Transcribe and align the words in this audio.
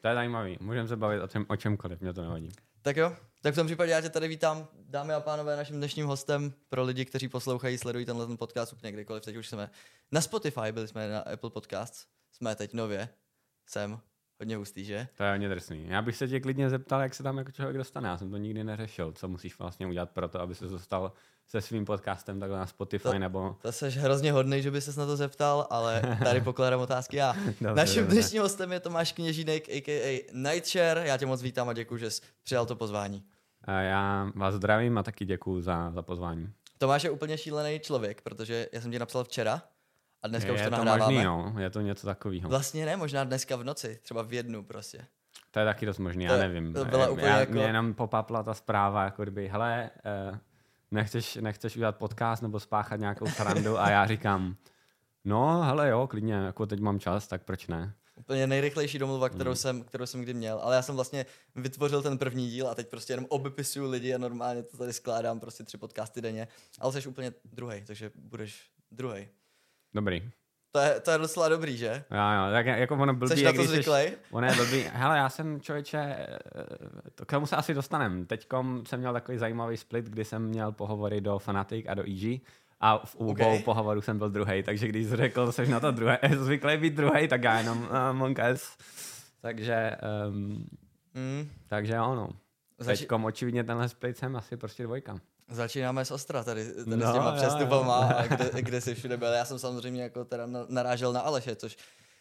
To 0.00 0.08
je 0.08 0.14
zajímavý. 0.14 0.58
Můžeme 0.60 0.88
se 0.88 0.96
bavit 0.96 1.20
o, 1.20 1.28
čem, 1.28 1.46
o 1.48 1.56
čemkoliv, 1.56 2.00
mě 2.00 2.12
to 2.12 2.22
nevadí. 2.22 2.48
Tak 2.82 2.96
jo, 2.96 3.16
tak 3.42 3.54
v 3.54 3.56
tom 3.56 3.66
případě 3.66 3.92
já 3.92 4.00
tě 4.00 4.10
tady 4.10 4.28
vítám, 4.28 4.68
dámy 4.72 5.14
a 5.14 5.20
pánové, 5.20 5.56
naším 5.56 5.76
dnešním 5.76 6.06
hostem 6.06 6.52
pro 6.68 6.82
lidi, 6.82 7.04
kteří 7.04 7.28
poslouchají, 7.28 7.78
sledují 7.78 8.04
tenhle 8.04 8.26
ten 8.26 8.36
podcast 8.36 8.72
úplně 8.72 8.92
kdekoliv. 8.92 9.24
Teď 9.24 9.36
už 9.36 9.48
jsme 9.48 9.70
na 10.12 10.20
Spotify, 10.20 10.72
byli 10.72 10.88
jsme 10.88 11.08
na 11.08 11.20
Apple 11.20 11.50
Podcasts, 11.50 12.06
jsme 12.32 12.56
teď 12.56 12.74
nově, 12.74 13.08
jsem, 13.66 14.00
hodně 14.40 14.56
hustý, 14.56 14.84
že? 14.84 15.08
To 15.16 15.22
je 15.22 15.30
hodně 15.30 15.48
drsný. 15.48 15.84
Já 15.88 16.02
bych 16.02 16.16
se 16.16 16.28
tě 16.28 16.40
klidně 16.40 16.70
zeptal, 16.70 17.00
jak 17.00 17.14
se 17.14 17.22
tam 17.22 17.38
jako 17.38 17.50
člověk 17.52 17.76
dostane. 17.76 18.08
Já 18.08 18.18
jsem 18.18 18.30
to 18.30 18.36
nikdy 18.36 18.64
neřešil. 18.64 19.12
Co 19.12 19.28
musíš 19.28 19.58
vlastně 19.58 19.86
udělat 19.86 20.10
pro 20.10 20.28
to, 20.28 20.40
aby 20.40 20.54
se 20.54 20.66
dostal 20.68 21.12
se 21.46 21.60
svým 21.60 21.84
podcastem 21.84 22.40
takhle 22.40 22.58
na 22.58 22.66
Spotify 22.66 23.02
to, 23.08 23.18
nebo... 23.18 23.56
To 23.62 23.72
jsi 23.72 23.90
hrozně 23.90 24.32
hodný, 24.32 24.62
že 24.62 24.70
by 24.70 24.80
ses 24.80 24.96
na 24.96 25.06
to 25.06 25.16
zeptal, 25.16 25.66
ale 25.70 26.02
tady 26.24 26.40
pokládám 26.40 26.80
otázky 26.80 27.16
já. 27.16 27.32
Dobře, 27.32 27.74
Naším 27.74 28.02
dobře. 28.02 28.14
dnešním 28.14 28.42
hostem 28.42 28.72
je 28.72 28.80
Tomáš 28.80 29.12
Kněžínek, 29.12 29.68
a.k.a. 29.68 30.26
Nightshare. 30.32 31.02
Já 31.06 31.16
tě 31.16 31.26
moc 31.26 31.42
vítám 31.42 31.68
a 31.68 31.72
děkuji, 31.72 31.96
že 31.96 32.10
jsi 32.10 32.22
přijal 32.44 32.66
to 32.66 32.76
pozvání. 32.76 33.24
A 33.64 33.72
já 33.72 34.30
vás 34.34 34.54
zdravím 34.54 34.98
a 34.98 35.02
taky 35.02 35.24
děkuju 35.24 35.60
za, 35.60 35.90
za 35.90 36.02
pozvání. 36.02 36.52
Tomáš 36.78 37.04
je 37.04 37.10
úplně 37.10 37.38
šílený 37.38 37.80
člověk, 37.80 38.22
protože 38.22 38.68
já 38.72 38.80
jsem 38.80 38.90
ti 38.90 38.98
napsal 38.98 39.24
včera 39.24 39.62
a 40.28 40.30
dneska 40.30 40.48
je 40.48 40.54
už 40.54 40.60
to 40.62 40.70
to 40.70 40.84
nahráváme. 40.84 41.14
možný, 41.14 41.24
no. 41.24 41.54
Je 41.58 41.70
to 41.70 41.80
něco 41.80 42.06
takového. 42.06 42.48
Vlastně 42.48 42.86
ne, 42.86 42.96
možná 42.96 43.24
dneska 43.24 43.56
v 43.56 43.64
noci, 43.64 43.98
třeba 44.02 44.22
v 44.22 44.32
jednu 44.32 44.64
prostě. 44.64 45.06
To 45.50 45.58
je 45.58 45.64
taky 45.64 45.86
dost 45.86 45.98
možný, 45.98 46.26
To 46.26 46.32
já 46.32 46.38
je- 46.42 46.48
nevím. 46.48 46.72
to 46.74 46.84
byla 46.84 47.04
Já- 47.04 47.10
úplně 47.10 47.26
já, 47.26 47.38
jako- 47.40 47.52
Mě 47.52 47.62
jenom 47.62 47.94
popapla 47.94 48.42
ta 48.42 48.54
zpráva, 48.54 49.04
jako 49.04 49.22
kdyby, 49.22 49.48
hele, 49.48 49.90
eh, 50.04 50.38
nechceš, 50.90 51.36
nechceš 51.36 51.76
udělat 51.76 51.96
podcast 51.96 52.42
nebo 52.42 52.60
spáchat 52.60 53.00
nějakou 53.00 53.26
srandu 53.26 53.78
a 53.78 53.90
já 53.90 54.06
říkám, 54.06 54.56
no, 55.24 55.62
hele 55.62 55.88
jo, 55.88 56.06
klidně, 56.06 56.34
jako 56.34 56.66
teď 56.66 56.80
mám 56.80 57.00
čas, 57.00 57.26
tak 57.26 57.42
proč 57.44 57.66
ne? 57.66 57.92
Úplně 58.16 58.46
nejrychlejší 58.46 58.98
domluva, 58.98 59.28
kterou, 59.28 59.50
Hmm. 59.50 59.56
jsem, 59.56 59.82
kterou 59.84 60.06
jsem 60.06 60.20
kdy 60.22 60.34
měl. 60.34 60.58
Ale 60.62 60.76
já 60.76 60.82
jsem 60.82 60.94
vlastně 60.94 61.26
vytvořil 61.54 62.02
ten 62.02 62.18
první 62.18 62.50
díl 62.50 62.68
a 62.68 62.74
teď 62.74 62.88
prostě 62.88 63.12
jenom 63.12 63.26
obepisuju 63.28 63.90
lidi 63.90 64.14
a 64.14 64.18
normálně 64.18 64.62
to 64.62 64.76
tady 64.76 64.92
skládám 64.92 65.40
prostě 65.40 65.64
tři 65.64 65.76
podcasty 65.78 66.20
denně. 66.20 66.48
Ale 66.80 66.92
jsi 66.92 67.08
úplně 67.08 67.32
druhý, 67.44 67.84
takže 67.86 68.10
budeš 68.14 68.70
druhý. 68.90 69.28
Dobrý. 69.94 70.30
To 70.72 70.78
je, 70.80 71.00
to 71.00 71.10
je 71.10 71.18
docela 71.18 71.48
dobrý, 71.48 71.76
že? 71.76 72.04
Jo, 72.10 72.16
jo, 72.46 72.52
tak 72.52 72.66
jako 72.66 72.94
ono 72.94 73.14
blbý, 73.14 73.36
Jsi 73.36 73.44
na 73.44 73.52
to 73.52 73.64
zvyklý? 73.64 74.02
Ono 74.30 74.46
je 74.46 74.54
blbý. 74.54 74.80
Hele, 74.92 75.16
já 75.18 75.28
jsem 75.28 75.60
člověče, 75.60 75.98
eh, 75.98 76.36
to 77.14 77.26
k 77.26 77.30
tomu 77.30 77.46
se 77.46 77.56
asi 77.56 77.74
dostanem. 77.74 78.26
Teďkom 78.26 78.86
jsem 78.86 79.00
měl 79.00 79.12
takový 79.12 79.38
zajímavý 79.38 79.76
split, 79.76 80.04
kdy 80.04 80.24
jsem 80.24 80.42
měl 80.42 80.72
pohovory 80.72 81.20
do 81.20 81.38
Fanatic 81.38 81.86
a 81.88 81.94
do 81.94 82.02
EG 82.02 82.40
a 82.80 82.98
v 83.06 83.14
obou 83.16 83.30
Okay. 83.30 83.62
pohovorů 83.62 84.00
jsem 84.00 84.18
byl 84.18 84.30
druhý, 84.30 84.62
takže 84.62 84.88
když 84.88 85.06
jsi 85.06 85.16
řekl, 85.16 85.52
jsi 85.52 85.66
na 85.66 85.80
to 85.80 85.90
druhé, 85.90 86.18
zvyklý 86.36 86.76
být 86.76 86.94
druhý, 86.94 87.28
tak 87.28 87.42
já 87.42 87.58
jenom 87.58 87.78
uh, 87.82 87.88
monkas. 88.12 88.76
Takže, 89.40 89.96
um, 90.28 90.66
Mm. 91.14 91.48
takže 91.68 91.96
ano. 91.96 92.28
Zači- 92.78 92.98
Teďkom 92.98 93.24
očividně 93.24 93.64
tenhle 93.64 93.88
split 93.88 94.16
jsem 94.16 94.36
asi 94.36 94.56
prostě 94.56 94.82
dvojka. 94.82 95.18
Začínáme 95.50 96.04
s 96.04 96.10
Ostra 96.10 96.44
tady, 96.44 96.64
tady 96.84 96.96
No, 96.96 97.10
s 97.10 97.12
těma 97.12 97.32
přestupama, 97.32 98.12
kde, 98.28 98.50
kde 98.62 98.80
jsi 98.80 98.94
všude 98.94 99.16
byl. 99.16 99.28
Já 99.28 99.44
jsem 99.44 99.58
samozřejmě 99.58 100.02
jako 100.02 100.24
teda 100.24 100.46
na- 100.46 100.66
narážel 100.68 101.12
na 101.12 101.20
Aleše, 101.20 101.56
což 101.56 101.76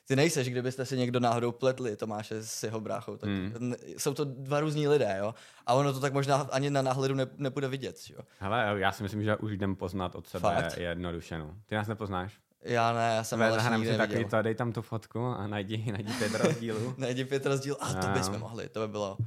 ty 0.07 0.15
nejseš, 0.15 0.49
kdybyste 0.49 0.85
si 0.85 0.97
někdo 0.97 1.19
náhodou 1.19 1.51
pletli 1.51 1.95
Tomáše 1.95 2.35
s 2.43 2.63
jeho 2.63 2.79
bráchou. 2.81 3.17
Tak 3.17 3.29
Hmm. 3.29 3.75
Jsou 3.97 4.13
to 4.13 4.25
dva 4.25 4.59
různí 4.59 4.87
lidé, 4.87 5.15
jo? 5.19 5.35
A 5.65 5.73
ono 5.73 5.93
to 5.93 5.99
tak 5.99 6.13
možná 6.13 6.47
ani 6.51 6.69
na 6.69 6.81
náhledu 6.81 7.15
ne, 7.15 7.27
nepůjde 7.37 7.67
vidět, 7.67 7.97
jo? 8.09 8.19
Hele, 8.39 8.73
já 8.77 8.91
si 8.91 9.03
myslím, 9.03 9.23
že 9.23 9.35
už 9.35 9.51
jdem 9.51 9.75
poznat 9.75 10.15
od 10.15 10.27
sebe 10.27 10.41
Fakt? 10.55 10.77
jednoduše. 10.77 11.37
No. 11.37 11.53
Ty 11.65 11.75
nás 11.75 11.87
nepoznáš? 11.87 12.33
Já 12.61 12.93
ne, 12.93 13.13
já 13.15 13.23
jsem 13.23 13.39
zahrám 13.39 13.79
nikdy 13.81 13.91
si 13.93 13.97
takový 13.97 14.25
to, 14.25 14.41
dej 14.41 14.55
tam 14.55 14.71
tu 14.73 14.81
fotku 14.81 15.25
a 15.25 15.47
najdi, 15.47 15.91
najdi 15.91 16.13
pět 16.13 16.35
rozdílů. 16.35 16.93
Najdi 16.97 17.25
pět 17.25 17.45
rozdíl, 17.45 17.77
a 17.79 17.93
to 17.93 18.07
Jo, 18.07 18.13
bychom 18.13 18.39
mohli, 18.39 18.69
to 18.69 18.79
by 18.79 18.87
bylo, 18.87 19.17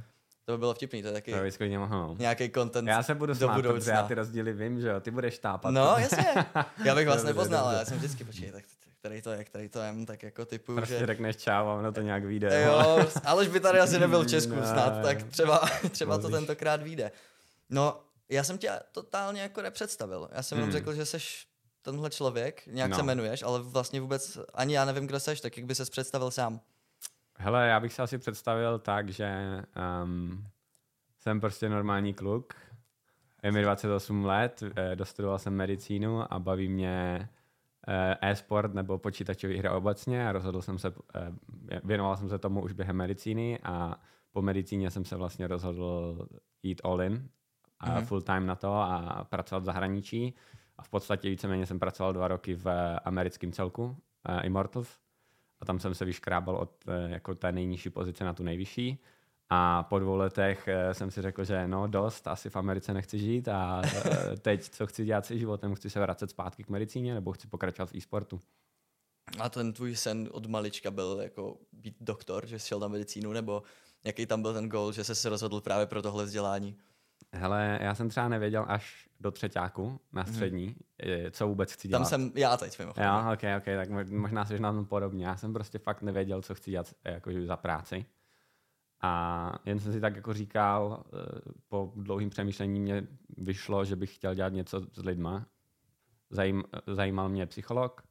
to 0.45 0.51
by 0.51 0.57
bylo 0.57 0.73
vtipný, 0.73 1.01
to 1.01 1.07
je 1.07 1.13
taky 1.13 1.31
To 1.31 1.79
mohl. 1.79 1.97
no. 2.07 2.15
nějaký 2.19 2.49
content 2.51 2.87
Já 2.87 3.03
se 3.03 3.15
budu 3.15 3.33
do 3.33 3.35
smát, 3.35 3.47
protože 3.53 3.67
budoucna. 3.67 3.93
já 3.93 4.03
ty 4.03 4.13
rozdíly 4.13 4.53
vím, 4.53 4.81
že 4.81 4.87
jo, 4.87 4.99
ty 4.99 5.11
budeš 5.11 5.39
tápat. 5.39 5.73
No, 5.73 5.95
jasně. 5.97 6.25
Já 6.85 6.95
bych 6.95 7.07
vás 7.07 7.23
nepoznal, 7.23 7.65
ale 7.65 7.75
já 7.75 7.85
jsem 7.85 7.97
vždycky, 7.97 8.23
počkej, 8.23 8.51
tak 8.51 8.63
který 8.99 9.21
to 9.21 9.31
je, 9.31 9.43
který 9.43 9.69
to 9.69 9.79
je, 9.79 9.93
tak 10.07 10.23
jako 10.23 10.45
typu, 10.45 10.75
Prostě 10.75 10.99
že... 10.99 11.05
řekneš 11.05 11.37
čau 11.37 11.51
a 11.51 11.73
ono 11.73 11.91
to 11.91 12.01
nějak 12.01 12.25
vyjde. 12.25 12.61
Jo, 12.63 13.05
Aleš 13.23 13.47
by 13.47 13.59
tady 13.59 13.79
asi 13.79 13.99
nebyl 13.99 14.23
v 14.23 14.27
Česku 14.29 14.53
snad, 14.53 15.01
tak 15.03 15.23
třeba, 15.23 15.61
třeba 15.91 16.17
to 16.17 16.29
tentokrát 16.29 16.81
vyjde. 16.81 17.11
No, 17.69 17.99
já 18.29 18.43
jsem 18.43 18.57
tě 18.57 18.71
totálně 18.91 19.41
jako 19.41 19.61
nepředstavil. 19.61 20.29
Já 20.31 20.43
jsem 20.43 20.57
jenom 20.57 20.69
Hmm. 20.69 20.79
řekl, 20.79 20.93
že 20.93 21.05
jsi 21.05 21.17
tenhle 21.81 22.09
člověk, 22.09 22.63
nějak 22.67 22.89
No. 22.91 22.95
se 22.97 23.01
jmenuješ, 23.03 23.43
ale 23.43 23.59
vlastně 23.61 24.01
vůbec 24.01 24.37
ani 24.53 24.73
já 24.75 24.85
nevím, 24.85 25.07
kdo 25.07 25.19
seš, 25.19 25.41
tak 25.41 25.57
jak 25.57 25.65
by 25.65 25.75
ses 25.75 25.89
představil 25.89 26.31
sám. 26.31 26.61
Hele, 27.43 27.67
já 27.67 27.79
bych 27.79 27.93
se 27.93 28.01
asi 28.01 28.17
představil 28.17 28.79
tak, 28.79 29.09
že 29.09 29.31
um, 30.03 30.47
jsem 31.19 31.41
prostě 31.41 31.69
normální 31.69 32.13
kluk, 32.13 32.53
je 33.43 33.51
mi 33.51 33.61
28 33.61 34.25
let, 34.25 34.63
eh, 34.75 34.95
dostudoval 34.95 35.39
jsem 35.39 35.55
medicínu 35.55 36.33
a 36.33 36.39
baví 36.39 36.69
mě 36.69 37.29
eh, 37.87 38.17
e-sport 38.21 38.73
nebo 38.73 38.97
počítačové 38.97 39.57
hry 39.57 39.69
obecně 39.69 40.29
a 40.29 40.31
rozhodl 40.31 40.61
jsem 40.61 40.77
se, 40.77 40.93
eh, 41.15 41.31
věnoval 41.83 42.17
jsem 42.17 42.29
se 42.29 42.39
tomu 42.39 42.61
už 42.63 42.73
během 42.73 42.95
medicíny 42.95 43.59
a 43.63 43.95
po 44.31 44.41
medicíně 44.41 44.91
jsem 44.91 45.05
se 45.05 45.15
vlastně 45.15 45.47
rozhodl 45.47 46.27
jít 46.63 46.81
all 46.83 47.01
in 47.01 47.29
a 47.79 47.89
Mhm. 47.95 48.05
full 48.05 48.21
time 48.21 48.45
na 48.45 48.55
to 48.55 48.73
a 48.73 49.23
pracovat 49.29 49.59
v 49.59 49.65
zahraničí. 49.65 50.35
A 50.77 50.83
v 50.83 50.89
podstatě 50.89 51.29
víceméně 51.29 51.65
jsem 51.65 51.79
pracoval 51.79 52.13
dva 52.13 52.27
roky 52.27 52.55
v 52.55 52.67
americkém 53.05 53.51
celku 53.51 53.97
Immortals 54.43 54.97
a 55.61 55.65
tam 55.65 55.79
jsem 55.79 55.95
se 55.95 56.05
vyškrábal 56.05 56.55
od 56.55 56.71
eh, 56.87 57.11
jako 57.11 57.35
té 57.35 57.51
nejnižší 57.51 57.89
pozice 57.89 58.23
na 58.23 58.33
tu 58.33 58.43
nejvyšší. 58.43 59.03
A 59.49 59.83
po 59.83 59.99
dvou 59.99 60.15
letech 60.15 60.67
eh, 60.67 60.93
jsem 60.93 61.11
si 61.11 61.21
řekl, 61.21 61.43
že 61.43 61.67
no 61.67 61.87
dost, 61.87 62.27
asi 62.27 62.49
v 62.49 62.55
Americe 62.55 62.93
nechci 62.93 63.19
žít 63.19 63.47
a 63.47 63.81
eh, 63.85 64.37
teď 64.37 64.69
co 64.69 64.87
chci 64.87 65.05
dělat 65.05 65.25
se 65.25 65.37
životem, 65.37 65.75
chci 65.75 65.89
se 65.89 65.99
vracet 65.99 66.29
zpátky 66.29 66.63
k 66.63 66.69
medicíně 66.69 67.13
nebo 67.13 67.31
chci 67.31 67.47
pokračovat 67.47 67.91
v 67.91 67.95
e-sportu. 67.95 68.39
A 69.39 69.49
ten 69.49 69.73
tvůj 69.73 69.95
sen 69.95 70.29
od 70.31 70.45
malička 70.45 70.91
byl 70.91 71.19
jako 71.23 71.57
být 71.71 71.95
doktor, 71.99 72.47
že 72.47 72.59
jsi 72.59 72.67
šel 72.67 72.79
na 72.79 72.87
medicínu, 72.87 73.33
nebo 73.33 73.63
jaký 74.03 74.25
tam 74.25 74.41
byl 74.41 74.53
ten 74.53 74.69
goal, 74.69 74.91
že 74.91 75.03
jsi 75.03 75.15
se 75.15 75.29
rozhodl 75.29 75.61
právě 75.61 75.85
pro 75.85 76.01
tohle 76.01 76.25
vzdělání? 76.25 76.77
Hele, 77.33 77.79
já 77.81 77.95
jsem 77.95 78.09
třeba 78.09 78.27
nevěděl 78.27 78.65
až 78.67 79.09
do 79.19 79.31
třetíku 79.31 79.99
na 80.13 80.25
střední, 80.25 80.75
eh, 81.03 81.31
co 81.31 81.47
vůbec 81.47 81.73
chci 81.73 81.87
dělat. 81.87 81.99
Tam 81.99 82.09
jsem 82.09 82.31
já 82.35 82.57
teď, 82.57 82.79
mimochodem. 82.79 83.09
Jo, 83.09 83.33
ok, 83.33 83.43
ok, 83.57 83.65
tak 83.65 83.89
mo- 83.89 84.19
možná 84.19 84.45
jsi 84.45 84.59
na 84.59 84.73
tom 84.73 84.85
podobně. 84.85 85.25
Já 85.25 85.37
jsem 85.37 85.53
prostě 85.53 85.79
fakt 85.79 86.01
nevěděl, 86.01 86.41
co 86.41 86.55
chci 86.55 86.71
dělat 86.71 86.93
eh, 87.03 87.11
jako 87.13 87.31
za 87.45 87.57
práci. 87.57 88.05
A 89.03 89.53
jen 89.65 89.79
jsem 89.79 89.93
si 89.93 90.01
tak 90.01 90.15
jako 90.15 90.33
říkal, 90.33 91.03
eh, 91.05 91.51
po 91.67 91.93
dlouhým 91.95 92.29
přemýšlení 92.29 92.79
mě 92.79 93.07
vyšlo, 93.37 93.85
že 93.85 93.95
bych 93.95 94.15
chtěl 94.15 94.35
dělat 94.35 94.53
něco 94.53 94.81
s 94.93 95.03
lidma. 95.03 95.45
Zajím, 96.29 96.63
zajímal 96.87 97.29
mě 97.29 97.45
psycholog, 97.45 98.01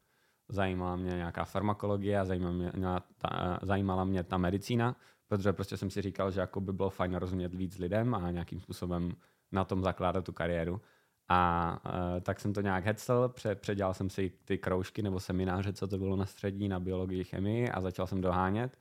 zajímala 0.49 0.97
mě 0.97 1.10
nějaká 1.10 1.44
farmakologie 1.44 2.25
zajímala 2.25 2.53
mě, 2.53 2.72
ta, 3.19 3.59
zajímala 3.62 4.04
mě 4.04 4.25
ta 4.25 4.38
medicína, 4.38 4.97
protože 5.30 5.52
prostě 5.52 5.76
jsem 5.76 5.91
si 5.91 6.02
říkal, 6.02 6.30
že 6.30 6.41
jako 6.41 6.60
by 6.60 6.72
bylo 6.72 6.91
fajn 6.91 7.14
rozumět 7.14 7.54
víc 7.54 7.78
lidem 7.78 8.14
a 8.14 8.30
nějakým 8.30 8.60
způsobem 8.60 9.12
na 9.52 9.64
tom 9.64 9.82
zakládat 9.82 10.24
tu 10.24 10.32
kariéru. 10.32 10.80
A 11.28 11.80
uh, 11.86 12.20
tak 12.20 12.41
jsem 12.41 12.52
to 12.52 12.60
nějak 12.60 12.84
hecel, 12.84 13.28
pře- 13.28 13.54
předělal 13.54 13.94
jsem 13.94 14.10
si 14.10 14.32
ty 14.44 14.58
kroužky 14.58 15.02
nebo 15.02 15.20
semináře, 15.20 15.72
co 15.72 15.88
to 15.88 15.98
bylo 15.98 16.16
na 16.16 16.26
střední, 16.26 16.69
na 16.69 16.80
biologii, 16.80 17.24
chemii 17.24 17.70
a 17.70 17.80
začal 17.80 18.06
jsem 18.06 18.20
dohánět. 18.20 18.78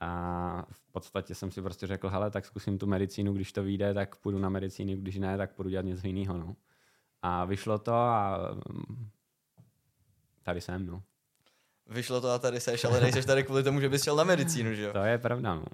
A 0.00 0.66
v 0.70 0.92
podstatě 0.92 1.34
jsem 1.34 1.50
si 1.50 1.62
prostě 1.62 1.86
řekl, 1.86 2.08
hele, 2.08 2.30
tak 2.30 2.44
zkusím 2.44 2.78
tu 2.78 2.86
medicínu, 2.86 3.32
když 3.32 3.52
to 3.52 3.62
vyjde, 3.62 3.94
tak 3.94 4.16
půjdu 4.16 4.38
na 4.38 4.48
medicínu, 4.48 4.96
když 4.96 5.18
ne, 5.18 5.36
tak 5.36 5.54
půjdu 5.54 5.70
dělat 5.70 5.84
něco 5.84 6.06
jiného. 6.06 6.38
No. 6.38 6.56
A 7.22 7.44
vyšlo 7.44 7.78
to 7.78 7.94
a 7.94 8.38
mm, 8.72 9.08
tady 10.42 10.60
jsem, 10.60 10.86
no. 10.86 11.02
Vyšlo 11.86 12.20
to 12.20 12.30
a 12.30 12.38
tady 12.38 12.60
seš, 12.60 12.84
ale 12.84 13.00
nejseš 13.00 13.24
tady 13.24 13.44
kvůli 13.44 13.62
tomu, 13.62 13.80
že 13.80 13.88
bys 13.88 14.02
šel 14.04 14.16
na 14.16 14.24
medicínu, 14.24 14.74
že 14.74 14.82
jo? 14.82 14.92
To 14.92 14.98
je 14.98 15.18
pravda, 15.18 15.54
no. 15.54 15.64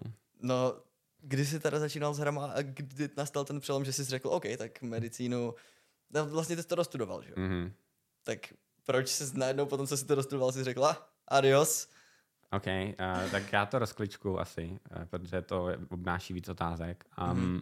No, 0.43 0.75
kdy 1.23 1.47
jsi 1.47 1.61
teda 1.61 1.79
začínal 1.79 2.15
s 2.15 2.19
hrama 2.19 2.47
a 2.47 2.63
kdy 2.63 3.09
nastal 3.17 3.45
ten 3.45 3.61
přelom, 3.61 3.85
že 3.85 3.93
jsi 3.93 4.05
řekl, 4.05 4.29
OK, 4.29 4.45
tak 4.59 4.83
medicínu, 4.83 5.55
no, 6.11 6.27
vlastně 6.27 6.57
ty 6.57 6.63
jsi 6.63 6.69
to 6.69 6.75
dostudoval, 6.75 7.23
že 7.23 7.31
jo? 7.31 7.35
Mhm. 7.39 7.73
Tak 8.23 8.39
proč 8.85 9.09
jsi 9.09 9.39
najednou 9.39 9.67
potom, 9.67 9.87
co 9.87 9.97
jsi 9.97 10.07
to 10.07 10.15
dostudoval, 10.15 10.53
si 10.53 10.65
řekla, 10.65 11.09
adios, 11.29 11.89
OK, 12.53 12.67
uh, 12.67 13.31
tak 13.31 13.53
já 13.53 13.67
to 13.67 13.79
rozkličku 13.79 14.41
asi, 14.41 14.79
uh, 14.97 15.05
protože 15.05 15.43
to 15.43 15.69
obnáší 15.91 16.35
víc 16.35 16.49
otázek. 16.49 17.05
Um, 17.31 17.39
Mhm. 17.39 17.61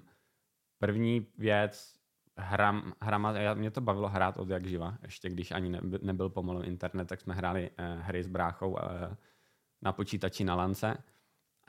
První 0.79 1.27
věc, 1.39 1.95
hram, 2.39 2.93
hrama, 3.01 3.33
já, 3.33 3.55
mě 3.55 3.71
to 3.71 3.81
bavilo 3.81 4.09
hrát 4.09 4.37
od 4.37 4.51
jak 4.51 4.67
živa, 4.67 4.99
ještě 5.03 5.31
když 5.31 5.51
ani 5.51 5.69
ne, 5.69 5.81
nebyl 6.03 6.29
pomalu 6.29 6.63
internet, 6.63 7.09
tak 7.09 7.21
jsme 7.21 7.35
hráli 7.35 7.71
uh, 7.71 8.03
hry 8.03 8.23
s 8.23 8.29
bráchou 8.29 8.71
uh, 8.71 8.79
na 9.83 9.93
počítači 9.93 10.45
na 10.45 10.55
lance 10.55 10.99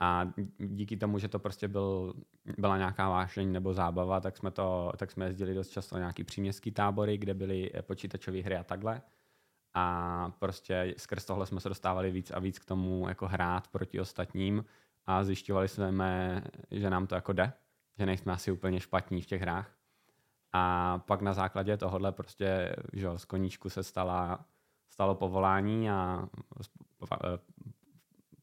a 0.00 0.32
díky 0.58 0.96
tomu, 0.96 1.18
že 1.18 1.28
to 1.28 1.38
prostě 1.38 1.68
byl, 1.68 2.14
byla 2.58 2.78
nějaká 2.78 3.08
vášeň 3.08 3.52
nebo 3.52 3.74
zábava, 3.74 4.20
tak 4.20 4.36
jsme, 4.36 4.50
to, 4.50 4.92
tak 4.96 5.10
jsme 5.10 5.24
jezdili 5.24 5.54
dost 5.54 5.68
často 5.68 5.94
na 5.94 5.98
nějaký 5.98 6.24
příměstský 6.24 6.72
tábory, 6.72 7.18
kde 7.18 7.34
byly 7.34 7.70
eh, 7.74 7.82
počítačové 7.82 8.40
hry 8.40 8.56
a 8.56 8.64
takhle. 8.64 9.02
A 9.74 10.32
prostě 10.38 10.94
skrz 10.96 11.24
tohle 11.24 11.46
jsme 11.46 11.60
se 11.60 11.68
dostávali 11.68 12.10
víc 12.10 12.30
a 12.30 12.38
víc 12.38 12.58
k 12.58 12.64
tomu 12.64 13.08
jako 13.08 13.26
hrát 13.26 13.68
proti 13.68 14.00
ostatním 14.00 14.64
a 15.06 15.24
zjišťovali 15.24 15.68
jsme, 15.68 16.42
že 16.70 16.90
nám 16.90 17.06
to 17.06 17.14
jako 17.14 17.32
jde, 17.32 17.52
že 17.98 18.06
nejsme 18.06 18.32
asi 18.32 18.52
úplně 18.52 18.80
špatní 18.80 19.22
v 19.22 19.26
těch 19.26 19.40
hrách. 19.40 19.79
A 20.52 20.98
pak 20.98 21.22
na 21.22 21.32
základě 21.32 21.76
tohohle 21.76 22.12
prostě, 22.12 22.76
že 22.92 23.08
z 23.16 23.24
koníčku 23.24 23.70
se 23.70 23.82
stala, 23.82 24.44
stalo 24.88 25.14
povolání 25.14 25.90
a 25.90 26.28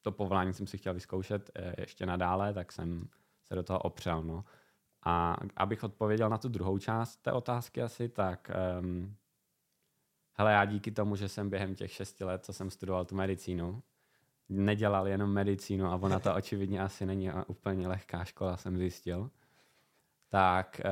to 0.01 0.11
povolání 0.11 0.53
jsem 0.53 0.67
si 0.67 0.77
chtěl 0.77 0.93
vyzkoušet 0.93 1.51
eh, 1.55 1.73
ještě 1.77 2.05
nadále, 2.05 2.53
tak 2.53 2.71
jsem 2.71 3.07
se 3.43 3.55
do 3.55 3.63
toho 3.63 3.79
opřel. 3.79 4.23
No. 4.23 4.45
A 5.03 5.37
abych 5.55 5.83
odpověděl 5.83 6.29
na 6.29 6.37
tu 6.37 6.49
druhou 6.49 6.77
část 6.77 7.17
té 7.17 7.31
otázky 7.31 7.81
asi, 7.81 8.09
tak 8.09 8.51
um, 8.79 9.15
hele, 10.33 10.51
já 10.51 10.65
díky 10.65 10.91
tomu, 10.91 11.15
že 11.15 11.29
jsem 11.29 11.49
během 11.49 11.75
těch 11.75 11.91
šesti 11.91 12.23
let, 12.23 12.45
co 12.45 12.53
jsem 12.53 12.69
studoval 12.69 13.05
tu 13.05 13.15
medicínu, 13.15 13.83
nedělal 14.49 15.07
jenom 15.07 15.33
medicínu 15.33 15.85
a 15.85 15.95
ona 15.95 16.19
to 16.19 16.35
očividně 16.35 16.81
asi 16.81 17.05
není 17.05 17.29
úplně 17.47 17.87
lehká 17.87 18.23
škola, 18.23 18.57
jsem 18.57 18.77
zjistil, 18.77 19.31
tak 20.29 20.81
uh, 20.85 20.91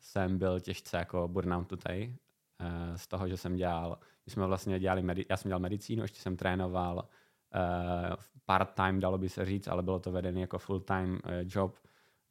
jsem 0.00 0.38
byl 0.38 0.60
těžce 0.60 0.96
jako 0.96 1.28
burnout 1.28 1.68
tutaj 1.68 2.14
uh, 2.60 2.96
z 2.96 3.06
toho, 3.06 3.28
že 3.28 3.36
jsem 3.36 3.56
dělal, 3.56 3.98
my 4.26 4.32
jsme 4.32 4.46
vlastně 4.46 4.78
dělali, 4.78 5.02
medi- 5.02 5.26
já 5.28 5.36
jsem 5.36 5.48
dělal 5.48 5.60
medicínu, 5.60 6.02
ještě 6.02 6.20
jsem 6.20 6.36
trénoval 6.36 6.96
uh, 6.96 8.14
part-time, 8.44 9.00
dalo 9.00 9.18
by 9.18 9.28
se 9.28 9.44
říct, 9.44 9.68
ale 9.68 9.82
bylo 9.82 9.98
to 10.00 10.12
vedený 10.12 10.40
jako 10.40 10.58
full-time 10.58 11.12
uh, 11.12 11.18
job 11.46 11.78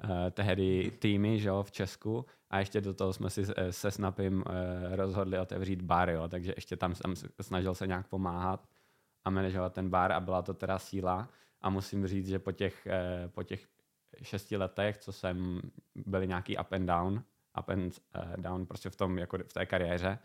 uh, 0.03 0.09
tehdy 0.31 0.91
týmy 0.99 1.39
že 1.39 1.49
jo, 1.49 1.63
v 1.63 1.71
Česku. 1.71 2.25
A 2.49 2.59
ještě 2.59 2.81
do 2.81 2.93
toho 2.93 3.13
jsme 3.13 3.29
si 3.29 3.45
se 3.69 3.91
Snapim 3.91 4.37
uh, 4.37 4.95
rozhodli 4.95 5.39
otevřít 5.39 5.81
bar, 5.81 6.09
jo, 6.09 6.27
takže 6.27 6.53
ještě 6.55 6.77
tam 6.77 6.95
jsem 6.95 7.13
snažil 7.41 7.75
se 7.75 7.87
nějak 7.87 8.07
pomáhat 8.07 8.67
a 9.23 9.29
manažovat 9.29 9.73
ten 9.73 9.89
bar 9.89 10.11
a 10.11 10.19
byla 10.19 10.41
to 10.41 10.53
teda 10.53 10.79
síla. 10.79 11.29
A 11.61 11.69
musím 11.69 12.07
říct, 12.07 12.27
že 12.27 12.39
po 12.39 12.51
těch, 12.51 12.87
uh, 12.87 13.31
po 13.31 13.43
těch 13.43 13.67
šesti 14.21 14.57
letech, 14.57 14.97
co 14.97 15.11
jsem 15.11 15.61
byli 15.95 16.27
nějaký 16.27 16.57
up 16.57 16.73
and 16.73 16.85
down, 16.85 17.23
up 17.59 17.69
and 17.69 18.01
uh, 18.15 18.37
down 18.37 18.65
prostě 18.65 18.89
v 18.89 18.95
tom, 18.95 19.17
jako 19.17 19.37
v 19.37 19.53
té 19.53 19.65
kariéře, 19.65 20.19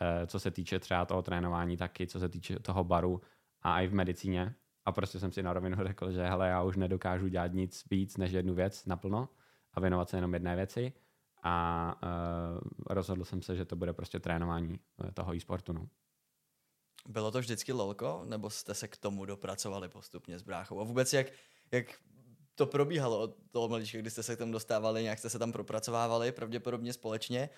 uh, 0.00 0.26
co 0.26 0.40
se 0.40 0.50
týče 0.50 0.78
třeba 0.78 1.04
toho 1.04 1.22
trénování 1.22 1.76
taky, 1.76 2.06
co 2.06 2.20
se 2.20 2.28
týče 2.28 2.58
toho 2.58 2.84
baru 2.84 3.20
a 3.62 3.80
i 3.80 3.86
v 3.86 3.94
medicíně. 3.94 4.54
A 4.84 4.92
prostě 4.92 5.20
jsem 5.20 5.32
si 5.32 5.42
na 5.42 5.52
rovinu 5.52 5.76
řekl, 5.84 6.12
že 6.12 6.22
hele, 6.22 6.48
já 6.48 6.62
už 6.62 6.76
nedokážu 6.76 7.28
dělat 7.28 7.52
nic 7.52 7.84
víc 7.90 8.16
než 8.16 8.32
jednu 8.32 8.54
věc 8.54 8.86
naplno 8.86 9.28
a 9.72 9.80
věnovat 9.80 10.08
se 10.08 10.16
jenom 10.16 10.34
jedné 10.34 10.56
věci. 10.56 10.92
A 11.42 11.94
uh, 12.02 12.60
rozhodl 12.86 13.24
jsem 13.24 13.42
se, 13.42 13.56
že 13.56 13.64
to 13.64 13.76
bude 13.76 13.92
prostě 13.92 14.20
trénování 14.20 14.80
toho 15.14 15.34
e-sportu. 15.34 15.72
No. 15.72 15.88
Bylo 17.08 17.30
to 17.30 17.38
vždycky 17.38 17.72
lolko, 17.72 18.22
nebo 18.24 18.50
jste 18.50 18.74
se 18.74 18.88
k 18.88 18.96
tomu 18.96 19.24
dopracovali 19.24 19.88
postupně 19.88 20.38
s 20.38 20.42
bráchou? 20.42 20.80
A 20.80 20.84
vůbec 20.84 21.12
jak, 21.12 21.26
jak 21.72 21.86
to 22.56 22.66
probíhalo 22.66 23.20
od 23.20 23.36
toho 23.50 23.68
mladíčka, 23.68 23.98
kdy 23.98 24.10
jste 24.10 24.22
se 24.22 24.36
k 24.36 24.38
tomu 24.38 24.52
dostávali, 24.52 25.02
nějak 25.02 25.18
jste 25.18 25.30
se 25.30 25.38
tam 25.38 25.52
propracovávali, 25.52 26.32
pravděpodobně 26.32 26.92
společně. 26.92 27.48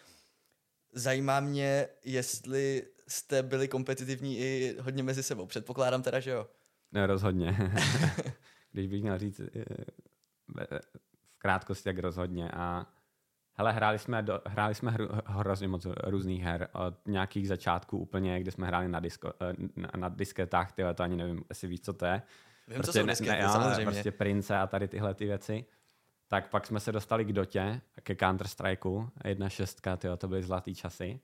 Zajímá 0.93 1.41
mě, 1.41 1.89
jestli 2.05 2.89
jste 3.09 3.43
byli 3.43 3.69
kompetitivní 3.69 4.39
i 4.39 4.77
hodně 4.81 5.03
mezi 5.03 5.23
sebou. 5.23 5.47
Předpokládám 5.47 6.03
teda, 6.03 6.21
že 6.21 6.31
jo? 6.31 6.47
Ne, 6.93 7.07
rozhodně. 7.07 7.57
Když 8.73 8.87
bych 8.87 9.03
měl 9.03 9.19
říct 9.19 9.41
eh, 9.41 9.65
v 11.35 11.39
krátkosti, 11.39 11.85
tak 11.85 11.99
rozhodně. 11.99 12.51
A 12.51 12.87
hele, 13.55 13.73
hráli 13.73 13.99
jsme, 13.99 14.23
do, 14.23 14.41
hráli 14.47 14.75
jsme 14.75 14.91
hru, 14.91 15.09
hrozně 15.27 15.69
moc 15.69 15.87
různých 16.05 16.43
her. 16.43 16.69
Od 16.73 16.95
nějakých 17.09 17.49
začátků 17.49 17.99
úplně, 17.99 18.41
kde 18.41 18.51
jsme 18.51 18.67
hráli 18.67 18.89
na, 18.89 19.01
disko, 19.01 19.33
eh, 19.41 19.55
na, 19.77 19.91
na 19.97 20.09
disketách, 20.09 20.73
tyhle, 20.73 20.95
to 20.95 21.03
ani 21.03 21.17
nevím, 21.17 21.45
jestli 21.49 21.69
víš, 21.69 21.81
co 21.81 21.93
to 21.93 22.07
je. 22.07 22.23
Vím, 22.69 22.75
prostě 22.75 22.93
co 22.93 22.99
jsou 22.99 23.07
diskety, 23.07 23.43
ne, 23.43 23.49
samozřejmě. 23.49 23.85
Prostě 23.85 24.13
Prince 24.13 24.57
a 24.57 24.67
tady 24.67 24.89
tyhle 24.89 25.15
ty 25.15 25.27
věci. 25.27 25.65
Tak 26.29 26.51
pak 26.51 26.67
jsme 26.67 26.81
se 26.81 26.93
dostali 26.93 27.25
k 27.25 27.33
Dotě, 27.33 27.81
ke 28.03 28.15
Counter-Strikeu, 28.15 29.09
jedna 29.25 29.49
šestka, 29.49 29.97
tyjo, 29.97 30.17
to 30.17 30.29
byly 30.29 30.43
zlatý 30.43 30.75
časy. 30.75 31.21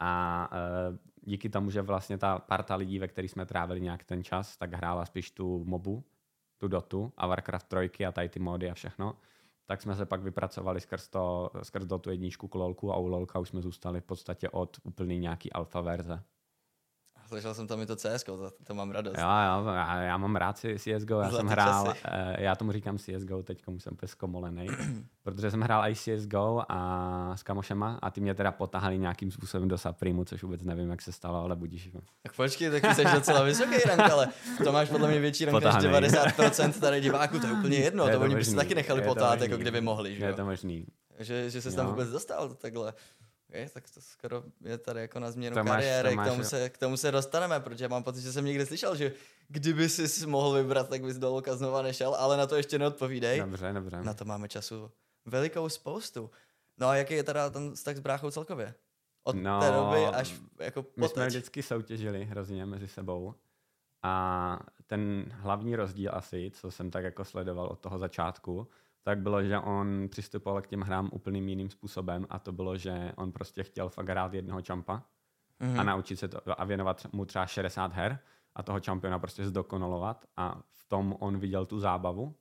A 0.00 0.50
uh, 0.90 0.96
díky 1.22 1.48
tomu, 1.48 1.70
že 1.70 1.82
vlastně 1.82 2.18
ta 2.18 2.38
parta 2.38 2.76
lidí, 2.76 2.98
ve 2.98 3.08
kterých 3.08 3.30
jsme 3.30 3.46
trávili 3.46 3.80
nějak 3.80 4.04
ten 4.04 4.24
čas, 4.24 4.56
tak 4.56 4.74
hrála 4.74 5.04
spíš 5.04 5.30
tu 5.30 5.64
mobu, 5.64 6.04
tu 6.58 6.68
Dotu 6.68 7.12
a 7.16 7.26
Warcraft 7.26 7.66
3 7.90 8.06
a 8.06 8.12
tady 8.12 8.28
ty 8.28 8.38
mody 8.38 8.70
a 8.70 8.74
všechno, 8.74 9.16
tak 9.66 9.82
jsme 9.82 9.94
se 9.94 10.06
pak 10.06 10.22
vypracovali 10.22 10.80
skrz, 10.80 11.08
to, 11.08 11.50
skrz 11.62 11.84
Dotu 11.84 12.10
jedničku 12.10 12.48
k 12.48 12.54
LOLku 12.54 12.92
a 12.92 12.96
u 12.96 13.06
LOLka 13.06 13.38
už 13.38 13.48
jsme 13.48 13.60
zůstali 13.60 14.00
v 14.00 14.04
podstatě 14.04 14.50
od 14.50 14.76
úplný 14.82 15.18
nějaký 15.18 15.52
alfa 15.52 15.80
verze. 15.80 16.22
Slyšel 17.28 17.54
jsem 17.54 17.66
tam 17.66 17.80
i 17.80 17.86
to 17.86 17.96
CS, 17.96 18.24
to, 18.24 18.50
to 18.64 18.74
mám 18.74 18.90
radost. 18.90 19.18
Jo, 19.18 19.24
jo, 19.24 19.66
já, 19.66 20.02
já 20.02 20.16
mám 20.16 20.36
rád 20.36 20.58
CSGO, 20.58 21.20
já 21.20 21.30
jsem 21.30 21.46
hrál, 21.46 21.86
časy. 21.86 21.98
Eh, 22.04 22.42
já 22.42 22.54
tomu 22.54 22.72
říkám 22.72 22.98
CSGO, 22.98 23.42
teď 23.42 23.62
jsem 23.78 23.92
úplně 23.92 24.08
zkomolený, 24.08 24.66
protože 25.22 25.50
jsem 25.50 25.60
hrál 25.60 25.82
i 25.90 25.94
CSGO 25.94 26.62
a 26.68 27.32
s 27.36 27.42
kamošema 27.42 27.98
a 28.02 28.10
ty 28.10 28.20
mě 28.20 28.34
teda 28.34 28.52
potahali 28.52 28.98
nějakým 28.98 29.30
způsobem 29.30 29.68
do 29.68 29.78
Supremu, 29.78 30.24
což 30.24 30.42
vůbec 30.42 30.62
nevím, 30.62 30.90
jak 30.90 31.02
se 31.02 31.12
stalo, 31.12 31.44
ale 31.44 31.56
budíš. 31.56 31.90
Tak 32.22 32.36
počkej, 32.36 32.80
tak 32.80 32.94
jsi 32.94 33.04
docela 33.14 33.42
vysoký 33.42 33.78
rank, 33.88 34.00
ale 34.12 34.28
to 34.64 34.72
máš 34.72 34.88
podle 34.88 35.08
mě 35.08 35.20
větší 35.20 35.44
rank 35.44 35.64
než 35.64 35.74
90% 35.74 36.80
tady 36.80 37.00
diváků, 37.00 37.38
to 37.38 37.46
je 37.46 37.52
úplně 37.52 37.76
jedno, 37.76 38.04
je 38.06 38.12
to, 38.12 38.18
to 38.18 38.24
oni 38.24 38.34
by 38.34 38.44
si 38.44 38.56
taky 38.56 38.74
nechali 38.74 39.02
potát, 39.02 39.40
jako 39.40 39.56
kdyby 39.56 39.80
mohli. 39.80 40.16
Že? 40.16 40.24
Je 40.24 40.32
to 40.32 40.44
možný. 40.44 40.86
Že, 41.18 41.50
že 41.50 41.62
se 41.62 41.72
tam 41.72 41.86
vůbec 41.86 42.10
dostal 42.10 42.48
takhle. 42.48 42.92
Okay, 43.48 43.68
tak 43.68 43.90
to 43.90 44.00
skoro 44.00 44.42
je 44.60 44.78
tady 44.78 45.00
jako 45.00 45.20
na 45.20 45.30
změnu 45.30 45.56
Tomáš, 45.56 45.74
kariéry, 45.74 46.10
Tomáš, 46.10 46.26
k, 46.26 46.30
tomu 46.30 46.44
se, 46.44 46.70
k 46.70 46.78
tomu 46.78 46.96
se 46.96 47.10
dostaneme, 47.10 47.60
protože 47.60 47.88
mám 47.88 48.02
pocit, 48.02 48.20
že 48.20 48.32
jsem 48.32 48.44
někdy 48.44 48.66
slyšel, 48.66 48.96
že 48.96 49.12
kdyby 49.48 49.88
si 49.88 50.26
mohl 50.26 50.52
vybrat, 50.52 50.88
tak 50.88 51.04
bys 51.04 51.18
do 51.18 51.30
Loka 51.30 51.56
znova 51.56 51.82
nešel, 51.82 52.14
ale 52.14 52.36
na 52.36 52.46
to 52.46 52.56
ještě 52.56 52.78
neodpovídej. 52.78 53.40
Dobře, 53.40 53.72
dobře. 53.72 54.02
Na 54.02 54.14
to 54.14 54.24
máme 54.24 54.48
času 54.48 54.90
velikou 55.24 55.68
spoustu. 55.68 56.30
No 56.78 56.88
a 56.88 56.96
jaký 56.96 57.14
je 57.14 57.22
teda 57.22 57.50
ten 57.50 57.74
vztah 57.74 57.96
s 57.96 58.00
bráchou 58.00 58.30
celkově? 58.30 58.74
Od 59.24 59.36
no, 59.36 59.60
té 59.60 59.70
doby 59.70 60.06
až 60.06 60.34
jako 60.58 60.82
poteč. 60.82 60.96
My 60.96 61.08
jsme 61.08 61.26
vždycky 61.26 61.62
soutěžili 61.62 62.24
hrozně 62.24 62.66
mezi 62.66 62.88
sebou 62.88 63.34
a 64.02 64.58
ten 64.86 65.24
hlavní 65.30 65.76
rozdíl 65.76 66.10
asi, 66.14 66.50
co 66.54 66.70
jsem 66.70 66.90
tak 66.90 67.04
jako 67.04 67.24
sledoval 67.24 67.66
od 67.66 67.78
toho 67.78 67.98
začátku, 67.98 68.68
tak 69.06 69.18
bylo, 69.18 69.42
že 69.42 69.58
on 69.58 70.08
přistupoval 70.10 70.62
k 70.62 70.66
těm 70.66 70.80
hrám 70.80 71.10
úplným 71.12 71.48
jiným 71.48 71.70
způsobem 71.70 72.26
a 72.30 72.38
to 72.38 72.52
bylo, 72.52 72.76
že 72.76 73.12
on 73.16 73.32
prostě 73.32 73.62
chtěl 73.62 73.88
fakt 73.88 74.08
hrát 74.08 74.34
jednoho 74.34 74.62
čampa 74.62 75.02
mm-hmm. 75.60 75.70
a 75.70 75.76
mhm. 75.76 75.86
naučit 75.86 76.16
se 76.16 76.28
to 76.28 76.60
a 76.60 76.64
věnovat 76.64 77.06
mu 77.12 77.24
třeba 77.24 77.46
60 77.46 77.92
her 77.92 78.18
a 78.54 78.62
toho 78.62 78.80
čampiona 78.80 79.18
prostě 79.18 79.46
zdokonalovat 79.46 80.24
a 80.36 80.62
v 80.72 80.88
tom 80.88 81.16
on 81.20 81.38
viděl 81.38 81.66
tu 81.66 81.80
zábavu 81.80 82.34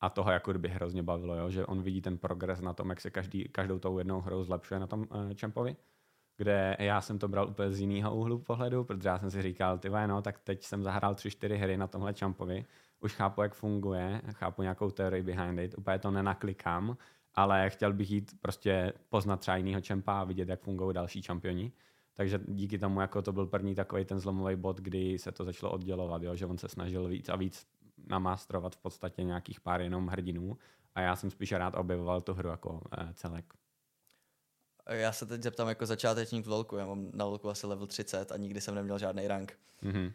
a 0.00 0.10
toho 0.10 0.30
jako 0.30 0.50
kdyby 0.50 0.68
hrozně 0.68 1.02
bavilo, 1.02 1.34
jo? 1.34 1.50
že 1.50 1.66
on 1.66 1.82
vidí 1.82 2.00
ten 2.00 2.18
progres 2.18 2.60
na 2.60 2.72
tom, 2.72 2.90
jak 2.90 3.00
se 3.00 3.10
každý, 3.10 3.44
každou 3.44 3.78
tou 3.78 3.98
jednou 3.98 4.20
hrou 4.20 4.44
zlepšuje 4.44 4.80
na 4.80 4.86
tom 4.86 5.00
uh, 5.00 5.32
čampovi 5.34 5.76
kde 6.40 6.76
já 6.78 7.00
jsem 7.00 7.18
to 7.18 7.28
bral 7.28 7.48
úplně 7.48 7.72
z 7.72 7.80
jiného 7.80 8.16
úhlu 8.16 8.38
pohledu, 8.38 8.84
protože 8.84 9.08
já 9.08 9.18
jsem 9.18 9.30
si 9.30 9.42
říkal, 9.42 9.78
ty 9.78 9.90
no, 10.06 10.22
tak 10.22 10.38
teď 10.38 10.64
jsem 10.64 10.82
zahrál 10.82 11.14
3-4 11.14 11.56
hry 11.56 11.76
na 11.76 11.86
tomhle 11.86 12.14
čampovi 12.14 12.64
už 13.00 13.14
chápu, 13.14 13.42
jak 13.42 13.54
funguje, 13.54 14.22
chápu 14.32 14.62
nějakou 14.62 14.90
teorii 14.90 15.22
behind 15.22 15.58
it, 15.58 15.74
úplně 15.78 15.98
to 15.98 16.10
nenaklikám, 16.10 16.96
ale 17.34 17.70
chtěl 17.70 17.92
bych 17.92 18.10
jít 18.10 18.32
prostě 18.40 18.92
poznat 19.08 19.40
třeba 19.40 19.56
jinýho 19.56 19.80
čempa 19.80 20.20
a 20.20 20.24
vidět, 20.24 20.48
jak 20.48 20.60
fungují 20.60 20.94
další 20.94 21.22
čampioni. 21.22 21.72
Takže 22.14 22.40
díky 22.48 22.78
tomu 22.78 23.00
jako 23.00 23.22
to 23.22 23.32
byl 23.32 23.46
první 23.46 23.74
takový 23.74 24.04
ten 24.04 24.20
zlomový 24.20 24.56
bod, 24.56 24.76
kdy 24.80 25.18
se 25.18 25.32
to 25.32 25.44
začalo 25.44 25.72
oddělovat, 25.72 26.22
jo? 26.22 26.36
že 26.36 26.46
on 26.46 26.58
se 26.58 26.68
snažil 26.68 27.08
víc 27.08 27.28
a 27.28 27.36
víc 27.36 27.66
namástrovat 28.06 28.74
v 28.74 28.82
podstatě 28.82 29.24
nějakých 29.24 29.60
pár 29.60 29.80
jenom 29.80 30.06
hrdinů 30.06 30.58
a 30.94 31.00
já 31.00 31.16
jsem 31.16 31.30
spíš 31.30 31.52
rád 31.52 31.74
objevoval 31.76 32.20
tu 32.20 32.34
hru 32.34 32.48
jako 32.48 32.80
eh, 32.98 33.08
celek. 33.14 33.59
Já 34.90 35.12
se 35.12 35.26
teď 35.26 35.42
zeptám 35.42 35.68
jako 35.68 35.86
začátečník 35.86 36.46
v 36.46 36.48
LoLku, 36.48 36.76
já 36.76 36.86
mám 36.86 37.10
na 37.12 37.24
LoLku 37.24 37.50
asi 37.50 37.66
level 37.66 37.86
30 37.86 38.32
a 38.32 38.36
nikdy 38.36 38.60
jsem 38.60 38.74
neměl 38.74 38.98
žádný 38.98 39.28
rank. 39.28 39.58
Mm-hmm. 39.82 40.12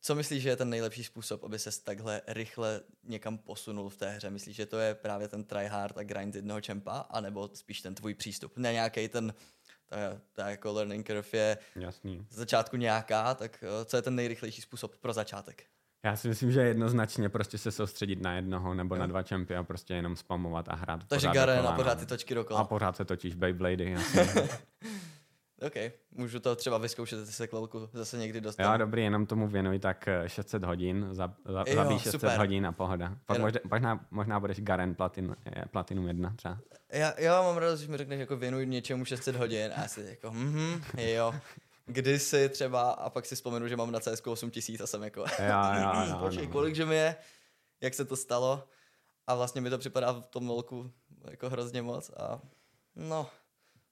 Co 0.00 0.14
myslíš, 0.14 0.42
že 0.42 0.48
je 0.48 0.56
ten 0.56 0.70
nejlepší 0.70 1.04
způsob, 1.04 1.44
aby 1.44 1.58
se 1.58 1.82
takhle 1.84 2.22
rychle 2.26 2.80
někam 3.04 3.38
posunul 3.38 3.88
v 3.88 3.96
té 3.96 4.10
hře? 4.10 4.30
Myslíš, 4.30 4.56
že 4.56 4.66
to 4.66 4.78
je 4.78 4.94
právě 4.94 5.28
ten 5.28 5.44
tryhard 5.44 5.98
a 5.98 6.02
grind 6.02 6.34
jednoho 6.34 6.60
čempa, 6.60 6.98
anebo 6.98 7.50
spíš 7.54 7.80
ten 7.80 7.94
tvůj 7.94 8.14
přístup? 8.14 8.56
Ne 8.56 8.72
nějaký 8.72 9.08
ten, 9.08 9.34
ta, 9.86 9.96
ta 10.32 10.50
jako 10.50 10.72
learning 10.72 11.06
curve 11.06 11.28
je 11.32 11.58
Jasný. 11.76 12.26
z 12.30 12.36
začátku 12.36 12.76
nějaká, 12.76 13.34
tak 13.34 13.64
eh, 13.64 13.84
co 13.84 13.96
je 13.96 14.02
ten 14.02 14.14
nejrychlejší 14.14 14.62
způsob 14.62 14.96
pro 14.96 15.12
začátek? 15.12 15.64
Já 16.06 16.16
si 16.16 16.28
myslím, 16.28 16.52
že 16.52 16.60
jednoznačně 16.60 17.28
prostě 17.28 17.58
se 17.58 17.72
soustředit 17.72 18.22
na 18.22 18.34
jednoho 18.34 18.74
nebo 18.74 18.94
jo. 18.94 19.00
na 19.00 19.06
dva 19.06 19.22
čempy 19.22 19.56
a 19.56 19.62
prostě 19.62 19.94
jenom 19.94 20.16
spamovat 20.16 20.68
a 20.68 20.74
hrát. 20.74 21.00
Takže 21.06 21.28
Garen 21.28 21.66
a 21.66 21.72
pořád 21.72 21.98
ty 21.98 22.06
točky 22.06 22.34
dokola. 22.34 22.60
A 22.60 22.64
pořád 22.64 22.96
se 22.96 23.04
točíš 23.04 23.34
Beyblady. 23.34 23.96
OK, 25.66 25.72
můžu 26.12 26.40
to 26.40 26.56
třeba 26.56 26.78
vyzkoušet, 26.78 27.18
jestli 27.18 27.34
se 27.34 27.46
k 27.46 27.50
zase 27.92 28.18
někdy 28.18 28.40
dostanu. 28.40 28.72
Jo, 28.72 28.78
dobrý, 28.78 29.02
jenom 29.02 29.26
tomu 29.26 29.48
věnuj 29.48 29.78
tak 29.78 30.08
600 30.26 30.62
eh, 30.62 30.66
hodin, 30.66 31.08
za, 31.10 31.34
za, 31.44 31.64
jo, 31.66 31.74
zabij 31.74 31.98
600 31.98 32.12
super. 32.12 32.38
hodin 32.38 32.66
a 32.66 32.72
pohoda. 32.72 33.16
Pak 33.24 33.38
možná, 33.38 33.60
možná, 33.70 34.06
možná 34.10 34.40
budeš 34.40 34.60
Garen 34.60 34.94
Platin, 34.94 35.36
eh, 35.46 35.64
Platinum 35.70 36.08
1 36.08 36.32
třeba. 36.36 36.58
Já, 36.92 37.20
já 37.20 37.42
mám 37.42 37.56
radost, 37.56 37.80
že 37.80 37.88
mi 37.88 37.96
řekneš 37.96 38.20
jako 38.20 38.36
věnuj 38.36 38.66
něčemu 38.66 39.04
600 39.04 39.36
hodin 39.36 39.72
a 39.76 39.80
já 39.80 39.88
si 39.88 40.06
jako, 40.10 40.30
mhm, 40.30 40.80
jo. 40.96 41.34
Kdysi 41.86 42.48
třeba, 42.48 42.90
a 42.90 43.10
pak 43.10 43.26
si 43.26 43.34
vzpomenu, 43.34 43.68
že 43.68 43.76
mám 43.76 43.92
na 43.92 44.00
CS 44.00 44.26
8000 44.26 44.80
a 44.80 44.86
jsem 44.86 45.02
jako, 45.02 45.20
jo, 45.20 45.26
jo, 45.82 46.10
jo, 46.10 46.18
počkej, 46.18 46.46
kolik 46.46 46.74
že 46.74 46.86
mi 46.86 46.96
je? 46.96 47.16
jak 47.80 47.94
se 47.94 48.04
to 48.04 48.16
stalo 48.16 48.68
a 49.26 49.34
vlastně 49.34 49.60
mi 49.60 49.70
to 49.70 49.78
připadá 49.78 50.12
v 50.12 50.26
tom 50.26 50.46
volku 50.46 50.92
jako 51.30 51.50
hrozně 51.50 51.82
moc 51.82 52.10
a 52.10 52.40
no, 52.96 53.30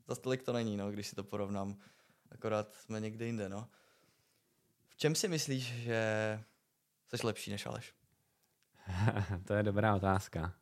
za 0.09 0.15
tolik 0.15 0.43
to 0.43 0.53
není, 0.53 0.77
no, 0.77 0.91
když 0.91 1.07
si 1.07 1.17
to 1.17 1.25
porovnám. 1.25 1.77
Akorát 2.31 2.75
jsme 2.75 3.01
někde 3.01 3.27
jinde, 3.27 3.49
no. 3.49 3.69
V 4.89 4.97
čem 4.97 5.15
si 5.15 5.29
myslíš, 5.29 5.65
že 5.65 6.05
jsi 7.15 7.27
lepší 7.27 7.51
než 7.51 7.67
Aleš? 7.67 7.95
to 9.47 9.55
je 9.55 9.63
dobrá 9.63 9.95
otázka. 9.95 10.55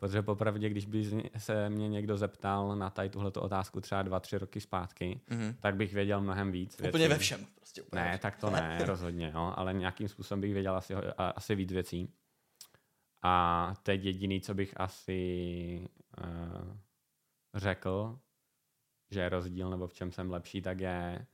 Protože 0.00 0.22
popravdě, 0.22 0.68
když 0.68 0.86
by 0.86 1.30
se 1.36 1.70
mě 1.70 1.88
někdo 1.88 2.16
zeptal 2.16 2.76
na 2.76 2.90
tady 2.90 3.10
tuhle 3.10 3.30
otázku 3.30 3.80
třeba 3.80 4.02
dva, 4.02 4.20
tři 4.20 4.38
roky 4.38 4.60
zpátky, 4.60 5.20
mm-hmm. 5.28 5.54
tak 5.60 5.76
bych 5.76 5.94
věděl 5.94 6.20
mnohem 6.20 6.52
víc. 6.52 6.74
Úplně 6.74 6.92
věcí. 6.92 7.08
ve 7.08 7.18
všem. 7.18 7.46
Prostě 7.54 7.82
úplně 7.82 8.02
ne, 8.02 8.18
tak 8.18 8.36
to 8.36 8.50
ne, 8.50 8.78
rozhodně, 8.84 9.32
jo, 9.34 9.52
ale 9.56 9.74
nějakým 9.74 10.08
způsobem 10.08 10.40
bych 10.40 10.52
věděl 10.52 10.76
asi, 10.76 10.94
asi 11.16 11.54
víc 11.54 11.72
věcí. 11.72 12.14
A 13.22 13.74
teď 13.82 14.04
jediný, 14.04 14.40
co 14.40 14.54
bych 14.54 14.80
asi 14.80 15.88
uh, 16.24 16.76
řekl, 17.54 18.18
že 19.10 19.20
je 19.20 19.28
rozdíl 19.28 19.70
nebo 19.70 19.86
v 19.86 19.94
čem 19.94 20.12
jsem 20.12 20.30
lepší, 20.30 20.62
tak 20.62 20.80
je, 20.80 21.26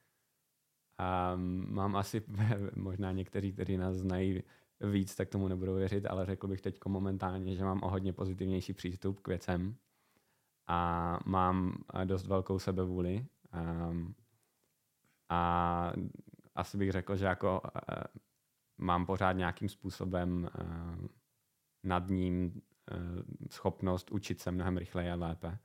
um, 1.35 1.75
mám 1.75 1.97
asi 1.97 2.23
možná 2.77 3.13
někteří, 3.13 3.53
kteří 3.53 3.77
nás 3.77 3.97
znají 3.97 4.43
víc, 4.81 5.15
tak 5.15 5.29
tomu 5.29 5.49
nebudou 5.49 5.75
věřit, 5.75 6.07
ale 6.07 6.27
řekl 6.27 6.49
bych 6.49 6.61
teď 6.61 6.79
momentálně, 6.87 7.57
že 7.57 7.65
mám 7.65 7.83
o 7.83 7.91
hodně 7.91 8.13
pozitivnější 8.13 8.73
přístup 8.73 9.21
k 9.21 9.29
věcem 9.29 9.77
a 10.67 11.19
mám 11.27 11.75
dost 12.05 12.27
velkou 12.27 12.59
sebevůli 12.59 13.27
um, 13.91 14.15
a 15.29 15.93
asi 16.55 16.79
bych 16.79 16.93
řekl, 16.93 17.17
že 17.17 17.25
jako 17.25 17.61
uh, 17.61 17.71
mám 18.79 19.07
pořád 19.07 19.33
nějakým 19.33 19.69
způsobem 19.69 20.51
uh, 20.61 21.07
nad 21.85 22.09
ním 22.09 22.63
uh, 22.93 23.23
schopnost 23.51 24.11
učit 24.11 24.41
se 24.41 24.51
mnohem 24.51 24.77
rychleji 24.77 25.11
a 25.11 25.15
lépe. 25.15 25.59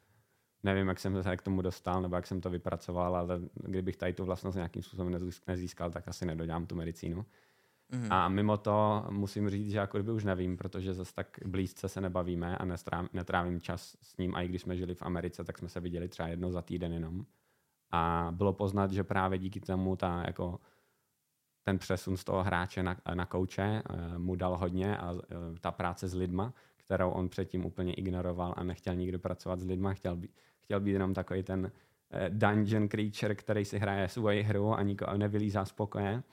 Nevím, 0.64 0.88
jak 0.88 1.00
jsem 1.00 1.24
se 1.24 1.38
k 1.38 1.42
tomu 1.42 1.62
dostal, 1.62 2.02
nebo 2.02 2.16
jak 2.16 2.28
jsem 2.28 2.42
to 2.42 2.50
vypracoval, 2.50 3.16
ale 3.16 3.40
kdybych 3.54 3.98
tady 3.98 4.14
tu 4.14 4.26
vlastnost 4.26 4.56
nějakým 4.56 4.84
způsobem 4.84 5.20
nezískal, 5.48 5.92
tak 5.92 6.08
asi 6.08 6.26
nedodělám 6.26 6.66
tu 6.66 6.76
medicínu. 6.76 7.26
Mm-hmm. 7.92 8.08
A 8.10 8.30
mimo 8.30 8.58
to 8.58 9.06
musím 9.10 9.50
říct, 9.50 9.72
že 9.72 9.78
jako 9.78 9.98
kdyby 9.98 10.12
už 10.12 10.24
nevím, 10.24 10.58
protože 10.58 10.94
zase 10.94 11.14
tak 11.14 11.28
blízce 11.46 11.90
se 11.90 12.02
nebavíme 12.02 12.58
a 12.58 12.66
nestrávím, 12.66 13.10
netrávím 13.14 13.62
čas 13.62 13.98
s 14.02 14.18
ním. 14.18 14.36
A 14.36 14.42
i 14.42 14.48
když 14.48 14.62
jsme 14.62 14.78
žili 14.78 14.96
v 14.96 15.02
Americe, 15.02 15.44
tak 15.44 15.58
jsme 15.58 15.70
se 15.70 15.80
viděli 15.80 16.08
třeba 16.08 16.30
jedno 16.30 16.52
za 16.52 16.62
týden 16.62 16.94
jenom. 16.94 17.26
A 17.92 18.32
bylo 18.32 18.54
poznat, 18.54 18.92
že 18.92 19.04
právě 19.04 19.40
díky 19.40 19.60
tomu 19.60 19.96
ta, 19.96 20.24
jako, 20.28 20.60
ten 21.64 21.78
přesun 21.78 22.18
z 22.18 22.24
toho 22.24 22.44
hráče 22.44 22.84
na, 22.84 22.98
na 23.14 23.26
kouče 23.26 23.84
uh, 23.90 24.18
mu 24.18 24.36
dal 24.36 24.58
hodně 24.58 24.98
a 24.98 25.12
uh, 25.12 25.20
ta 25.62 25.72
práce 25.72 26.08
s 26.08 26.14
lidma, 26.14 26.54
kterou 26.78 27.10
on 27.10 27.30
předtím 27.30 27.66
úplně 27.66 27.94
ignoroval 27.94 28.54
a 28.58 28.64
nechtěl 28.64 28.96
nikdo 28.96 29.20
pracovat 29.20 29.60
s 29.60 29.66
lidma, 29.66 29.94
chtěl 29.94 30.16
být, 30.16 30.32
chtěl 30.60 30.80
být 30.80 30.92
jenom 30.92 31.14
takový 31.14 31.44
ten 31.44 31.60
uh, 31.64 32.20
dungeon 32.30 32.88
creature, 32.88 33.36
který 33.36 33.66
si 33.66 33.80
hraje 33.80 34.08
svoji 34.08 34.42
hru 34.44 34.74
a 34.74 34.82
nikoho 34.82 35.18
nevylízá 35.18 35.66
z 35.66 35.72
pokoje 35.72 36.24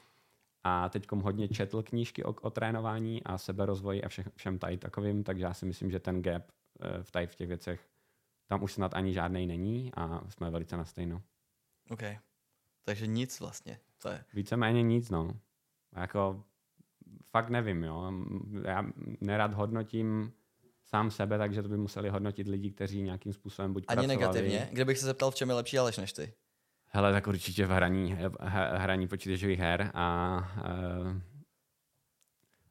a 0.64 0.88
teď 0.88 1.06
hodně 1.12 1.48
četl 1.48 1.82
knížky 1.82 2.24
o, 2.24 2.32
o 2.32 2.50
trénování 2.50 3.24
a 3.24 3.38
seberozvoji 3.38 4.02
a 4.02 4.08
vše, 4.08 4.24
všem 4.34 4.58
tady 4.58 4.78
takovým, 4.78 5.24
takže 5.24 5.44
já 5.44 5.54
si 5.54 5.66
myslím, 5.66 5.90
že 5.90 6.00
ten 6.00 6.22
gap 6.22 6.42
eh, 6.80 7.02
v, 7.02 7.10
tady 7.10 7.26
v 7.26 7.34
těch 7.34 7.48
věcech 7.48 7.88
tam 8.46 8.62
už 8.62 8.72
snad 8.72 8.94
ani 8.94 9.12
žádný 9.12 9.46
není 9.46 9.90
a 9.94 10.30
jsme 10.30 10.50
velice 10.50 10.76
na 10.76 10.84
stejno. 10.84 11.22
OK. 11.90 12.02
Takže 12.84 13.06
nic 13.06 13.40
vlastně. 13.40 13.78
To 14.02 14.08
je. 14.08 14.24
Víceméně 14.34 14.82
nic, 14.82 15.10
no. 15.10 15.40
Jako 15.96 16.44
fakt 17.30 17.50
nevím, 17.50 17.84
jo. 17.84 18.12
Já 18.64 18.84
nerad 19.20 19.54
hodnotím 19.54 20.32
sám 20.84 21.10
sebe, 21.10 21.38
takže 21.38 21.62
to 21.62 21.68
by 21.68 21.76
museli 21.76 22.08
hodnotit 22.08 22.48
lidi, 22.48 22.70
kteří 22.70 23.02
nějakým 23.02 23.32
způsobem 23.32 23.72
buď 23.72 23.84
Ani 23.88 23.96
pracovali... 23.96 24.18
negativně? 24.18 24.68
Kdybych 24.72 24.98
se 24.98 25.06
zeptal, 25.06 25.30
v 25.30 25.34
čem 25.34 25.48
je 25.48 25.54
lepší 25.54 25.78
Aleš 25.78 25.96
než 25.96 26.12
ty? 26.12 26.32
Hele, 26.90 27.12
tak 27.12 27.26
určitě 27.26 27.66
v 27.66 27.71
hraní, 27.71 28.16
hraní 28.75 29.09
počítačových 29.09 29.59
her 29.59 29.90
a 29.95 30.38
uh, 30.57 31.21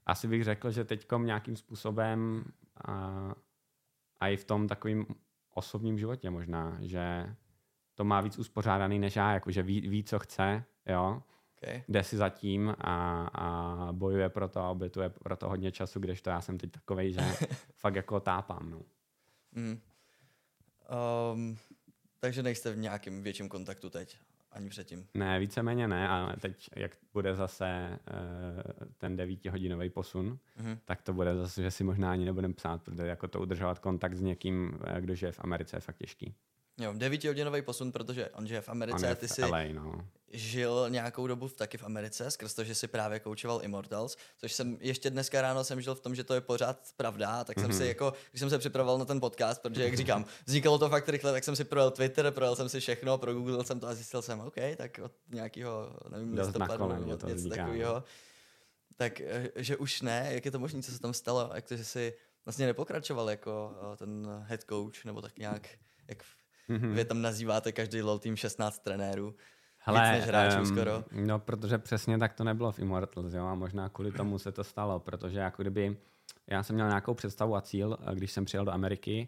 asi 0.06 0.28
bych 0.28 0.44
řekl, 0.44 0.72
že 0.72 0.86
teďkom 0.86 1.26
nějakým 1.26 1.56
způsobem 1.56 2.46
a, 2.86 3.32
a 4.20 4.28
i 4.28 4.38
v 4.38 4.46
tom 4.46 4.68
takovým 4.68 5.06
osobním 5.54 6.00
životě 6.00 6.30
možná, 6.30 6.78
že 6.82 7.36
to 7.96 8.04
má 8.04 8.22
víc 8.22 8.40
uspořádaný 8.40 9.00
než 9.00 9.16
já, 9.16 9.34
jakože 9.34 9.64
ví, 9.64 9.82
ví 9.82 10.04
co 10.04 10.20
chce, 10.20 10.64
jo, 10.86 11.22
okay. 11.58 11.84
jde 11.88 12.04
si 12.04 12.18
za 12.18 12.30
tím 12.30 12.76
a, 12.78 13.28
a 13.34 13.88
bojuje 13.92 14.30
pro 14.30 14.48
to 14.48 14.60
a 14.60 14.70
obětuje 14.70 15.10
pro 15.10 15.36
to 15.36 15.50
hodně 15.50 15.72
času, 15.72 16.00
kdežto 16.00 16.30
já 16.30 16.42
jsem 16.42 16.58
teď 16.58 16.72
takovej, 16.72 17.14
že 17.14 17.22
fakt 17.76 17.96
jako 17.96 18.20
tápám, 18.20 18.70
no. 18.70 18.82
Mm. 19.52 19.82
Um, 21.34 21.58
takže 22.20 22.44
nejste 22.44 22.72
v 22.72 22.78
nějakém 22.78 23.24
větším 23.24 23.50
kontaktu 23.50 23.90
teď, 23.90 24.18
ani 24.52 24.70
předtím? 24.70 25.08
Ne, 25.14 25.40
víceméně 25.40 25.88
ne, 25.88 26.08
ale 26.10 26.36
teď, 26.42 26.70
jak 26.76 26.92
bude 27.14 27.36
zase 27.36 27.90
uh, 27.90 28.88
ten 28.98 29.16
devítihodinový 29.16 29.90
posun, 29.90 30.40
mm-hmm. 30.60 30.78
tak 30.86 31.02
to 31.02 31.14
bude 31.14 31.36
zase, 31.36 31.62
že 31.62 31.72
si 31.72 31.84
možná 31.84 32.12
ani 32.12 32.26
nebudeme 32.26 32.54
psát, 32.54 32.84
protože 32.84 33.08
jako 33.08 33.28
to 33.28 33.42
udržovat 33.42 33.80
kontakt 33.80 34.16
s 34.16 34.22
někým, 34.22 34.80
eh, 34.84 35.02
kdo 35.02 35.16
žije 35.16 35.32
v 35.32 35.40
Americe, 35.40 35.78
je 35.78 35.82
fakt 35.82 35.98
těžký. 35.98 36.36
Jo, 36.80 36.94
devítihodinový 36.94 37.62
posun, 37.62 37.92
protože 37.92 38.30
on 38.30 38.48
žije 38.48 38.62
v 38.62 38.70
Americe 38.70 39.10
a 39.10 39.16
ty 39.16 39.28
si 39.28 39.42
LA, 39.44 39.64
no. 39.74 40.08
žil 40.32 40.86
nějakou 40.90 41.28
dobu 41.28 41.48
v, 41.48 41.54
taky 41.54 41.78
v 41.78 41.84
Americe, 41.84 42.32
skrz 42.32 42.54
to, 42.54 42.64
že 42.64 42.76
si 42.76 42.88
právě 42.88 43.20
koučoval 43.20 43.60
Immortals, 43.64 44.18
což 44.38 44.54
jsem 44.54 44.78
ještě 44.80 45.10
dneska 45.10 45.42
ráno 45.42 45.64
jsem 45.64 45.82
žil 45.82 45.96
v 45.96 46.00
tom, 46.00 46.16
že 46.16 46.24
to 46.24 46.34
je 46.34 46.42
pořád 46.42 46.80
pravda, 46.98 47.44
tak 47.44 47.58
mm-hmm. 47.58 47.62
jsem 47.62 47.72
si 47.72 47.80
mhm. 47.80 47.88
jako, 47.88 48.14
když 48.32 48.40
jsem 48.40 48.50
se 48.50 48.60
připravoval 48.60 48.98
na 48.98 49.06
ten 49.06 49.20
podcast, 49.20 49.62
protože 49.62 49.84
jak 49.84 49.98
říkám, 49.98 50.26
vznikalo 50.46 50.78
to 50.78 50.90
fakt 50.90 51.10
rychle, 51.10 51.32
tak 51.32 51.44
jsem 51.44 51.56
si 51.56 51.64
projel 51.64 51.92
Twitter, 51.92 52.32
projel 52.32 52.56
jsem 52.56 52.70
si 52.70 52.80
všechno, 52.80 53.18
progooglil 53.18 53.64
jsem 53.64 53.80
to 53.80 53.88
a 53.88 53.94
zjistil 53.94 54.22
jsem, 54.22 54.40
OK, 54.40 54.56
tak 54.78 55.00
od 55.04 55.12
nějakého, 55.28 55.98
nevím, 56.10 56.34
listopadu 56.34 56.88
nebo 56.88 57.28
něco 57.28 57.50
takového, 57.50 57.94
no. 57.94 58.04
tak 58.98 59.22
eh, 59.22 59.52
že 59.56 59.78
už 59.78 60.02
ne, 60.02 60.30
jak 60.32 60.46
je 60.46 60.52
to 60.52 60.60
možné, 60.60 60.82
co 60.82 60.92
se 60.92 61.00
tam 61.00 61.14
stalo, 61.14 61.52
jak 61.56 61.66
to, 61.66 61.78
že 61.78 61.86
si 61.86 62.14
vlastně 62.46 62.66
nepokračoval 62.66 63.30
jako 63.30 63.76
eh, 63.94 63.98
ten 63.98 64.28
head 64.42 64.64
coach, 64.70 65.06
nebo 65.06 65.22
tak 65.22 65.40
nějak, 65.40 65.68
jak 66.08 66.24
Mm-hmm. 66.70 66.94
Vy 66.94 67.06
tam 67.06 67.22
nazýváte 67.22 67.72
každý 67.72 68.02
LoL 68.02 68.20
tým 68.20 68.36
16 68.36 68.80
trenérů. 68.80 69.36
Hele, 69.78 70.02
Víc 70.02 70.20
než 70.20 70.26
hráčů 70.28 70.60
um, 70.60 70.66
skoro. 70.66 71.04
No, 71.12 71.40
protože 71.40 71.78
přesně 71.78 72.18
tak 72.18 72.34
to 72.34 72.44
nebylo 72.44 72.72
v 72.72 72.80
Immortals, 72.80 73.34
jo, 73.34 73.46
a 73.46 73.56
možná 73.56 73.90
kvůli 73.90 74.12
tomu 74.12 74.40
se 74.40 74.52
to 74.52 74.64
stalo, 74.64 75.00
protože 75.00 75.40
jako 75.40 75.62
kdyby 75.62 75.98
já 76.48 76.64
jsem 76.64 76.76
měl 76.76 76.88
nějakou 76.88 77.14
představu 77.14 77.56
a 77.56 77.62
cíl, 77.62 77.98
když 78.14 78.32
jsem 78.32 78.46
přijel 78.46 78.66
do 78.66 78.72
Ameriky, 78.72 79.28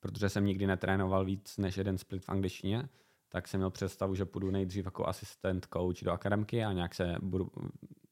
protože 0.00 0.28
jsem 0.28 0.44
nikdy 0.44 0.66
netrénoval 0.66 1.24
víc 1.24 1.58
než 1.58 1.76
jeden 1.76 1.98
split 1.98 2.24
v 2.24 2.28
angličtině, 2.28 2.88
tak 3.28 3.48
jsem 3.48 3.60
měl 3.60 3.70
představu, 3.70 4.14
že 4.14 4.24
půjdu 4.24 4.50
nejdřív 4.50 4.84
jako 4.84 5.08
asistent 5.08 5.66
coach 5.72 6.02
do 6.02 6.12
akademky 6.12 6.64
a 6.64 6.72
nějak 6.72 6.94
se 6.94 7.16
budu 7.22 7.50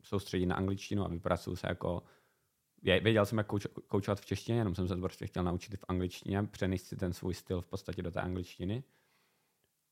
soustředit 0.02 0.46
na 0.46 0.56
angličtinu 0.56 1.04
a 1.04 1.08
vypracuju 1.08 1.56
se 1.56 1.66
jako 1.68 2.02
věděl 2.82 3.26
jsem, 3.26 3.38
jak 3.38 3.46
kouč, 3.46 3.66
koučovat 3.88 4.20
v 4.20 4.26
češtině, 4.26 4.58
jenom 4.58 4.74
jsem 4.74 4.88
se 4.88 4.96
prostě 4.96 5.26
chtěl 5.26 5.44
naučit 5.44 5.76
v 5.76 5.84
angličtině, 5.88 6.42
přenést 6.42 6.86
si 6.86 6.96
ten 6.96 7.12
svůj 7.12 7.34
styl 7.34 7.60
v 7.60 7.66
podstatě 7.66 8.02
do 8.02 8.10
té 8.10 8.20
angličtiny. 8.20 8.84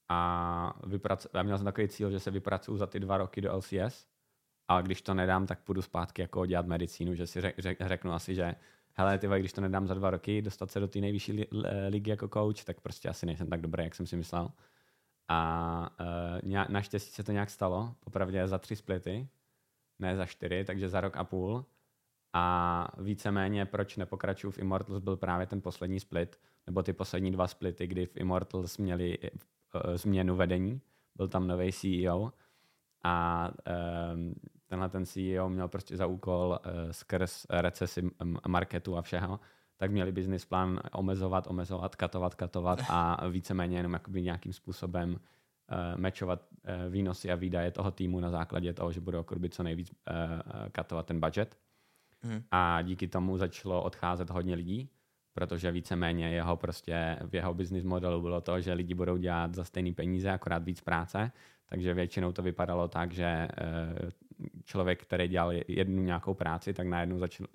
A 0.09 0.81
vyprac, 0.87 1.27
já 1.35 1.43
měl 1.43 1.59
jsem 1.59 1.65
takový 1.65 1.89
cíl, 1.89 2.11
že 2.11 2.21
se 2.21 2.31
vypracuju 2.31 2.79
za 2.79 2.87
ty 2.87 3.01
dva 3.01 3.19
roky 3.19 3.41
do 3.41 3.57
LCS, 3.57 4.07
a 4.69 4.81
když 4.81 5.03
to 5.03 5.15
nedám, 5.15 5.47
tak 5.47 5.61
půjdu 5.61 5.83
zpátky 5.83 6.23
jako 6.23 6.47
dělat 6.47 6.67
medicínu, 6.67 7.15
že 7.15 7.27
si 7.27 7.41
řek, 7.41 7.59
řek, 7.59 7.79
řeknu 7.81 8.13
asi, 8.13 8.35
že 8.35 8.55
hele, 8.93 9.19
ty 9.19 9.27
když 9.39 9.53
to 9.53 9.61
nedám 9.61 9.87
za 9.87 9.95
dva 9.95 10.11
roky, 10.11 10.43
dostat 10.43 10.71
se 10.71 10.81
do 10.81 10.89
té 10.89 10.99
nejvyšší 10.99 11.33
li, 11.33 11.47
ligy 11.89 12.11
jako 12.11 12.29
coach, 12.29 12.65
tak 12.65 12.81
prostě 12.81 13.09
asi 13.09 13.27
nejsem 13.27 13.47
tak 13.47 13.61
dobrý, 13.61 13.85
jak 13.85 13.95
jsem 13.95 14.07
si 14.07 14.17
myslel. 14.17 14.51
A 15.29 15.91
uh, 16.45 16.65
naštěstí 16.69 17.13
se 17.13 17.25
to 17.25 17.33
nějak 17.33 17.51
stalo, 17.51 17.95
popravdě 18.01 18.49
za 18.49 18.59
tři 18.59 18.77
splity, 18.77 19.29
ne 19.99 20.17
za 20.17 20.27
čtyři, 20.27 20.65
takže 20.65 20.89
za 20.89 21.01
rok 21.01 21.17
a 21.17 21.25
půl. 21.25 21.65
A 22.33 22.89
víceméně 22.99 23.67
proč 23.67 23.97
nepokračuju 23.97 24.51
v 24.51 24.59
Immortals 24.59 25.03
byl 25.03 25.17
právě 25.17 25.47
ten 25.47 25.61
poslední 25.61 26.01
split, 26.01 26.39
nebo 26.67 26.83
ty 26.83 26.93
poslední 26.93 27.31
dva 27.31 27.47
splity, 27.47 27.87
kdy 27.87 28.07
v 28.07 28.17
Immortals 28.17 28.79
měli 28.79 29.19
uh, 29.19 29.95
změnu 29.95 30.37
vedení, 30.37 30.81
byl 31.17 31.29
tam 31.29 31.47
nový 31.47 31.73
CEO 31.73 32.33
a 33.05 33.49
um, 34.15 34.35
tenhle 34.67 34.89
ten 34.89 35.07
CEO 35.07 35.49
měl 35.49 35.69
prostě 35.69 35.97
za 35.97 36.07
úkol 36.07 36.59
uh, 36.67 36.91
skrz 36.91 37.47
recesi 37.51 38.11
marketu 38.49 38.97
a 38.97 39.03
všeho, 39.03 39.41
tak 39.77 39.91
měli 39.91 40.13
business 40.13 40.45
plán 40.45 40.81
omezovat, 40.93 41.47
omezovat, 41.47 41.97
katovat, 41.97 42.35
katovat 42.35 42.81
a 42.89 43.29
víceméně 43.29 43.77
jenom 43.77 43.93
jakoby 43.93 44.23
nějakým 44.23 44.53
způsobem 44.53 45.11
uh, 45.11 45.17
mečovat 45.97 46.43
uh, 46.53 46.93
výnosy 46.93 47.33
a 47.33 47.35
výdaje 47.35 47.71
toho 47.71 47.91
týmu 47.91 48.21
na 48.21 48.31
základě 48.31 48.73
toho, 48.73 48.93
že 48.93 49.01
budou 49.01 49.25
co 49.51 49.63
nejvíc 49.63 49.91
uh, 49.91 49.97
katovat 50.73 51.07
ten 51.07 51.21
budget. 51.21 51.57
Hmm. 52.23 52.43
A 52.50 52.83
díky 52.83 53.09
tomu 53.09 53.39
začalo 53.39 53.83
odcházet 53.83 54.31
hodně 54.31 54.55
lidí, 54.55 54.91
protože 55.33 55.73
víceméně 55.73 56.31
jeho 56.31 56.57
prostě 56.57 57.19
v 57.27 57.35
jeho 57.35 57.55
business 57.55 57.85
modelu 57.85 58.23
bylo 58.23 58.41
to, 58.41 58.61
že 58.61 58.73
lidi 58.73 58.95
budou 58.95 59.17
dělat 59.17 59.55
za 59.55 59.65
stejný 59.65 59.93
peníze, 59.93 60.31
akorát 60.31 60.65
víc 60.65 60.81
práce, 60.81 61.33
takže 61.67 61.95
většinou 61.95 62.33
to 62.33 62.43
vypadalo 62.43 62.89
tak, 62.89 63.12
že 63.12 63.49
člověk, 64.65 65.03
který 65.03 65.29
dělal 65.29 65.53
jednu 65.69 66.03
nějakou 66.03 66.35
práci, 66.35 66.73
tak 66.73 66.87
najednou 66.87 67.19
začal, 67.19 67.47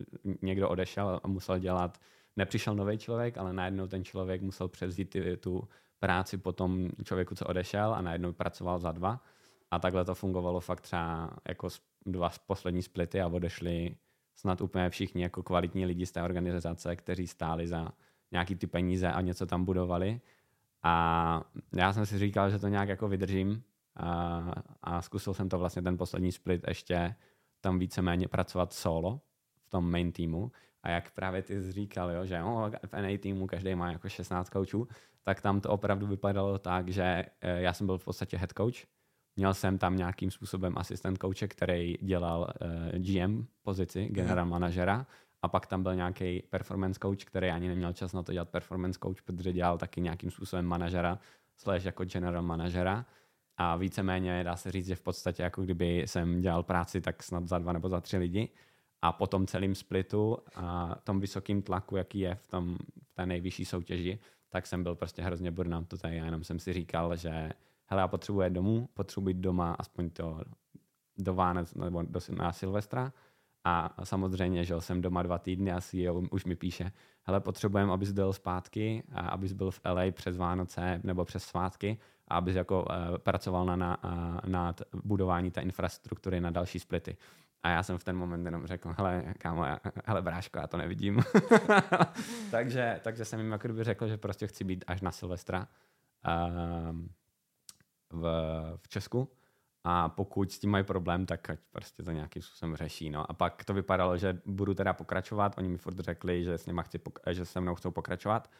někdo 0.41 0.69
odešel 0.69 1.19
a 1.23 1.27
musel 1.27 1.59
dělat, 1.59 1.97
nepřišel 2.35 2.75
nový 2.75 2.97
člověk, 2.97 3.37
ale 3.37 3.53
najednou 3.53 3.87
ten 3.87 4.03
člověk 4.03 4.41
musel 4.41 4.67
převzít 4.67 5.15
tu 5.39 5.67
práci 5.99 6.37
po 6.37 6.51
tom 6.51 6.89
člověku, 7.03 7.35
co 7.35 7.45
odešel 7.45 7.93
a 7.93 8.01
najednou 8.01 8.33
pracoval 8.33 8.79
za 8.79 8.91
dva. 8.91 9.21
A 9.71 9.79
takhle 9.79 10.05
to 10.05 10.15
fungovalo 10.15 10.59
fakt 10.59 10.81
třeba 10.81 11.29
jako 11.47 11.67
dva 12.05 12.31
poslední 12.47 12.81
splity 12.81 13.21
a 13.21 13.27
odešli 13.27 13.95
snad 14.35 14.61
úplně 14.61 14.89
všichni 14.89 15.23
jako 15.23 15.43
kvalitní 15.43 15.85
lidi 15.85 16.05
z 16.05 16.11
té 16.11 16.23
organizace, 16.23 16.95
kteří 16.95 17.27
stáli 17.27 17.67
za 17.67 17.91
nějaký 18.31 18.55
ty 18.55 18.67
peníze 18.67 19.11
a 19.11 19.21
něco 19.21 19.45
tam 19.45 19.65
budovali. 19.65 20.21
A 20.83 21.43
já 21.75 21.93
jsem 21.93 22.05
si 22.05 22.19
říkal, 22.19 22.49
že 22.49 22.59
to 22.59 22.67
nějak 22.67 22.89
jako 22.89 23.07
vydržím 23.07 23.63
a, 23.95 24.51
a 24.83 25.01
zkusil 25.01 25.33
jsem 25.33 25.49
to 25.49 25.59
vlastně 25.59 25.81
ten 25.81 25.97
poslední 25.97 26.31
split 26.31 26.61
ještě 26.67 27.15
tam 27.61 27.79
víceméně 27.79 28.27
pracovat 28.27 28.73
solo 28.73 29.21
v 29.61 29.69
tom 29.69 29.91
main 29.91 30.11
týmu. 30.11 30.51
A 30.83 30.89
jak 30.89 31.11
právě 31.11 31.41
ty 31.41 31.61
jsi 31.61 31.71
říkal, 31.71 32.11
jo, 32.11 32.25
že 32.25 32.35
jo, 32.35 32.71
v 32.85 32.93
NA 32.93 33.17
týmu 33.17 33.47
každý 33.47 33.75
má 33.75 33.91
jako 33.91 34.09
16 34.09 34.49
coachů, 34.49 34.87
tak 35.23 35.41
tam 35.41 35.61
to 35.61 35.69
opravdu 35.69 36.07
vypadalo 36.07 36.59
tak, 36.59 36.89
že 36.89 37.03
eh, 37.41 37.61
já 37.61 37.73
jsem 37.73 37.87
byl 37.87 37.97
v 37.97 38.05
podstatě 38.05 38.37
head 38.37 38.53
coach, 38.57 38.85
Měl 39.35 39.53
jsem 39.53 39.77
tam 39.77 39.97
nějakým 39.97 40.31
způsobem 40.31 40.77
asistent 40.77 41.17
kouče, 41.17 41.47
který 41.47 41.97
dělal 42.01 42.39
uh, 42.39 42.67
eh, 42.93 42.99
GM 42.99 43.45
pozici, 43.61 44.01
mhm. 44.01 44.13
general 44.13 44.45
manažera, 44.45 45.05
a 45.41 45.47
pak 45.47 45.67
tam 45.67 45.83
byl 45.83 45.95
nějaký 45.95 46.43
performance 46.49 46.99
coach, 46.99 47.23
který 47.25 47.49
ani 47.49 47.67
neměl 47.67 47.93
čas 47.93 48.13
na 48.13 48.23
to 48.23 48.33
dělat 48.33 48.49
performance 48.49 48.99
coach, 49.03 49.21
protože 49.21 49.53
dělal 49.53 49.77
taky 49.77 50.01
nějakým 50.01 50.31
způsobem 50.31 50.65
manažera, 50.65 51.19
slash 51.57 51.85
jako 51.85 52.05
general 52.05 52.43
manažera. 52.43 53.05
A 53.57 53.75
víceméně 53.75 54.43
dá 54.43 54.55
se 54.55 54.71
říct, 54.71 54.87
že 54.87 54.95
v 54.95 55.01
podstatě 55.01 55.43
jako 55.43 55.61
kdyby 55.61 56.03
jsem 56.05 56.41
dělal 56.41 56.63
práci 56.63 57.01
tak 57.01 57.23
snad 57.23 57.47
za 57.47 57.59
dva 57.59 57.73
nebo 57.73 57.89
za 57.89 58.01
tři 58.01 58.17
lidi. 58.17 58.49
A 59.01 59.11
po 59.11 59.27
tom 59.27 59.47
celém 59.47 59.75
splitu 59.75 60.37
a 60.55 60.95
tom 61.03 61.19
vysokém 61.19 61.61
tlaku, 61.61 61.95
jaký 61.95 62.19
je 62.19 62.35
v, 62.35 62.47
tom, 62.47 62.77
v 63.03 63.13
té 63.13 63.25
nejvyšší 63.25 63.65
soutěži, 63.65 64.19
tak 64.49 64.67
jsem 64.67 64.83
byl 64.83 64.95
prostě 64.95 65.21
hrozně 65.21 65.51
burnout 65.51 65.87
tutaj. 65.87 66.17
Já 66.17 66.25
jenom 66.25 66.43
jsem 66.43 66.59
si 66.59 66.73
říkal, 66.73 67.15
že 67.15 67.51
hele, 67.85 68.01
já 68.01 68.07
potřebuji 68.07 68.49
domů, 68.49 68.89
potřebuji 68.93 69.25
být 69.25 69.37
doma 69.37 69.75
aspoň 69.79 70.09
to 70.09 70.41
do 71.17 71.33
Vánoc 71.33 71.73
nebo 71.73 72.01
do, 72.01 72.19
na 72.37 72.51
Silvestra. 72.51 73.13
A 73.67 73.93
samozřejmě, 74.03 74.65
že 74.65 74.81
jsem 74.81 75.01
doma 75.01 75.23
dva 75.23 75.37
týdny 75.37 75.71
a 75.71 75.81
CEO 75.81 76.21
už 76.31 76.45
mi 76.45 76.55
píše, 76.55 76.91
hele, 77.23 77.39
potřebujeme, 77.39 77.93
abys 77.93 78.11
byl 78.11 78.33
zpátky, 78.33 79.03
a 79.11 79.19
abys 79.19 79.53
byl 79.53 79.71
v 79.71 79.81
LA 79.85 80.11
přes 80.11 80.37
Vánoce 80.37 81.01
nebo 81.03 81.25
přes 81.25 81.43
svátky 81.43 81.97
a 82.27 82.37
abys 82.37 82.55
jako 82.55 82.83
uh, 82.83 83.17
pracoval 83.17 83.65
na, 83.65 83.75
na, 83.75 84.03
uh, 84.03 84.49
nad 84.49 84.81
budování 85.03 85.51
té 85.51 85.61
infrastruktury 85.61 86.41
na 86.41 86.51
další 86.51 86.79
splity. 86.79 87.17
A 87.63 87.69
já 87.69 87.83
jsem 87.83 87.97
v 87.97 88.03
ten 88.03 88.17
moment 88.17 88.45
jenom 88.45 88.67
řekl, 88.67 88.95
hele, 88.97 89.33
kámo, 89.37 89.65
já, 89.65 89.79
hele, 90.05 90.21
bráško, 90.21 90.59
já 90.59 90.67
to 90.67 90.77
nevidím. 90.77 91.19
takže, 92.51 92.99
takže 93.03 93.25
jsem 93.25 93.39
jim 93.39 93.51
jako 93.51 93.83
řekl, 93.83 94.07
že 94.07 94.17
prostě 94.17 94.47
chci 94.47 94.63
být 94.63 94.85
až 94.87 95.01
na 95.01 95.11
Silvestra. 95.11 95.67
Um, 96.89 97.09
v, 98.15 98.23
v 98.77 98.87
Česku 98.87 99.29
a 99.87 100.09
pokud 100.09 100.51
s 100.51 100.59
tím 100.59 100.69
mají 100.69 100.83
problém, 100.83 101.25
tak 101.25 101.49
ať 101.49 101.59
prostě 101.71 102.03
to 102.03 102.11
nějakým 102.11 102.41
způsobem 102.41 102.75
řeší. 102.75 103.09
No. 103.09 103.31
A 103.31 103.33
pak 103.33 103.65
to 103.65 103.73
vypadalo, 103.73 104.17
že 104.17 104.41
budu 104.45 104.73
teda 104.73 104.93
pokračovat, 104.93 105.55
oni 105.57 105.69
mi 105.69 105.77
furt 105.77 105.99
řekli, 105.99 106.43
že 106.43 106.57
s, 106.57 106.65
nima 106.65 106.83
chci 106.83 106.99
že 107.31 107.45
se 107.45 107.61
mnou 107.61 107.75
chcou 107.75 107.91
pokračovat 107.91 108.51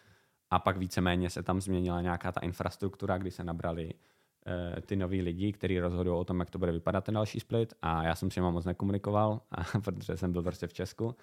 a 0.50 0.60
pak 0.60 0.78
víceméně 0.78 1.30
se 1.30 1.44
tam 1.44 1.62
změnila 1.62 2.02
nějaká 2.02 2.32
ta 2.32 2.40
infrastruktura, 2.40 3.18
kdy 3.18 3.32
se 3.32 3.44
nabrali 3.44 3.94
uh, 3.94 4.82
ty 4.82 4.96
noví 4.96 5.22
lidi, 5.22 5.52
kteří 5.52 5.80
rozhodují 5.80 6.18
o 6.18 6.24
tom, 6.24 6.40
jak 6.40 6.50
to 6.50 6.60
bude 6.60 6.72
vypadat 6.72 7.04
ten 7.04 7.14
další 7.14 7.40
split 7.40 7.74
a 7.82 8.04
já 8.04 8.16
jsem 8.16 8.32
s 8.32 8.36
nimi 8.36 8.52
moc 8.52 8.66
nekomunikoval, 8.66 9.42
a, 9.52 9.80
protože 9.84 10.18
jsem 10.18 10.32
byl 10.32 10.44
prostě 10.44 10.68
v 10.68 10.74
Česku 10.74 11.16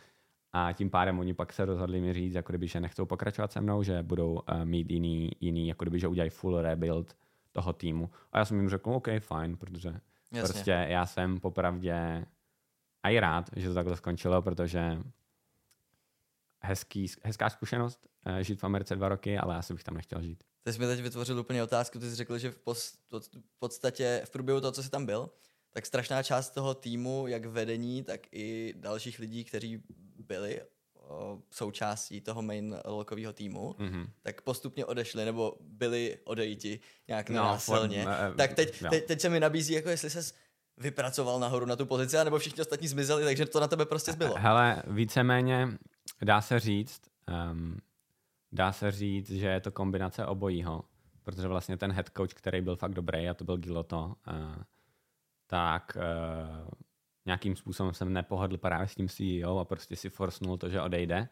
a 0.52 0.72
tím 0.72 0.90
pádem 0.90 1.18
oni 1.18 1.34
pak 1.34 1.52
se 1.52 1.64
rozhodli 1.64 2.00
mi 2.00 2.12
říct, 2.12 2.34
jako 2.34 2.52
kdyby, 2.52 2.68
že 2.68 2.80
nechcou 2.80 3.06
pokračovat 3.06 3.52
se 3.52 3.60
mnou, 3.60 3.82
že 3.82 4.02
budou 4.02 4.32
uh, 4.32 4.64
mít 4.64 4.90
jiný, 4.90 5.30
jiný, 5.40 5.68
jako 5.68 5.84
kdyby, 5.84 5.98
že 5.98 6.08
udělají 6.08 6.30
full 6.30 6.62
rebuild 6.62 7.16
toho 7.52 7.72
týmu. 7.72 8.10
A 8.32 8.38
já 8.38 8.44
jsem 8.44 8.56
jim 8.56 8.68
řekl, 8.68 8.90
OK, 8.90 9.08
fajn, 9.18 9.56
protože 9.56 9.88
Jasně. 10.32 10.52
prostě 10.52 10.70
já 10.70 11.06
jsem 11.06 11.40
popravdě 11.40 12.26
a 13.02 13.10
i 13.10 13.20
rád, 13.20 13.50
že 13.56 13.68
to 13.68 13.74
takhle 13.74 13.96
skončilo, 13.96 14.42
protože 14.42 14.98
hezký, 16.62 17.06
hezká 17.22 17.50
zkušenost 17.50 18.06
uh, 18.26 18.36
žít 18.38 18.60
v 18.60 18.64
Americe 18.64 18.96
dva 18.96 19.08
roky, 19.08 19.38
ale 19.38 19.54
já 19.54 19.62
si 19.62 19.72
bych 19.72 19.84
tam 19.84 19.94
nechtěl 19.94 20.22
žít. 20.22 20.44
Ty 20.62 20.72
jsi 20.72 20.78
mi 20.78 20.86
teď 20.86 21.00
vytvořil 21.00 21.38
úplně 21.38 21.62
otázku, 21.62 21.98
ty 21.98 22.10
jsi 22.10 22.16
řekl, 22.16 22.38
že 22.38 22.50
v, 22.50 22.58
post, 22.58 22.98
v 23.30 23.58
podstatě 23.58 24.22
v 24.24 24.30
průběhu 24.30 24.60
toho, 24.60 24.72
co 24.72 24.82
jsi 24.82 24.90
tam 24.90 25.06
byl, 25.06 25.30
tak 25.70 25.86
strašná 25.86 26.22
část 26.22 26.50
toho 26.50 26.74
týmu, 26.74 27.26
jak 27.26 27.44
vedení, 27.44 28.02
tak 28.02 28.20
i 28.32 28.74
dalších 28.76 29.18
lidí, 29.18 29.44
kteří 29.44 29.82
byli 30.18 30.60
součástí 31.50 32.20
toho 32.20 32.42
main 32.42 32.76
lokového 32.84 33.32
týmu, 33.32 33.74
mm-hmm. 33.78 34.06
tak 34.22 34.40
postupně 34.40 34.86
odešli 34.86 35.24
nebo 35.24 35.56
byli 35.60 36.18
odejti 36.24 36.80
nějak 37.08 37.30
no, 37.30 37.36
násilně. 37.36 38.04
Uh, 38.04 38.36
tak 38.36 38.54
teď, 38.54 38.82
no. 38.82 38.90
teď, 38.90 39.06
teď 39.06 39.20
se 39.20 39.28
mi 39.28 39.40
nabízí, 39.40 39.74
jako 39.74 39.88
jestli 39.88 40.10
ses 40.10 40.34
vypracoval 40.76 41.40
nahoru 41.40 41.66
na 41.66 41.76
tu 41.76 41.86
pozici, 41.86 42.16
nebo 42.24 42.38
všichni 42.38 42.60
ostatní 42.60 42.88
zmizeli, 42.88 43.24
takže 43.24 43.46
to 43.46 43.60
na 43.60 43.68
tebe 43.68 43.86
prostě 43.86 44.12
zbylo. 44.12 44.34
Hele, 44.38 44.82
víceméně 44.86 45.68
dá 46.22 46.40
se 46.40 46.60
říct, 46.60 47.00
um, 47.52 47.78
dá 48.52 48.72
se 48.72 48.90
říct, 48.90 49.30
že 49.30 49.46
je 49.46 49.60
to 49.60 49.70
kombinace 49.70 50.26
obojího, 50.26 50.84
protože 51.22 51.48
vlastně 51.48 51.76
ten 51.76 51.92
head 51.92 52.10
coach, 52.16 52.34
který 52.34 52.60
byl 52.60 52.76
fakt 52.76 52.94
dobrý, 52.94 53.28
a 53.28 53.34
to 53.34 53.44
byl 53.44 53.56
Giloto, 53.56 54.14
uh, 54.28 54.62
tak 55.46 55.96
uh, 55.96 56.68
nějakým 57.26 57.56
způsobem 57.56 57.94
jsem 57.94 58.12
nepohodl 58.12 58.56
právě 58.56 58.88
s 58.88 58.94
tím 58.94 59.08
CEO 59.08 59.58
a 59.58 59.64
prostě 59.64 59.96
si 59.96 60.10
forsnul 60.10 60.56
to, 60.56 60.68
že 60.68 60.80
odejde 60.80 61.28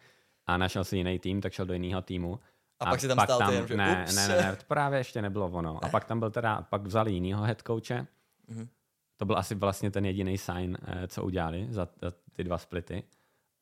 a 0.46 0.56
našel 0.56 0.84
si 0.84 0.96
jiný 0.96 1.18
tým, 1.18 1.40
tak 1.40 1.52
šel 1.52 1.66
do 1.66 1.72
jiného 1.72 2.02
týmu. 2.02 2.40
A, 2.80 2.84
a 2.84 2.90
pak 2.90 3.00
si 3.00 3.08
tam 3.08 3.16
pak 3.16 3.24
stál 3.24 3.38
tam, 3.38 3.66
ty, 3.66 3.76
ne, 3.76 4.06
ne, 4.14 4.28
ne, 4.28 4.42
ne, 4.42 4.56
to 4.56 4.64
právě 4.68 5.00
ještě 5.00 5.22
nebylo 5.22 5.48
ono. 5.48 5.84
A 5.84 5.88
pak 5.88 6.04
tam 6.04 6.18
byl 6.18 6.30
teda, 6.30 6.62
pak 6.62 6.82
vzali 6.82 7.12
jinýho 7.12 7.42
head 7.42 7.62
coache. 7.66 8.06
Mm-hmm. 8.48 8.68
To 9.16 9.24
byl 9.24 9.38
asi 9.38 9.54
vlastně 9.54 9.90
ten 9.90 10.04
jediný 10.04 10.38
sign, 10.38 10.78
eh, 10.82 11.08
co 11.08 11.24
udělali 11.24 11.66
za, 11.70 11.88
za 12.02 12.12
ty 12.32 12.44
dva 12.44 12.58
splity. 12.58 13.02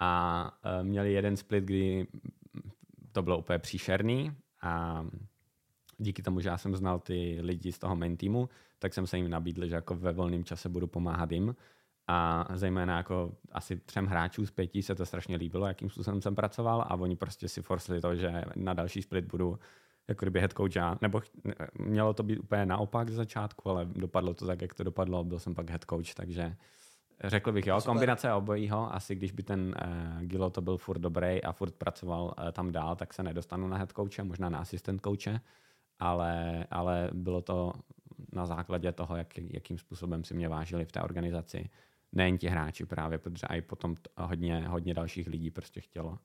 A 0.01 0.53
uh, 0.65 0.87
měli 0.87 1.13
jeden 1.13 1.37
split, 1.37 1.65
kdy 1.65 2.07
to 3.13 3.23
bylo 3.23 3.39
úplně 3.39 3.59
příšerný 3.59 4.33
a 4.63 5.05
díky 5.99 6.23
tomu, 6.23 6.41
že 6.41 6.49
já 6.49 6.59
jsem 6.59 6.77
znal 6.77 6.99
ty 6.99 7.39
lidi 7.41 7.73
z 7.73 7.79
toho 7.79 7.97
main 7.97 8.17
týmu, 8.17 8.49
tak 8.79 8.95
jsem 8.95 9.07
se 9.07 9.17
jim 9.17 9.31
nabídl, 9.31 9.67
že 9.67 9.75
jako 9.75 9.95
ve 9.95 10.13
volném 10.13 10.45
čase 10.45 10.69
budu 10.69 10.87
pomáhat 10.87 11.33
jim 11.33 11.57
a 12.09 12.47
zejména 12.55 12.97
jako 12.97 13.33
asi 13.53 13.77
třem 13.77 14.07
hráčů 14.07 14.47
z 14.47 14.51
pěti 14.51 14.83
se 14.83 14.95
to 14.95 15.07
strašně 15.07 15.37
líbilo, 15.37 15.67
jakým 15.67 15.91
způsobem 15.91 16.23
jsem 16.23 16.35
pracoval 16.35 16.83
a 16.83 16.95
oni 16.95 17.17
prostě 17.17 17.49
si 17.49 17.63
forsili 17.63 18.01
to, 18.01 18.17
že 18.17 18.45
na 18.57 18.75
další 18.75 19.03
split 19.03 19.25
budu 19.25 19.59
jako 20.09 20.25
kdyby 20.25 20.41
head 20.41 20.53
coach 20.53 20.77
já, 20.77 20.99
nebo 21.03 21.23
mělo 21.79 22.15
to 22.15 22.23
být 22.23 22.39
úplně 22.39 22.67
naopak 22.67 23.11
z 23.11 23.15
začátku, 23.15 23.71
ale 23.71 23.85
dopadlo 23.85 24.35
to 24.35 24.47
tak, 24.47 24.63
jak 24.63 24.75
to 24.75 24.85
dopadlo, 24.85 25.25
byl 25.25 25.39
jsem 25.39 25.55
pak 25.55 25.71
head 25.71 25.85
coach, 25.91 26.15
takže 26.15 26.57
řekl 27.25 27.53
bych, 27.53 27.67
jo, 27.67 27.81
kombinace 27.85 28.33
obojího, 28.33 28.95
asi 28.95 29.15
když 29.15 29.33
by 29.33 29.43
ten 29.43 29.75
uh, 29.85 30.23
Gilo 30.23 30.51
to 30.51 30.61
byl 30.61 30.77
furt 30.77 30.99
dobrý 30.99 31.43
a 31.43 31.53
furt 31.53 31.75
pracoval 31.75 32.25
uh, 32.25 32.51
tam 32.53 32.73
dál, 32.73 32.97
tak 32.97 33.15
se 33.15 33.23
nedostanu 33.23 33.69
na 33.69 33.77
head 33.77 33.93
coache, 33.93 34.25
možná 34.25 34.49
na 34.49 34.59
asistent 34.59 35.03
coache, 35.03 35.41
ale, 35.99 36.65
ale 36.71 37.11
bylo 37.13 37.41
to 37.41 37.73
na 38.33 38.47
základě 38.47 38.93
toho, 38.93 39.17
jak, 39.17 39.39
jakým 39.39 39.79
způsobem 39.79 40.25
si 40.25 40.35
mě 40.35 40.49
vážili 40.49 40.85
v 40.85 40.93
té 40.93 41.01
organizaci 41.01 41.71
nejen 42.13 42.39
ti 42.39 42.49
hráči 42.49 42.87
právě, 42.87 43.19
protože 43.19 43.47
i 43.51 43.63
potom 43.63 43.97
hodně, 44.19 44.69
hodně 44.69 44.95
dalších 44.95 45.27
lidí 45.27 45.51
prostě 45.51 45.81
chtělo, 45.81 46.19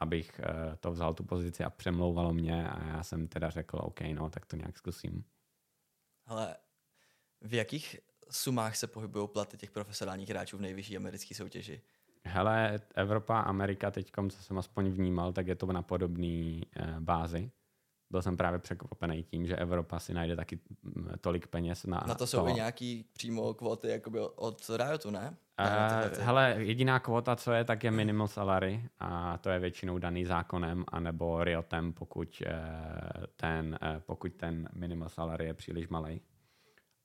abych 0.00 0.40
eh, 0.40 0.76
to 0.76 0.92
vzal 0.92 1.14
tu 1.14 1.24
pozici 1.24 1.64
a 1.64 1.70
přemlouvalo 1.70 2.32
mě 2.32 2.68
a 2.68 2.86
já 2.86 3.02
jsem 3.02 3.28
teda 3.28 3.50
řekl, 3.50 3.78
OK, 3.82 4.00
no, 4.00 4.30
tak 4.30 4.46
to 4.46 4.56
nějak 4.56 4.78
zkusím. 4.78 5.24
Ale 6.26 6.56
v 7.40 7.54
jakých 7.54 8.00
sumách 8.30 8.76
se 8.76 8.86
pohybují 8.86 9.28
platy 9.28 9.56
těch 9.56 9.70
profesionálních 9.70 10.28
hráčů 10.28 10.58
v 10.58 10.60
nejvyšší 10.60 10.96
americké 10.96 11.34
soutěži? 11.34 11.80
Hele, 12.24 12.80
Evropa, 12.94 13.40
Amerika, 13.40 13.90
teď, 13.90 14.12
co 14.30 14.42
jsem 14.42 14.58
aspoň 14.58 14.90
vnímal, 14.90 15.32
tak 15.32 15.46
je 15.46 15.54
to 15.54 15.66
na 15.66 15.82
podobné 15.82 16.60
eh, 16.76 16.96
bázi 17.00 17.50
byl 18.12 18.22
jsem 18.22 18.36
právě 18.36 18.58
překvapený 18.58 19.22
tím, 19.22 19.46
že 19.46 19.56
Evropa 19.56 19.98
si 19.98 20.14
najde 20.14 20.36
taky 20.36 20.58
mm, 20.82 21.12
tolik 21.20 21.46
peněz 21.46 21.86
na 21.86 22.04
Na 22.06 22.14
to 22.14 22.26
jsou 22.26 22.40
to. 22.40 22.48
i 22.48 22.52
nějaký 22.52 23.04
přímo 23.12 23.54
kvóty 23.54 23.88
jakoby 23.88 24.20
od 24.20 24.70
Riotu, 24.76 25.10
ne? 25.10 25.36
Uh, 25.60 26.24
hele, 26.24 26.54
jediná 26.58 26.98
kvota, 26.98 27.36
co 27.36 27.52
je, 27.52 27.64
tak 27.64 27.84
je 27.84 27.90
minimal 27.90 28.28
salary 28.28 28.88
a 28.98 29.38
to 29.38 29.50
je 29.50 29.58
většinou 29.58 29.98
daný 29.98 30.24
zákonem 30.24 30.84
anebo 30.88 31.44
Riotem, 31.44 31.92
pokud 31.92 32.42
uh, 32.46 33.24
ten, 33.36 33.78
uh, 33.82 34.00
pokud 34.00 34.32
ten 34.34 34.68
minimal 34.72 35.08
salary 35.08 35.44
je 35.44 35.54
příliš 35.54 35.88
malý. 35.88 36.20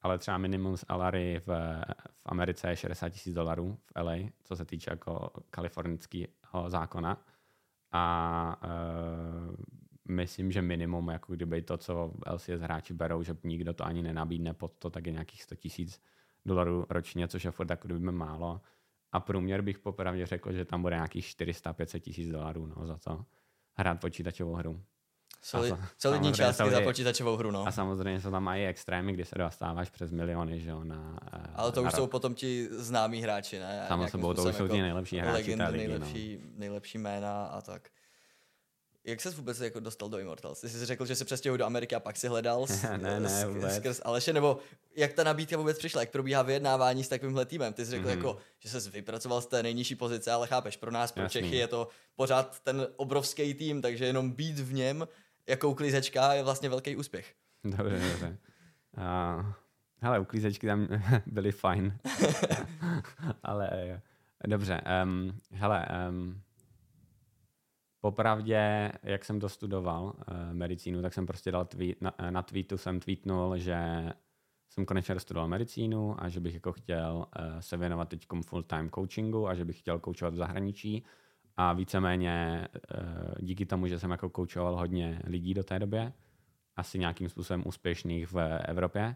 Ale 0.02 0.18
třeba 0.18 0.38
minimum 0.38 0.78
salary 0.78 1.42
v, 1.46 1.50
v 2.12 2.26
Americe 2.26 2.70
je 2.70 2.76
60 2.76 3.10
tisíc 3.10 3.34
dolarů 3.34 3.78
v 3.86 4.02
LA, 4.02 4.16
co 4.44 4.56
se 4.56 4.66
týče 4.66 4.92
jako 4.92 5.30
kalifornického 5.50 6.64
zákona. 6.68 7.18
A 7.92 8.62
uh, 8.64 9.56
myslím, 10.10 10.52
že 10.52 10.62
minimum, 10.62 11.08
jako 11.08 11.34
kdyby 11.34 11.62
to, 11.62 11.78
co 11.78 12.12
LCS 12.34 12.62
hráči 12.62 12.94
berou, 12.94 13.24
že 13.24 13.36
nikdo 13.44 13.74
to 13.74 13.86
ani 13.86 14.02
nenabídne 14.02 14.54
pod 14.54 14.72
to, 14.80 14.90
tak 14.90 15.06
je 15.06 15.12
nějakých 15.12 15.44
100 15.44 15.56
tisíc 15.56 16.02
dolarů 16.46 16.86
ročně, 16.90 17.28
což 17.28 17.46
je 17.46 17.52
furt 17.52 17.70
jako 17.70 17.88
kdyby 17.88 18.12
málo. 18.12 18.62
A 19.12 19.20
průměr 19.20 19.62
bych 19.62 19.80
popravdě 19.80 20.26
řekl, 20.26 20.52
že 20.54 20.66
tam 20.66 20.82
bude 20.82 20.96
nějakých 20.96 21.26
400-500 21.26 22.00
tisíc 22.00 22.30
dolarů 22.30 22.66
no, 22.66 22.88
za 22.88 22.98
to 22.98 23.26
hrát 23.74 24.00
počítačovou 24.00 24.54
hru. 24.54 24.82
Sa- 25.44 25.60
solidní 25.60 25.88
samozřejmě 25.98 26.34
částky 26.34 26.70
za 26.70 26.82
počítačovou 26.82 27.38
hru, 27.38 27.52
no. 27.52 27.68
A 27.68 27.72
samozřejmě 27.72 28.22
jsou 28.22 28.32
tam 28.32 28.44
mají 28.44 28.66
extrémy, 28.66 29.14
kdy 29.14 29.26
se 29.26 29.38
dostáváš 29.38 29.90
přes 29.90 30.12
miliony, 30.12 30.60
že 30.60 30.70
jo, 30.70 30.84
na... 30.84 31.20
eh, 31.34 31.52
Ale 31.56 31.72
to 31.72 31.82
na 31.82 31.88
už 31.88 31.94
rok. 31.94 32.00
jsou 32.02 32.08
potom 32.08 32.36
ti 32.36 32.68
známí 32.72 33.22
hráči, 33.22 33.60
ne? 33.60 33.86
Samo 33.88 34.02
Nějakým 34.02 34.20
sebou, 34.20 34.34
to 34.34 34.44
už 34.44 34.56
jsou 34.56 34.68
ti 34.68 34.82
nejlepší 34.82 35.18
hráči 35.18 35.34
legendy, 35.34 35.64
no. 35.64 35.72
nejlepší, 35.72 36.40
nejlepší 36.56 36.98
jména 36.98 37.46
a 37.46 37.62
tak. 37.62 37.90
Jak 39.08 39.22
ses 39.22 39.36
vůbec 39.36 39.60
jako 39.60 39.80
dostal 39.80 40.10
do 40.10 40.20
Immortals? 40.20 40.62
Ty 40.62 40.70
jsi 40.70 40.86
řekl, 40.86 41.06
že 41.06 41.16
jsi 41.16 41.26
přestěhoval 41.26 41.58
do 41.58 41.66
Ameriky 41.66 41.96
a 41.96 42.00
pak 42.00 42.18
si 42.18 42.28
hledal 42.28 42.68
s, 42.68 42.82
Ne, 42.98 43.20
ne, 43.20 43.46
vůbec. 43.48 43.76
skrz 43.76 44.02
Aleše, 44.06 44.34
nebo 44.34 44.60
jak 44.96 45.14
ta 45.14 45.24
nabídka 45.24 45.58
vůbec 45.58 45.78
přišla, 45.78 46.02
jak 46.02 46.10
probíhá 46.12 46.42
vyjednávání 46.42 47.04
s 47.04 47.08
takovýmhle 47.08 47.46
týmem? 47.46 47.74
Ty 47.74 47.86
jsi 47.86 47.92
řekl 47.92 48.08
Mhm. 48.08 48.18
jako, 48.18 48.38
že 48.60 48.70
jsi 48.82 48.90
vypracoval 48.90 49.42
z 49.42 49.46
té 49.46 49.64
nejnižší 49.64 49.96
pozice, 49.96 50.32
ale 50.32 50.48
chápeš, 50.48 50.78
pro 50.78 50.92
nás, 50.92 51.12
pro 51.12 51.24
Jasný. 51.24 51.42
Čechy 51.42 51.56
je 51.56 51.68
to 51.68 51.88
pořád 52.16 52.60
ten 52.60 52.88
obrovský 52.96 53.54
tým, 53.54 53.82
takže 53.82 54.06
jenom 54.06 54.32
být 54.32 54.60
v 54.60 54.74
něm 54.74 55.08
jako 55.48 55.70
uklízečka 55.70 56.34
je 56.34 56.44
vlastně 56.44 56.70
velký 56.70 56.96
úspěch. 56.96 57.34
Dobře, 57.64 58.00
dobře. 58.12 58.38
Uh, 58.98 59.46
hele, 60.02 60.20
uklízečky 60.20 60.68
tam 60.68 60.88
byly 61.26 61.52
fajn. 61.52 61.98
Ale 63.44 63.70
eh, 63.74 64.02
dobře, 64.48 64.82
um, 65.04 65.40
hele, 65.52 65.88
um, 66.10 66.42
popravdě, 68.02 68.92
jak 69.04 69.26
jsem 69.26 69.40
to 69.40 69.50
studoval, 69.50 70.04
uh, 70.06 70.14
medicínu, 70.52 71.02
tak 71.02 71.14
jsem 71.14 71.26
prostě 71.26 71.52
dal 71.52 71.66
tweet, 71.66 72.02
na, 72.02 72.14
na 72.30 72.42
tweetu 72.42 72.78
jsem 72.78 73.00
tweetnul, 73.00 73.58
že 73.58 74.10
jsem 74.70 74.86
konečně 74.86 75.14
dostudoval 75.14 75.48
medicínu 75.48 76.24
a 76.24 76.30
že 76.30 76.40
bych 76.40 76.54
jako 76.54 76.72
chtěl 76.72 77.26
uh, 77.40 77.60
se 77.60 77.78
věnovat 77.78 78.10
teď 78.10 78.28
full-time 78.42 78.90
coachingu 78.90 79.48
a 79.48 79.56
že 79.56 79.66
bych 79.66 79.80
chtěl 79.80 80.00
koučovat 80.00 80.34
v 80.34 80.38
zahraničí. 80.38 81.04
A 81.60 81.74
víceméně 81.74 82.68
díky 83.40 83.66
tomu, 83.66 83.88
že 83.88 84.00
jsem 84.00 84.12
jako 84.12 84.30
koučoval 84.30 84.78
hodně 84.78 85.22
lidí 85.24 85.54
do 85.54 85.64
té 85.64 85.80
době, 85.80 86.14
asi 86.76 87.00
nějakým 87.00 87.30
způsobem 87.30 87.64
úspěšných 87.66 88.32
v 88.32 88.60
Evropě, 88.66 89.16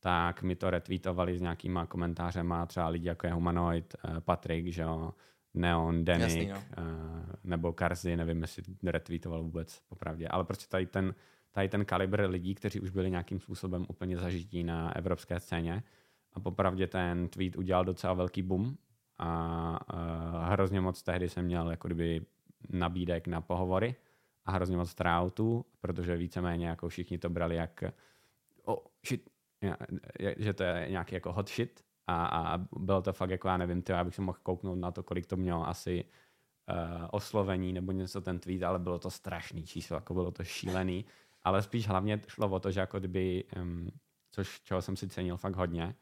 tak 0.00 0.42
mi 0.42 0.56
to 0.56 0.70
retweetovali 0.70 1.38
s 1.38 1.40
nějakýma 1.40 1.86
komentářema, 1.86 2.66
třeba 2.66 2.88
lidi 2.88 3.08
jako 3.08 3.26
je 3.26 3.32
Humanoid, 3.32 3.94
eh, 3.94 4.20
Patrik, 4.20 4.72
že 4.72 4.82
jo, 4.82 5.14
Neon, 5.56 6.04
Denik, 6.04 6.22
Jasný, 6.22 6.48
no. 6.48 6.62
eh, 6.78 7.36
nebo 7.44 7.72
Karzy, 7.72 8.16
nevím, 8.16 8.42
jestli 8.42 8.62
retweetoval 8.84 9.42
vůbec 9.42 9.80
popravdě, 9.88 10.28
ale 10.28 10.44
prostě 10.44 10.66
tady 10.68 10.86
ten, 10.86 11.14
tady 11.50 11.68
ten 11.68 11.84
kalibr 11.84 12.20
lidí, 12.20 12.54
kteří 12.54 12.80
už 12.80 12.90
byli 12.90 13.10
nějakým 13.10 13.40
způsobem 13.40 13.86
úplně 13.88 14.16
zažití 14.16 14.64
na 14.64 14.96
evropské 14.96 15.40
scéně. 15.40 15.82
A 16.32 16.40
popravdě 16.40 16.86
ten 16.86 17.28
tweet 17.28 17.56
udělal 17.56 17.84
docela 17.84 18.12
velký 18.12 18.42
boom. 18.42 18.76
A 19.18 19.94
uh, 19.94 20.52
hrozně 20.52 20.80
moc 20.80 21.02
tehdy 21.02 21.28
jsem 21.28 21.44
měl 21.44 21.70
jako 21.70 21.88
kdyby 21.88 22.26
nabídek 22.70 23.26
na 23.26 23.40
pohovory 23.40 23.94
a 24.44 24.52
hrozně 24.52 24.76
moc 24.76 24.94
tryoutů, 24.94 25.64
protože 25.80 26.16
víceméně 26.16 26.66
jako 26.66 26.88
všichni 26.88 27.18
to 27.18 27.30
brali 27.30 27.56
jak 27.56 27.84
oh, 28.64 28.76
shit, 29.06 29.30
že 30.36 30.52
to 30.54 30.62
je 30.62 30.86
nějaký 30.90 31.14
jako 31.14 31.32
hot 31.32 31.48
shit 31.48 31.84
a, 32.06 32.26
a 32.26 32.58
bylo 32.78 33.02
to 33.02 33.12
fakt 33.12 33.30
jako 33.30 33.48
já 33.48 33.56
nevím, 33.56 33.82
tyjo, 33.82 33.96
já 33.98 34.04
bych 34.04 34.14
se 34.14 34.22
mohl 34.22 34.38
kouknout 34.42 34.78
na 34.78 34.90
to, 34.90 35.02
kolik 35.02 35.26
to 35.26 35.36
mělo 35.36 35.68
asi 35.68 36.04
uh, 36.04 37.06
oslovení 37.10 37.72
nebo 37.72 37.92
něco 37.92 38.20
ten 38.20 38.38
tweet, 38.38 38.62
ale 38.62 38.78
bylo 38.78 38.98
to 38.98 39.10
strašný 39.10 39.66
číslo, 39.66 39.96
jako 39.96 40.14
bylo 40.14 40.30
to 40.30 40.44
šílený, 40.44 41.04
ale 41.42 41.62
spíš 41.62 41.88
hlavně 41.88 42.20
šlo 42.28 42.48
o 42.48 42.60
to, 42.60 42.70
že 42.70 42.80
jako 42.80 42.98
kdyby, 42.98 43.44
um, 43.62 43.90
což 44.30 44.60
čeho 44.60 44.82
jsem 44.82 44.96
si 44.96 45.08
cenil 45.08 45.36
fakt 45.36 45.56
hodně 45.56 45.94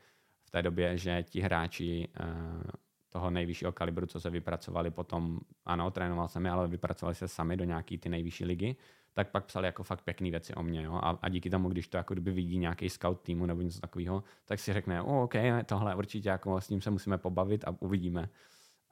v 0.46 0.50
té 0.50 0.62
době, 0.62 0.98
že 0.98 1.22
ti 1.22 1.40
hráči 1.40 2.08
uh, 2.20 2.62
toho 3.10 3.30
nejvyššího 3.30 3.72
kalibru, 3.72 4.06
co 4.06 4.20
se 4.20 4.30
vypracovali 4.30 4.90
potom, 4.90 5.40
ano, 5.64 5.90
trénoval 5.90 6.28
jsem 6.28 6.44
je, 6.44 6.50
ale 6.50 6.68
vypracovali 6.68 7.14
se 7.14 7.28
sami 7.28 7.56
do 7.56 7.64
nějaký 7.64 7.98
ty 7.98 8.08
nejvyšší 8.08 8.44
ligy, 8.44 8.76
tak 9.14 9.30
pak 9.30 9.44
psali 9.44 9.66
jako 9.66 9.82
fakt 9.82 10.02
pěkný 10.02 10.30
věci 10.30 10.54
o 10.54 10.62
mě, 10.62 10.82
jo? 10.82 10.94
A, 10.94 11.18
a, 11.22 11.28
díky 11.28 11.50
tomu, 11.50 11.68
když 11.68 11.88
to 11.88 11.96
jako 11.96 12.14
kdyby 12.14 12.30
vidí 12.30 12.58
nějaký 12.58 12.90
scout 12.90 13.20
týmu 13.20 13.46
nebo 13.46 13.62
něco 13.62 13.80
takového, 13.80 14.24
tak 14.44 14.60
si 14.60 14.72
řekne, 14.72 15.02
o, 15.02 15.22
OK, 15.22 15.34
tohle 15.66 15.94
určitě 15.94 16.28
jako 16.28 16.60
s 16.60 16.68
ním 16.68 16.80
se 16.80 16.90
musíme 16.90 17.18
pobavit 17.18 17.64
a 17.64 17.74
uvidíme. 17.80 18.28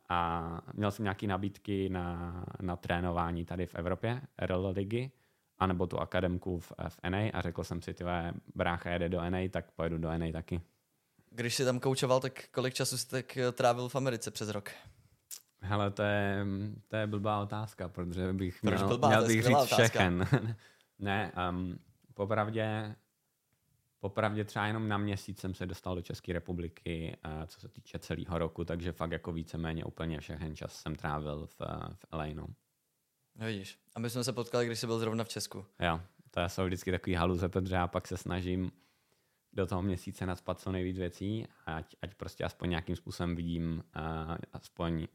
A 0.09 0.61
měl 0.75 0.91
jsem 0.91 1.03
nějaké 1.03 1.27
nabídky 1.27 1.89
na, 1.89 2.45
na 2.61 2.77
trénování 2.77 3.45
tady 3.45 3.67
v 3.67 3.75
Evropě, 3.75 4.21
RL 4.39 4.73
ligy, 4.77 5.11
anebo 5.59 5.87
tu 5.87 5.99
akademku 5.99 6.59
v, 6.59 6.73
v 6.89 6.99
NA 7.11 7.19
a 7.33 7.41
řekl 7.41 7.65
jsem 7.65 7.83
si, 7.83 7.95
ty 7.95 8.05
vole, 8.05 8.35
brácha 8.55 8.91
jede 8.91 9.09
do 9.09 9.31
NA, 9.31 9.39
tak 9.51 9.71
pojedu 9.71 9.99
do 9.99 10.19
NA 10.19 10.33
taky. 10.33 10.61
Když 11.31 11.55
jsi 11.55 11.65
tam 11.65 11.81
koučoval, 11.81 12.21
tak 12.21 12.49
kolik 12.51 12.75
času 12.75 12.99
jsi 12.99 13.09
tak 13.09 13.37
eh, 13.37 13.53
trávil 13.53 13.89
v 13.89 13.97
Americe 13.97 14.31
přes 14.31 14.49
rok? 14.49 14.71
Hele, 15.63 15.91
to 15.91 16.03
je, 16.03 16.47
to 16.89 16.97
je 16.97 17.07
blbá 17.07 17.41
otázka, 17.43 17.89
protože 17.89 18.33
bych 18.33 18.61
Proč 18.61 18.75
měl, 18.75 18.89
blbá? 18.89 19.09
měl 19.09 19.27
bych 19.27 19.43
říct 19.43 19.55
otázka. 19.55 19.77
všechen. 19.77 20.29
ne, 20.99 21.33
um, 21.51 21.79
popravdě, 22.15 22.97
popravdě 24.01 24.45
třeba 24.45 24.67
jenom 24.67 24.89
na 24.89 24.99
měsíc 24.99 25.41
jsem 25.41 25.55
se 25.55 25.67
dostal 25.67 25.95
do 25.95 26.03
České 26.03 26.33
republiky, 26.33 27.17
uh, 27.27 27.47
co 27.47 27.61
se 27.61 27.69
týče 27.69 27.99
celého 27.99 28.39
roku, 28.39 28.65
takže 28.65 28.93
fakt 28.93 29.13
jako 29.13 29.33
víceméně 29.33 29.85
úplně 29.85 30.21
všechen 30.21 30.57
čas 30.57 30.75
jsem 30.75 30.95
trávil 30.97 31.47
v, 31.47 31.61
v 31.95 32.07
LA. 32.13 32.27
No. 32.35 32.47
No 33.37 33.47
vidíš. 33.47 33.79
A 33.95 34.01
my 34.01 34.11
jsme 34.11 34.25
se 34.25 34.33
potkali, 34.33 34.67
když 34.67 34.79
jsi 34.79 34.87
byl 34.87 34.99
zrovna 34.99 35.25
v 35.25 35.29
Česku. 35.29 35.67
Jo, 35.81 36.01
to 36.31 36.41
jsou 36.49 36.65
vždycky 36.65 36.91
takový 36.91 37.15
haluze, 37.15 37.49
protože 37.49 37.75
já 37.75 37.87
pak 37.89 38.09
se 38.09 38.17
snažím 38.17 38.73
do 39.53 39.67
toho 39.67 39.83
měsíce 39.83 40.27
nadspat 40.27 40.61
co 40.61 40.73
nejvíc 40.73 40.99
věcí, 40.99 41.47
ať, 41.67 41.97
ať 42.03 42.15
prostě 42.15 42.45
aspoň 42.45 42.71
nějakým 42.71 42.97
způsobem 42.97 43.37
vidím 43.37 43.85
uh, 43.97 44.37
aspoň 44.53 45.07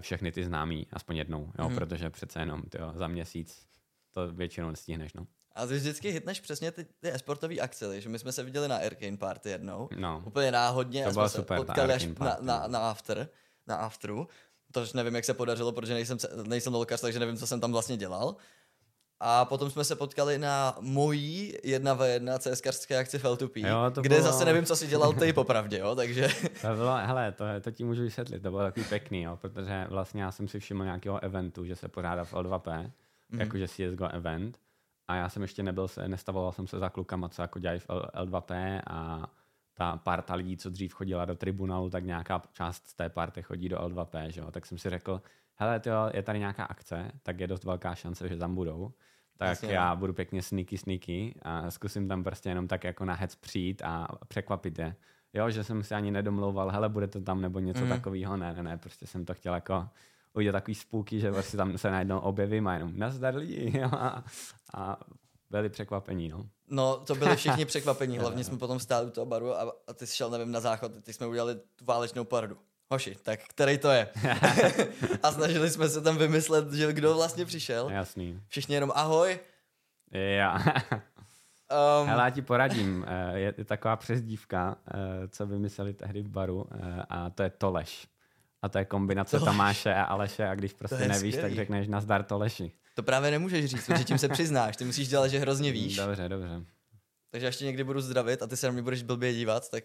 všechny 0.00 0.32
ty 0.32 0.44
známý, 0.44 0.86
aspoň 0.92 1.16
jednou, 1.16 1.40
jo, 1.58 1.64
Mhm. 1.64 1.70
mm. 1.72 1.76
protože 1.78 2.10
přece 2.10 2.40
jenom 2.40 2.62
tyjo, 2.62 2.92
za 2.94 3.08
měsíc 3.08 3.66
to 4.10 4.32
většinou 4.32 4.70
nestihneš, 4.70 5.12
no. 5.12 5.26
A 5.54 5.66
ty 5.66 5.74
vždycky 5.74 6.10
hitneš 6.10 6.40
přesně 6.40 6.72
ty, 6.72 6.84
ty 6.84 7.12
esportové 7.12 7.54
akce, 7.58 7.88
takže 7.88 8.08
my 8.08 8.18
jsme 8.18 8.32
se 8.32 8.42
viděli 8.42 8.68
na 8.68 8.76
Arcane 8.76 9.16
Party 9.16 9.50
jednou. 9.50 9.88
no. 9.96 10.22
Úplně 10.26 10.52
náhodně. 10.52 11.02
To 11.04 11.08
a 11.10 11.12
bylo 11.12 11.28
jsme 11.28 11.40
super, 11.40 11.56
potkali 11.58 11.92
až 11.94 12.06
na, 12.18 12.36
na, 12.40 12.66
na, 12.66 12.90
after, 12.90 13.28
na 13.66 13.76
afteru. 13.76 14.28
Tož 14.72 14.92
nevím, 14.92 15.14
jak 15.14 15.24
se 15.24 15.34
podařilo, 15.34 15.72
protože 15.72 15.94
nejsem, 15.94 16.18
nejsem 16.42 16.74
lolkař, 16.74 17.00
takže 17.00 17.18
nevím, 17.18 17.36
co 17.36 17.46
jsem 17.46 17.60
tam 17.60 17.72
vlastně 17.72 17.96
dělal. 17.96 18.36
A 19.22 19.44
potom 19.44 19.70
jsme 19.70 19.84
se 19.84 19.96
potkali 19.96 20.38
na 20.38 20.76
mojí 20.80 21.54
1v1 21.64 22.38
CSKarské 22.38 22.98
akci 22.98 23.18
v 23.18 23.24
L2P, 23.24 23.68
Jo, 23.68 23.90
to 23.94 24.02
kde 24.02 24.16
bylo- 24.16 24.22
zase 24.32 24.44
nevím, 24.44 24.64
co 24.64 24.76
si 24.76 24.86
dělal 24.86 25.12
ty 25.12 25.32
popravdě, 25.32 25.78
jo, 25.78 25.94
takže 25.94 26.28
To 26.60 26.74
bylo, 26.74 26.96
hele, 26.96 27.32
to, 27.32 27.44
to 27.60 27.70
ti 27.70 27.84
můžu 27.84 28.02
vysvětlit, 28.02 28.42
to 28.42 28.50
bylo 28.50 28.62
takový 28.62 28.86
pěkný, 28.86 29.22
jo, 29.22 29.36
protože 29.36 29.86
vlastně 29.88 30.22
já 30.22 30.32
jsem 30.32 30.48
si 30.48 30.60
všiml 30.60 30.84
nějakého 30.84 31.24
eventu, 31.24 31.64
že 31.66 31.76
se 31.76 31.88
pořádá 31.88 32.24
v 32.24 32.34
L2P, 32.34 32.90
mm. 33.30 33.40
jakože 33.40 33.68
CSGO 33.68 34.08
event, 34.08 34.58
a 35.08 35.14
já 35.16 35.28
jsem 35.28 35.42
ještě 35.42 35.62
nebyl, 35.62 35.88
se, 35.88 36.08
nestavoval 36.08 36.52
jsem 36.52 36.66
se 36.66 36.78
za 36.78 36.88
klukama, 36.88 37.28
co 37.28 37.42
jako 37.42 37.58
dělají 37.58 37.80
v 37.80 37.90
L, 37.90 38.02
L2P 38.14 38.80
a 38.86 39.26
ta 39.74 39.96
parta 39.96 40.34
lidí, 40.34 40.56
co 40.56 40.70
dřív 40.70 40.94
chodila 40.94 41.24
do 41.24 41.34
tribunálu, 41.34 41.90
tak 41.90 42.04
nějaká 42.04 42.42
část 42.52 42.86
z 42.86 42.94
té 42.94 43.08
party 43.08 43.42
chodí 43.42 43.68
do 43.68 43.76
L2P, 43.78 44.26
že 44.28 44.40
jo? 44.40 44.50
tak 44.50 44.66
jsem 44.66 44.78
si 44.78 44.90
řekl, 44.90 45.22
hele, 45.54 45.80
tyjo, 45.80 46.10
je 46.14 46.22
tady 46.22 46.38
nějaká 46.38 46.64
akce, 46.64 47.10
tak 47.22 47.40
je 47.40 47.46
dost 47.46 47.64
velká 47.64 47.94
šance, 47.94 48.28
že 48.28 48.36
tam 48.36 48.54
budou. 48.54 48.92
Tak 49.40 49.48
Jasně, 49.48 49.68
no. 49.68 49.74
já 49.74 49.96
budu 49.96 50.12
pěkně 50.12 50.42
sneaky 50.42 50.78
sneaky 50.78 51.34
a 51.42 51.70
zkusím 51.70 52.08
tam 52.08 52.24
prostě 52.24 52.48
jenom 52.48 52.68
tak 52.68 52.84
jako 52.84 53.04
na 53.04 53.14
hec 53.14 53.34
přijít 53.34 53.82
a 53.84 54.08
překvapit 54.28 54.78
je. 54.78 54.96
Jo, 55.34 55.50
že 55.50 55.64
jsem 55.64 55.84
si 55.84 55.94
ani 55.94 56.10
nedomlouval, 56.10 56.70
hele, 56.70 56.88
bude 56.88 57.06
to 57.06 57.20
tam 57.20 57.40
nebo 57.40 57.58
něco 57.58 57.80
mm. 57.80 57.88
takového, 57.88 58.36
ne, 58.36 58.52
ne, 58.52 58.62
ne, 58.62 58.78
prostě 58.78 59.06
jsem 59.06 59.24
to 59.24 59.34
chtěl 59.34 59.54
jako 59.54 59.88
udělat 60.34 60.52
takový 60.52 60.74
spooky, 60.74 61.20
že 61.20 61.32
prostě 61.32 61.56
tam 61.56 61.78
se 61.78 61.90
najednou 61.90 62.18
objevím 62.18 62.68
a 62.68 62.74
jenom 62.74 62.92
nazdar 62.98 63.34
lidi 63.34 63.78
jo, 63.78 63.88
a, 63.92 64.24
a 64.74 64.96
byli 65.50 65.68
překvapení, 65.68 66.28
no. 66.28 66.46
no, 66.68 66.96
to 66.96 67.14
byli 67.14 67.36
všichni 67.36 67.64
překvapení, 67.66 68.18
hlavně 68.18 68.44
jsme 68.44 68.58
potom 68.58 68.80
stáli 68.80 69.06
u 69.06 69.10
toho 69.10 69.26
baru 69.26 69.54
a, 69.54 69.72
a 69.86 69.92
ty 69.92 70.06
jsi 70.06 70.16
šel, 70.16 70.30
nevím, 70.30 70.52
na 70.52 70.60
záchod, 70.60 70.92
ty 71.02 71.12
jsme 71.12 71.26
udělali 71.26 71.54
tu 71.54 71.84
válečnou 71.84 72.24
poradu. 72.24 72.56
Hoši, 72.90 73.16
tak 73.22 73.40
který 73.48 73.78
to 73.78 73.90
je? 73.90 74.08
a 75.22 75.32
snažili 75.32 75.70
jsme 75.70 75.88
se 75.88 76.00
tam 76.00 76.16
vymyslet, 76.18 76.72
že 76.72 76.92
kdo 76.92 77.14
vlastně 77.14 77.44
přišel. 77.46 77.90
Jasný. 77.90 78.40
Všichni 78.48 78.74
jenom 78.74 78.92
ahoj. 78.94 79.38
Já. 80.12 80.58
Um, 82.02 82.08
Hele, 82.08 82.22
já 82.22 82.30
ti 82.30 82.42
poradím, 82.42 83.04
eh, 83.08 83.38
je, 83.38 83.54
je 83.58 83.64
taková 83.64 83.96
přezdívka, 83.96 84.76
eh, 84.88 85.28
co 85.28 85.46
vymysleli 85.46 85.94
tehdy 85.94 86.22
v 86.22 86.28
baru 86.28 86.66
eh, 86.70 87.02
a 87.08 87.30
to 87.30 87.42
je 87.42 87.50
Toleš. 87.50 88.06
A 88.62 88.68
to 88.68 88.78
je 88.78 88.84
kombinace 88.84 89.38
Toleš. 89.38 89.44
Tamáše 89.44 89.94
a 89.94 90.02
Aleše 90.02 90.48
a 90.48 90.54
když 90.54 90.72
prostě 90.72 91.08
nevíš, 91.08 91.34
skvělý. 91.34 91.40
tak 91.40 91.54
řekneš 91.54 91.88
nazdar 91.88 92.22
Toleši. 92.22 92.72
to 92.94 93.02
právě 93.02 93.30
nemůžeš 93.30 93.64
říct, 93.64 93.86
protože 93.86 94.04
tím 94.04 94.18
se 94.18 94.28
přiznáš. 94.28 94.76
Ty 94.76 94.84
musíš 94.84 95.08
dělat, 95.08 95.28
že 95.28 95.38
hrozně 95.38 95.72
víš. 95.72 95.96
Dobře, 95.96 96.28
dobře. 96.28 96.62
Takže 97.30 97.46
až 97.48 97.56
tě 97.56 97.64
někdy 97.64 97.84
budu 97.84 98.00
zdravit 98.00 98.42
a 98.42 98.46
ty 98.46 98.56
se 98.56 98.66
na 98.66 98.72
mě 98.72 98.82
budeš 98.82 99.02
blbě 99.02 99.32
dívat, 99.34 99.70
tak, 99.70 99.84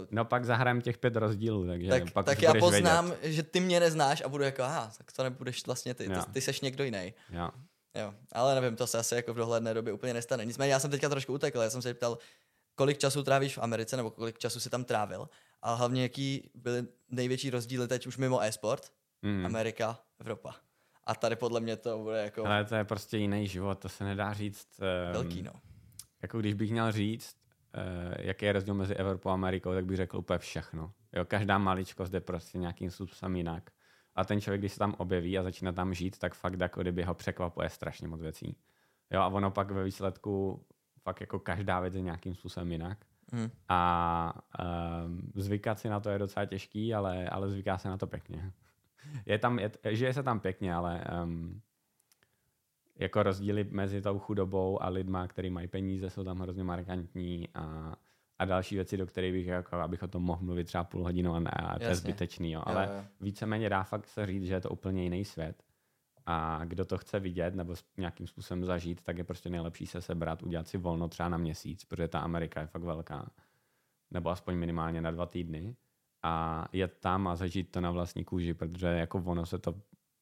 uh, 0.00 0.06
No 0.10 0.24
pak 0.24 0.44
zahrajeme 0.44 0.80
těch 0.80 0.98
pět 0.98 1.16
rozdílů, 1.16 1.66
takže 1.66 1.88
tak, 1.90 2.10
pak 2.12 2.26
tak 2.26 2.42
já 2.42 2.54
poznám, 2.54 3.06
Vědět. 3.10 3.32
že 3.32 3.42
ty 3.42 3.60
mě 3.60 3.80
neznáš 3.80 4.22
a 4.24 4.28
budu 4.28 4.44
jako, 4.44 4.62
aha, 4.62 4.92
tak 4.98 5.12
to 5.12 5.22
nebudeš 5.22 5.66
vlastně 5.66 5.94
ty, 5.94 6.06
ty, 6.08 6.12
Jo. 6.12 6.22
ty 6.32 6.40
seš 6.40 6.60
někdo 6.60 6.84
jiný. 6.84 7.14
Jo. 7.30 7.50
Jo, 7.94 8.14
ale 8.32 8.54
nevím, 8.54 8.76
to 8.76 8.86
se 8.86 8.98
asi 8.98 9.14
jako 9.14 9.34
v 9.34 9.36
dohledné 9.36 9.74
době 9.74 9.92
úplně 9.92 10.14
nestane. 10.14 10.44
Nicméně 10.44 10.72
já 10.72 10.78
jsem 10.78 10.90
teďka 10.90 11.08
trošku 11.08 11.32
utekl, 11.32 11.60
já 11.60 11.70
jsem 11.70 11.82
se 11.82 11.94
ptal, 11.94 12.18
kolik 12.74 12.98
času 12.98 13.22
trávíš 13.22 13.56
v 13.56 13.62
Americe, 13.62 13.96
nebo 13.96 14.10
kolik 14.10 14.38
času 14.38 14.60
si 14.60 14.70
tam 14.70 14.84
trávil, 14.84 15.28
a 15.62 15.74
hlavně 15.74 16.02
jaký 16.02 16.50
byly 16.54 16.84
největší 17.10 17.50
rozdíly 17.50 17.88
teď 17.88 18.06
už 18.06 18.16
mimo 18.16 18.40
e-sport, 18.42 18.92
Mm. 19.22 19.46
Amerika, 19.46 19.98
Evropa. 20.20 20.54
A 21.04 21.14
tady 21.14 21.36
podle 21.36 21.60
mě 21.60 21.76
to 21.76 21.98
bude 21.98 22.22
jako 22.22 22.46
Ale 22.46 22.64
to 22.64 22.74
je 22.74 22.84
prostě 22.84 23.16
jiný 23.18 23.48
život, 23.48 23.78
to 23.78 23.88
se 23.88 24.04
nedá 24.04 24.32
říct. 24.32 24.66
ehm, 24.80 25.12
velký, 25.12 25.42
no. 25.42 25.52
Jako 26.22 26.40
když 26.40 26.54
bych 26.54 26.70
měl 26.70 26.92
říct, 26.92 27.36
uh, 27.76 28.14
jaký 28.18 28.44
je 28.44 28.52
rozdíl 28.52 28.74
mezi 28.74 28.94
Evropou 28.94 29.28
a 29.28 29.32
Amerikou, 29.32 29.72
tak 29.72 29.84
bych 29.84 29.96
řekl 29.96 30.16
úplně 30.16 30.38
všechno. 30.38 30.92
Jo, 31.12 31.24
každá 31.24 31.58
maličkost 31.58 32.12
jde 32.12 32.20
prostě 32.20 32.58
nějakým 32.58 32.90
způsobem 32.90 33.36
jinak. 33.36 33.70
A 34.14 34.24
ten 34.24 34.40
člověk, 34.40 34.60
když 34.60 34.72
se 34.72 34.78
tam 34.78 34.94
objeví 34.98 35.38
a 35.38 35.42
začíná 35.42 35.72
tam 35.72 35.94
žít, 35.94 36.18
tak 36.18 36.34
fakt 36.34 36.60
jako 36.60 36.80
kdyby 36.80 37.02
ho 37.02 37.14
překvapuje 37.14 37.68
strašně 37.68 38.08
moc 38.08 38.20
věcí. 38.20 38.56
Jo, 39.10 39.20
a 39.20 39.26
ono 39.26 39.50
pak 39.50 39.70
ve 39.70 39.84
výsledku 39.84 40.64
fakt 41.02 41.20
jako 41.20 41.38
každá 41.38 41.80
věc 41.80 41.94
je 41.94 42.00
nějakým 42.00 42.34
způsobem 42.34 42.72
jinak. 42.72 42.98
Hm. 43.32 43.50
A 43.68 44.32
um, 45.04 45.32
zvykat 45.34 45.78
si 45.78 45.88
na 45.88 46.00
to 46.00 46.10
je 46.10 46.18
docela 46.18 46.46
těžký, 46.46 46.94
ale, 46.94 47.28
ale 47.28 47.50
zvyká 47.50 47.78
se 47.78 47.88
na 47.88 47.96
to 47.96 48.06
pěkně. 48.06 48.52
Je 49.26 49.38
tam, 49.38 49.58
je, 49.58 49.70
žije 49.90 50.14
se 50.14 50.22
tam 50.22 50.40
pěkně, 50.40 50.74
ale 50.74 51.04
um, 51.22 51.60
jako 53.00 53.22
rozdíly 53.22 53.64
mezi 53.70 54.02
tou 54.02 54.18
chudobou 54.18 54.82
a 54.82 54.88
lidma, 54.88 55.28
který 55.28 55.50
mají 55.50 55.68
peníze, 55.68 56.10
jsou 56.10 56.24
tam 56.24 56.38
hrozně 56.38 56.64
markantní 56.64 57.48
a, 57.54 57.96
a 58.38 58.44
další 58.44 58.74
věci, 58.74 58.96
do 58.96 59.06
kterých 59.06 59.32
bych, 59.32 59.46
jako, 59.46 59.76
abych 59.76 60.02
o 60.02 60.08
tom 60.08 60.22
mohl 60.22 60.42
mluvit 60.42 60.64
třeba 60.64 60.84
půl 60.84 61.02
hodinu 61.02 61.34
a, 61.34 61.40
ne, 61.40 61.50
a 61.50 61.78
to 61.78 61.84
je 61.84 61.94
zbytečný, 61.94 62.52
jo. 62.52 62.58
Jo, 62.58 62.64
ale 62.66 62.88
jo. 62.96 63.04
víceméně 63.20 63.68
dá 63.68 63.82
fakt 63.82 64.06
se 64.06 64.26
říct, 64.26 64.44
že 64.44 64.54
je 64.54 64.60
to 64.60 64.70
úplně 64.70 65.02
jiný 65.02 65.24
svět. 65.24 65.62
A 66.26 66.64
kdo 66.64 66.84
to 66.84 66.98
chce 66.98 67.20
vidět 67.20 67.54
nebo 67.54 67.74
nějakým 67.96 68.26
způsobem 68.26 68.64
zažít, 68.64 69.02
tak 69.02 69.18
je 69.18 69.24
prostě 69.24 69.50
nejlepší 69.50 69.86
se 69.86 70.00
sebrat, 70.00 70.42
udělat 70.42 70.68
si 70.68 70.78
volno 70.78 71.08
třeba 71.08 71.28
na 71.28 71.38
měsíc, 71.38 71.84
protože 71.84 72.08
ta 72.08 72.20
Amerika 72.20 72.60
je 72.60 72.66
fakt 72.66 72.82
velká. 72.82 73.30
Nebo 74.10 74.30
aspoň 74.30 74.56
minimálně 74.56 75.00
na 75.00 75.10
dva 75.10 75.26
týdny. 75.26 75.76
A 76.22 76.66
jet 76.72 76.98
tam 77.00 77.28
a 77.28 77.36
zažít 77.36 77.70
to 77.70 77.80
na 77.80 77.90
vlastní 77.90 78.24
kůži, 78.24 78.54
protože 78.54 78.86
jako 78.86 79.22
ono 79.26 79.46
se 79.46 79.58
to 79.58 79.74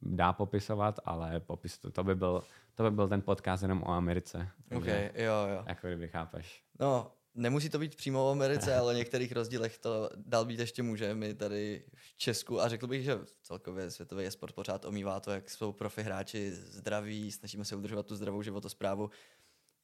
dá 0.02 0.32
popisovat, 0.32 1.00
ale 1.04 1.40
popis 1.40 1.78
to, 1.78 1.90
to, 1.90 2.04
by, 2.04 2.14
byl, 2.14 2.42
to 2.74 2.82
by 2.82 2.90
byl 2.90 3.08
ten 3.08 3.22
podcast 3.22 3.62
jenom 3.62 3.82
o 3.82 3.90
Americe. 3.90 4.48
Takže, 4.68 5.12
jo, 5.14 5.34
jo. 5.54 5.64
Jako 5.66 5.86
kdyby 5.86 6.08
chápeš. 6.08 6.62
No, 6.80 7.12
nemusí 7.34 7.70
to 7.70 7.78
být 7.78 7.96
přímo 7.96 8.26
v 8.26 8.30
Americe, 8.30 8.74
ale 8.74 8.94
v 8.94 8.96
některých 8.96 9.32
rozdílech 9.32 9.78
to 9.78 10.10
dál 10.16 10.44
být 10.44 10.60
ještě 10.60 10.82
může. 10.82 11.14
My 11.14 11.34
tady 11.34 11.84
v 11.94 12.16
Česku, 12.16 12.60
a 12.60 12.68
řekl 12.68 12.86
bych, 12.86 13.04
že 13.04 13.18
celkově 13.42 13.90
světový 13.90 14.26
e-sport 14.26 14.54
pořád 14.54 14.84
omývá 14.84 15.20
to, 15.20 15.30
jak 15.30 15.50
jsou 15.50 15.72
profi 15.72 16.02
hráči 16.02 16.52
zdraví, 16.52 17.32
snažíme 17.32 17.64
se 17.64 17.76
udržovat 17.76 18.06
tu 18.06 18.16
zdravou 18.16 18.42
životosprávu. 18.42 19.10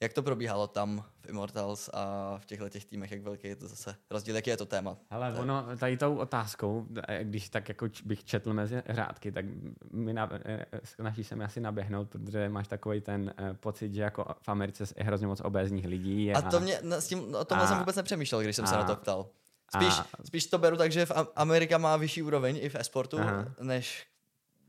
Jak 0.05 0.13
to 0.13 0.23
probíhalo 0.23 0.67
tam 0.67 1.05
v 1.21 1.29
Immortals 1.29 1.91
a 1.93 2.35
v 2.39 2.45
těchto 2.47 2.69
těch 2.69 2.85
týmech, 2.85 3.11
jak 3.11 3.23
velký 3.23 3.49
je 3.49 3.57
to 3.57 3.69
zase 3.69 3.97
rozdíl, 4.11 4.37
jaký 4.37 4.51
je 4.51 4.57
to 4.57 4.67
téma? 4.67 4.97
Ale 5.11 5.31
To 5.31 5.37
je- 5.37 5.43
ono, 5.43 5.67
tady 5.79 5.97
tou 5.97 6.17
otázkou, 6.17 6.87
eh, 7.09 7.25
když 7.25 7.49
tak 7.49 7.69
jako 7.69 7.87
bych 8.05 8.25
četl 8.25 8.53
mezi 8.53 8.83
řádky, 8.89 9.33
tak 9.33 9.45
mi 9.93 10.13
na, 10.13 10.31
eh, 10.45 10.67
snaží 10.85 11.25
se 11.25 11.37
mi 11.37 11.45
asi 11.45 11.61
naběhnout, 11.61 12.09
protože 12.09 12.49
máš 12.49 12.69
takový 12.69 13.01
ten 13.01 13.35
eh, 13.39 13.55
pocit, 13.55 13.95
že 13.95 14.03
jako 14.03 14.25
v 14.43 14.49
Americe 14.49 14.85
je 14.97 15.05
hrozně 15.05 15.27
moc 15.27 15.41
obézních 15.41 15.85
lidí. 15.87 16.33
A 16.33 16.43
to 16.43 16.61
mě, 16.61 16.79
na- 16.83 17.01
s 17.01 17.07
tím, 17.09 17.35
o 17.35 17.45
tomhle 17.45 17.65
a- 17.67 17.69
jsem 17.69 17.79
vůbec 17.79 17.97
nepřemýšlel, 17.97 18.43
když 18.43 18.57
jsem 18.57 18.67
se 18.67 18.75
a- 18.75 18.79
na 18.79 18.85
to 18.85 18.97
ptal. 18.97 19.27
Spíš, 19.77 19.99
a- 19.99 20.07
spíš 20.25 20.47
to 20.47 20.59
beru 20.59 20.77
tak, 20.77 20.93
že 20.93 21.07
v 21.07 21.11
Am- 21.11 21.29
Amerika 21.37 21.79
má 21.79 21.97
vyšší 21.97 22.23
úroveň 22.23 22.59
i 22.63 22.69
v 22.69 22.75
e-sportu, 22.75 23.19
Aha. 23.19 23.45
než 23.63 24.07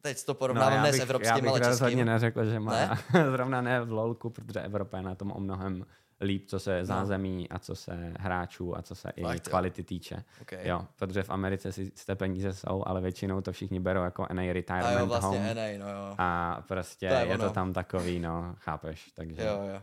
teď 0.06 0.26
to 0.26 0.34
porovnávám 0.34 0.74
já 0.74 0.84
ne 0.84 0.92
bych, 0.92 0.96
s 0.96 0.98
já 1.00 1.04
evropským, 1.04 1.42
bych 1.42 1.50
ale 1.52 1.60
rozhodně 1.60 2.06
neřekl, 2.06 2.46
že 2.46 2.60
má 2.60 2.72
Ne? 2.74 2.98
zrovna 3.32 3.62
ne 3.62 3.82
v 3.82 3.92
LOLku, 3.92 4.30
protože 4.30 4.62
Evropa 4.62 4.98
je 4.98 5.04
na 5.04 5.16
tom 5.16 5.32
o 5.32 5.40
mnohem 5.40 5.86
líp, 6.22 6.46
co 6.48 6.60
se 6.60 6.80
No. 6.80 6.86
zázemí 6.86 7.50
a 7.50 7.60
co 7.60 7.76
se 7.76 8.14
hráčů 8.20 8.78
a 8.78 8.82
co 8.82 8.96
se 8.96 9.10
i 9.16 9.22
Fakt, 9.24 9.36
jo. 9.48 9.50
kvality 9.50 9.84
týče. 9.84 10.24
Okay. 10.42 10.68
Jo, 10.68 10.86
protože 10.96 11.24
v 11.24 11.30
Americe 11.30 11.72
si 11.72 11.92
té 12.06 12.16
peníze 12.16 12.54
jsou, 12.54 12.84
ale 12.86 13.02
většinou 13.02 13.42
to 13.42 13.52
všichni 13.52 13.80
berou 13.80 14.02
jako 14.04 14.28
NA 14.34 14.42
A 14.42 14.54
retirement 14.54 15.00
jo, 15.00 15.06
vlastně 15.06 15.38
home. 15.40 15.56
NA, 15.56 15.86
no 15.86 15.92
jo. 15.92 16.16
A 16.18 16.62
prostě 16.68 17.08
To 17.10 17.14
je 17.16 17.26
je, 17.28 17.38
to 17.38 17.50
tam 17.50 17.74
takový, 17.74 18.20
no, 18.20 18.56
chápeš, 18.60 19.12
takže. 19.12 19.42
Jo, 19.44 19.60
jo. 19.74 19.82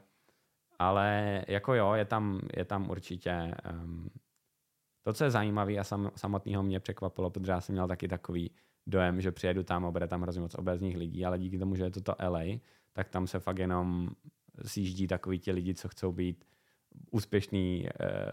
Ale 0.78 1.42
jako 1.48 1.74
jo, 1.74 1.92
je 1.92 2.04
tam, 2.04 2.40
je 2.56 2.64
tam 2.64 2.90
určitě 2.90 3.54
um, 3.82 4.10
to, 5.02 5.12
co 5.12 5.24
je 5.24 5.30
zajímavé 5.30 5.72
a 5.78 5.84
sam, 5.84 6.10
samotného 6.16 6.62
mě 6.62 6.80
překvapilo, 6.80 7.30
protože 7.30 7.52
já 7.52 7.60
jsem 7.60 7.72
měl 7.72 7.88
taky 7.88 8.08
takový 8.08 8.50
dojem, 8.86 9.20
že 9.20 9.32
přijedu 9.32 9.62
tam 9.62 9.86
a 9.86 9.90
bude 9.90 10.08
tam 10.08 10.22
hrozně 10.22 10.40
moc 10.40 10.54
obézních 10.54 10.96
lidí, 10.96 11.24
ale 11.24 11.38
díky 11.38 11.58
tomu, 11.58 11.74
že 11.74 11.84
je 11.84 11.90
to 11.90 12.00
to 12.00 12.14
LA, 12.28 12.42
tak 12.92 13.08
tam 13.08 13.26
se 13.26 13.38
fakt 13.40 13.58
jenom 13.58 14.10
sjíždí 14.64 15.06
takový 15.06 15.38
ti 15.38 15.52
lidi, 15.52 15.74
co 15.74 15.88
chcou 15.88 16.12
být 16.12 16.44
úspěšný 17.10 17.86
eh, 17.86 18.30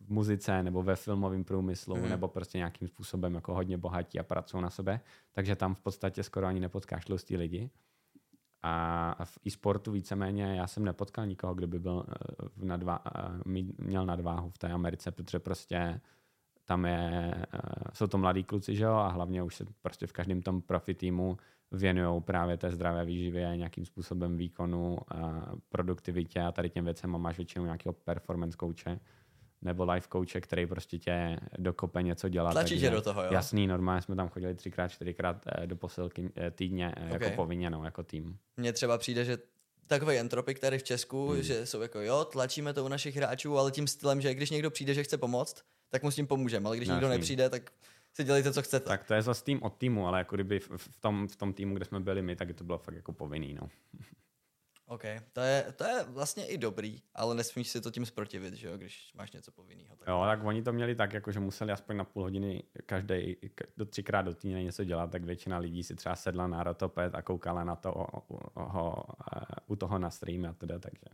v 0.00 0.10
muzice 0.10 0.62
nebo 0.62 0.82
ve 0.82 0.96
filmovém 0.96 1.44
průmyslu 1.44 1.96
mm. 1.96 2.08
nebo 2.08 2.28
prostě 2.28 2.58
nějakým 2.58 2.88
způsobem 2.88 3.34
jako 3.34 3.54
hodně 3.54 3.78
bohatí 3.78 4.18
a 4.18 4.22
pracují 4.22 4.62
na 4.62 4.70
sebe, 4.70 5.00
takže 5.32 5.56
tam 5.56 5.74
v 5.74 5.80
podstatě 5.80 6.22
skoro 6.22 6.46
ani 6.46 6.60
nepotkáš 6.60 7.04
tlustý 7.04 7.36
lidi. 7.36 7.70
A 8.64 9.24
v 9.24 9.38
e-sportu 9.46 9.92
víceméně 9.92 10.44
já 10.44 10.66
jsem 10.66 10.84
nepotkal 10.84 11.26
nikoho, 11.26 11.54
kdo 11.54 11.66
by 11.66 11.78
byl 11.78 12.06
eh, 12.08 12.14
v 12.56 12.64
nadva, 12.64 13.02
eh, 13.16 13.62
měl 13.78 14.06
nadváhu 14.06 14.50
v 14.50 14.58
té 14.58 14.68
Americe, 14.68 15.10
protože 15.10 15.38
prostě 15.38 16.00
tam 16.64 16.84
je, 16.84 17.34
eh, 17.54 17.58
jsou 17.92 18.06
to 18.06 18.18
mladí 18.18 18.44
kluci, 18.44 18.76
že 18.76 18.84
jo, 18.84 18.92
a 18.92 19.08
hlavně 19.08 19.42
už 19.42 19.56
se 19.56 19.64
prostě 19.82 20.06
v 20.06 20.12
každém 20.12 20.42
tom 20.42 20.62
profi 20.62 20.94
týmu 20.94 21.36
věnují 21.72 22.22
právě 22.22 22.56
té 22.56 22.70
zdravé 22.70 23.04
výživě, 23.04 23.56
nějakým 23.56 23.84
způsobem 23.84 24.36
výkonu, 24.36 24.98
a 25.08 25.52
produktivitě 25.68 26.40
a 26.40 26.52
tady 26.52 26.70
těm 26.70 26.84
věcem 26.84 27.14
a 27.14 27.18
máš 27.18 27.36
většinou 27.36 27.64
nějakého 27.64 27.92
performance 27.92 28.56
coache 28.60 29.00
nebo 29.62 29.84
life 29.84 30.08
coache, 30.12 30.40
který 30.40 30.66
prostě 30.66 30.98
tě 30.98 31.40
dokope 31.58 32.02
něco 32.02 32.28
dělat. 32.28 32.52
Tlačí 32.52 32.80
tě 32.80 32.90
do 32.90 33.02
toho, 33.02 33.22
jo? 33.22 33.28
Jasný, 33.32 33.66
normálně 33.66 34.02
jsme 34.02 34.16
tam 34.16 34.28
chodili 34.28 34.54
třikrát, 34.54 34.88
čtyřikrát 34.88 35.36
eh, 35.46 35.66
do 35.66 35.76
posilky 35.76 36.32
eh, 36.36 36.50
týdně 36.50 36.94
eh, 36.96 37.14
Ok. 37.14 37.20
jako 37.20 37.36
povinně, 37.36 37.70
no, 37.70 37.84
jako 37.84 38.02
tým. 38.02 38.38
Mně 38.56 38.72
třeba 38.72 38.98
přijde, 38.98 39.24
že 39.24 39.38
takový 39.86 40.16
entropik 40.18 40.58
tady 40.58 40.78
v 40.78 40.82
Česku, 40.82 41.28
Hmm. 41.28 41.42
že 41.42 41.66
jsou 41.66 41.80
jako 41.80 42.00
jo, 42.00 42.24
tlačíme 42.24 42.72
to 42.72 42.84
u 42.84 42.88
našich 42.88 43.16
hráčů, 43.16 43.58
ale 43.58 43.70
tím 43.70 43.86
stylem, 43.86 44.20
že 44.20 44.34
když 44.34 44.50
někdo 44.50 44.70
přijde, 44.70 44.94
že 44.94 45.04
chce 45.04 45.18
pomoct, 45.18 45.62
tak 45.92 46.02
mu 46.02 46.10
s 46.10 46.14
tím 46.14 46.26
pomůžeme, 46.26 46.66
ale 46.66 46.76
když 46.76 46.88
No, 46.88 46.94
nikdo 46.94 47.06
jasný. 47.06 47.18
nepřijde, 47.18 47.50
tak 47.50 47.70
si 48.14 48.24
dělejte, 48.24 48.52
co 48.52 48.62
chcete. 48.62 48.86
Tak 48.88 49.04
to 49.04 49.14
je 49.14 49.22
zase 49.22 49.44
tým 49.44 49.62
od 49.62 49.76
týmu, 49.76 50.08
ale 50.08 50.18
jako 50.18 50.34
kdyby 50.36 50.60
v, 50.60 51.00
tom, 51.00 51.28
v 51.28 51.36
tom 51.36 51.52
týmu, 51.52 51.74
kde 51.74 51.84
jsme 51.84 52.00
byli 52.00 52.22
my, 52.22 52.36
tak 52.36 52.54
to 52.54 52.64
bylo 52.64 52.78
fakt 52.78 52.94
jako 52.94 53.12
povinný, 53.12 53.54
no. 53.54 53.68
OK, 54.86 55.02
to 55.32 55.40
je, 55.40 55.72
to 55.76 55.84
je 55.84 56.04
vlastně 56.08 56.46
i 56.46 56.58
dobrý, 56.58 57.02
ale 57.14 57.34
nesmíš 57.34 57.68
si 57.68 57.80
to 57.80 57.90
tím 57.90 58.06
zprotivit, 58.06 58.54
že 58.54 58.68
jo, 58.68 58.76
když 58.76 59.12
máš 59.14 59.32
něco 59.32 59.52
povinného. 59.52 59.96
Tak... 59.96 60.08
Jo, 60.08 60.22
tak 60.26 60.44
oni 60.44 60.62
to 60.62 60.72
měli 60.72 60.94
tak, 60.94 61.12
jako 61.12 61.32
že 61.32 61.40
museli 61.40 61.72
aspoň 61.72 61.96
na 61.96 62.04
půl 62.04 62.22
hodiny 62.22 62.62
každý 62.86 63.36
do 63.76 63.84
třikrát 63.84 64.22
do 64.22 64.34
týdne 64.34 64.62
něco 64.62 64.84
dělat, 64.84 65.10
tak 65.10 65.24
většina 65.24 65.58
lidí 65.58 65.82
si 65.82 65.94
třeba 65.96 66.16
sedla 66.16 66.46
na 66.46 66.62
rotoped 66.62 67.14
a 67.14 67.22
koukala 67.22 67.64
na 67.64 67.76
to 67.76 67.94
o, 67.94 68.18
o, 68.18 68.36
o, 68.54 68.80
o, 68.80 69.04
eh, 69.36 69.40
u 69.66 69.76
toho 69.76 69.98
na 69.98 70.10
stream 70.10 70.44
a 70.44 70.52
teda, 70.52 70.78
takže 70.78 71.04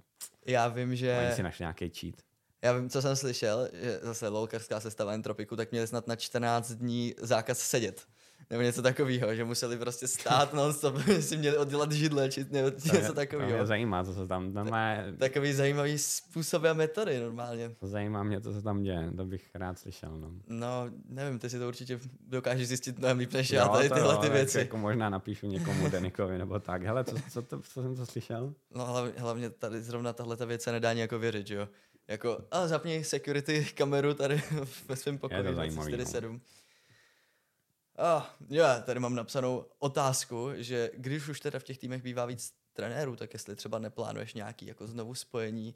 Já 0.47 0.69
vím, 0.69 0.89
oni 0.89 0.97
že... 0.97 1.33
si 1.35 1.43
našli 1.43 1.63
nějaký 1.63 1.89
cheat. 1.91 2.15
Já 2.63 2.73
vím, 2.73 2.91
co 2.91 3.03
jsem 3.03 3.17
slyšel, 3.17 3.69
že 3.73 3.99
zase 4.03 4.29
lolkarská 4.29 4.81
sestava 4.81 5.13
Entropiku, 5.13 5.57
tak 5.57 5.71
měli 5.71 5.87
snad 5.87 6.07
na 6.07 6.17
14 6.17 6.71
dní 6.73 7.15
zákaz 7.23 7.59
sedět. 7.59 8.07
Nebo 8.51 8.63
něco 8.63 8.83
takového, 8.83 9.35
že 9.35 9.45
museli 9.45 9.77
prostě 9.77 10.09
stát 10.09 10.53
non 10.53 10.73
stop, 10.73 10.95
si 11.21 11.37
měli 11.37 11.57
oddělat 11.57 11.93
židle, 11.93 12.29
či 12.31 12.47
nebo 12.51 12.69
něco 12.69 12.89
To 12.93 12.99
mě 12.99 13.13
takového. 13.13 13.67
zajímá, 13.67 14.05
co 14.05 14.15
se 14.15 14.27
tam, 14.27 14.53
tam 14.53 14.71
má, 14.71 14.95
Takový 15.19 15.53
zajímavý 15.53 15.99
způsoby 15.99 16.69
a 16.69 16.73
metody 16.73 17.21
normálně. 17.21 17.75
zajímá 17.83 18.23
mě, 18.23 18.41
co 18.41 18.53
se 18.53 18.63
tam 18.63 18.83
děje, 18.83 19.13
to 19.17 19.25
bych 19.25 19.51
rád 19.55 19.79
slyšel, 19.79 20.19
no. 20.19 20.31
No, 20.47 20.85
nevím, 21.09 21.39
ty 21.39 21.51
si 21.51 21.59
to 21.59 21.69
určitě 21.69 22.01
dokážeš 22.29 22.69
zjistit 22.69 22.99
mnohem 22.99 23.19
líp 23.19 23.33
než 23.33 23.51
Jo, 23.51 23.57
já, 23.59 23.69
tady 23.69 23.91
tyhle 23.91 24.15
jo, 24.15 24.21
ty 24.21 24.27
tak 24.27 24.33
věci. 24.37 24.59
Jako 24.59 24.77
možná 24.79 25.11
napíšu 25.11 25.47
někomu 25.47 25.89
Denikovi 25.91 26.39
nebo 26.39 26.59
tak. 26.61 26.83
Hele, 26.83 27.05
co, 27.05 27.17
co, 27.33 27.43
to, 27.43 27.61
co 27.61 27.83
jsem 27.83 27.97
to 27.97 28.07
slyšel? 28.07 28.55
No 28.75 28.87
hlavně, 28.87 29.13
hlavně 29.17 29.51
tady 29.51 29.83
zrovna 29.83 30.13
tahle 30.13 30.37
ta 30.37 30.45
věc 30.45 30.63
se 30.63 30.73
nedá 30.73 30.93
nějak 30.93 31.13
věřit, 31.13 31.47
že 31.47 31.55
jo. 31.55 31.69
Jako, 32.09 32.45
a 32.51 32.67
zapni 32.67 33.05
security 33.05 33.65
kameru 33.75 34.15
tady 34.15 34.43
ve 34.89 34.97
svém 34.97 35.19
pokoji 35.19 35.43
to 35.45 35.55
zajímavý, 35.55 35.93
no. 35.93 35.99
24/7. 35.99 36.41
A 37.99 38.35
já 38.51 38.81
tady 38.81 39.01
mám 39.01 39.15
napsanou 39.15 39.65
otázku, 39.79 40.51
že 40.55 40.91
když 40.97 41.29
už 41.29 41.41
teda 41.41 41.59
v 41.59 41.63
těch 41.65 41.79
týmech 41.79 42.03
bývá 42.03 42.27
víc 42.27 42.53
trenérů, 42.73 43.17
tak 43.17 43.33
jestli 43.33 43.57
třeba 43.57 43.79
neplánuješ 43.79 44.35
nějaký 44.35 44.67
jako 44.67 44.87
znovu 44.87 45.15
spojení 45.15 45.75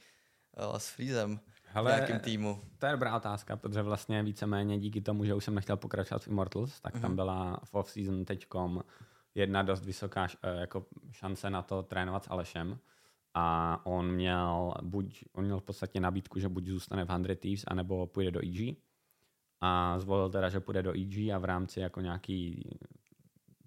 uh, 0.71 0.77
s 0.79 0.89
Freezem 0.89 1.41
v 1.75 1.85
nějakém 1.85 2.21
týmu. 2.21 2.63
to 2.79 2.87
je 2.87 2.93
dobrá 2.93 3.17
otázka, 3.17 3.57
protože 3.57 3.83
vlastně 3.83 4.23
víceméně 4.23 4.79
díky 4.79 5.01
tomu, 5.01 5.25
že 5.25 5.35
už 5.35 5.45
jsem 5.45 5.55
nechtěl 5.55 5.77
pokračovat 5.77 6.23
v 6.23 6.29
Immortals, 6.29 6.81
tak 6.81 6.93
tam 6.93 7.03
Mhm. 7.03 7.17
byla 7.17 7.61
v 7.65 7.75
off-season 7.75 8.25
teďkom 8.25 8.83
jedna 9.35 9.63
dost 9.63 9.85
vysoká 9.85 10.29
eh, 10.43 10.61
jako 10.61 10.87
šance 11.13 11.51
na 11.51 11.63
to 11.63 11.83
trénovat 11.83 12.25
s 12.25 12.31
Alešem. 12.31 12.79
A 13.35 13.81
on 13.87 14.13
měl, 14.13 14.75
buď, 14.83 15.25
on 15.33 15.45
měl 15.45 15.61
v 15.61 15.63
podstatě 15.63 16.01
nabídku, 16.01 16.39
že 16.39 16.49
buď 16.49 16.67
zůstane 16.67 17.05
v 17.05 17.25
100 17.25 17.35
Thieves, 17.35 17.65
anebo 17.69 18.07
půjde 18.07 18.31
do 18.31 18.41
EG. 18.41 18.77
A 19.61 19.99
zvolil 19.99 20.31
teda, 20.31 20.49
že 20.49 20.61
půjde 20.61 20.83
do 20.83 20.93
EG 20.93 21.33
a 21.35 21.39
v 21.39 21.45
rámci 21.45 21.81
jako 21.81 22.01
nějaký 22.01 22.71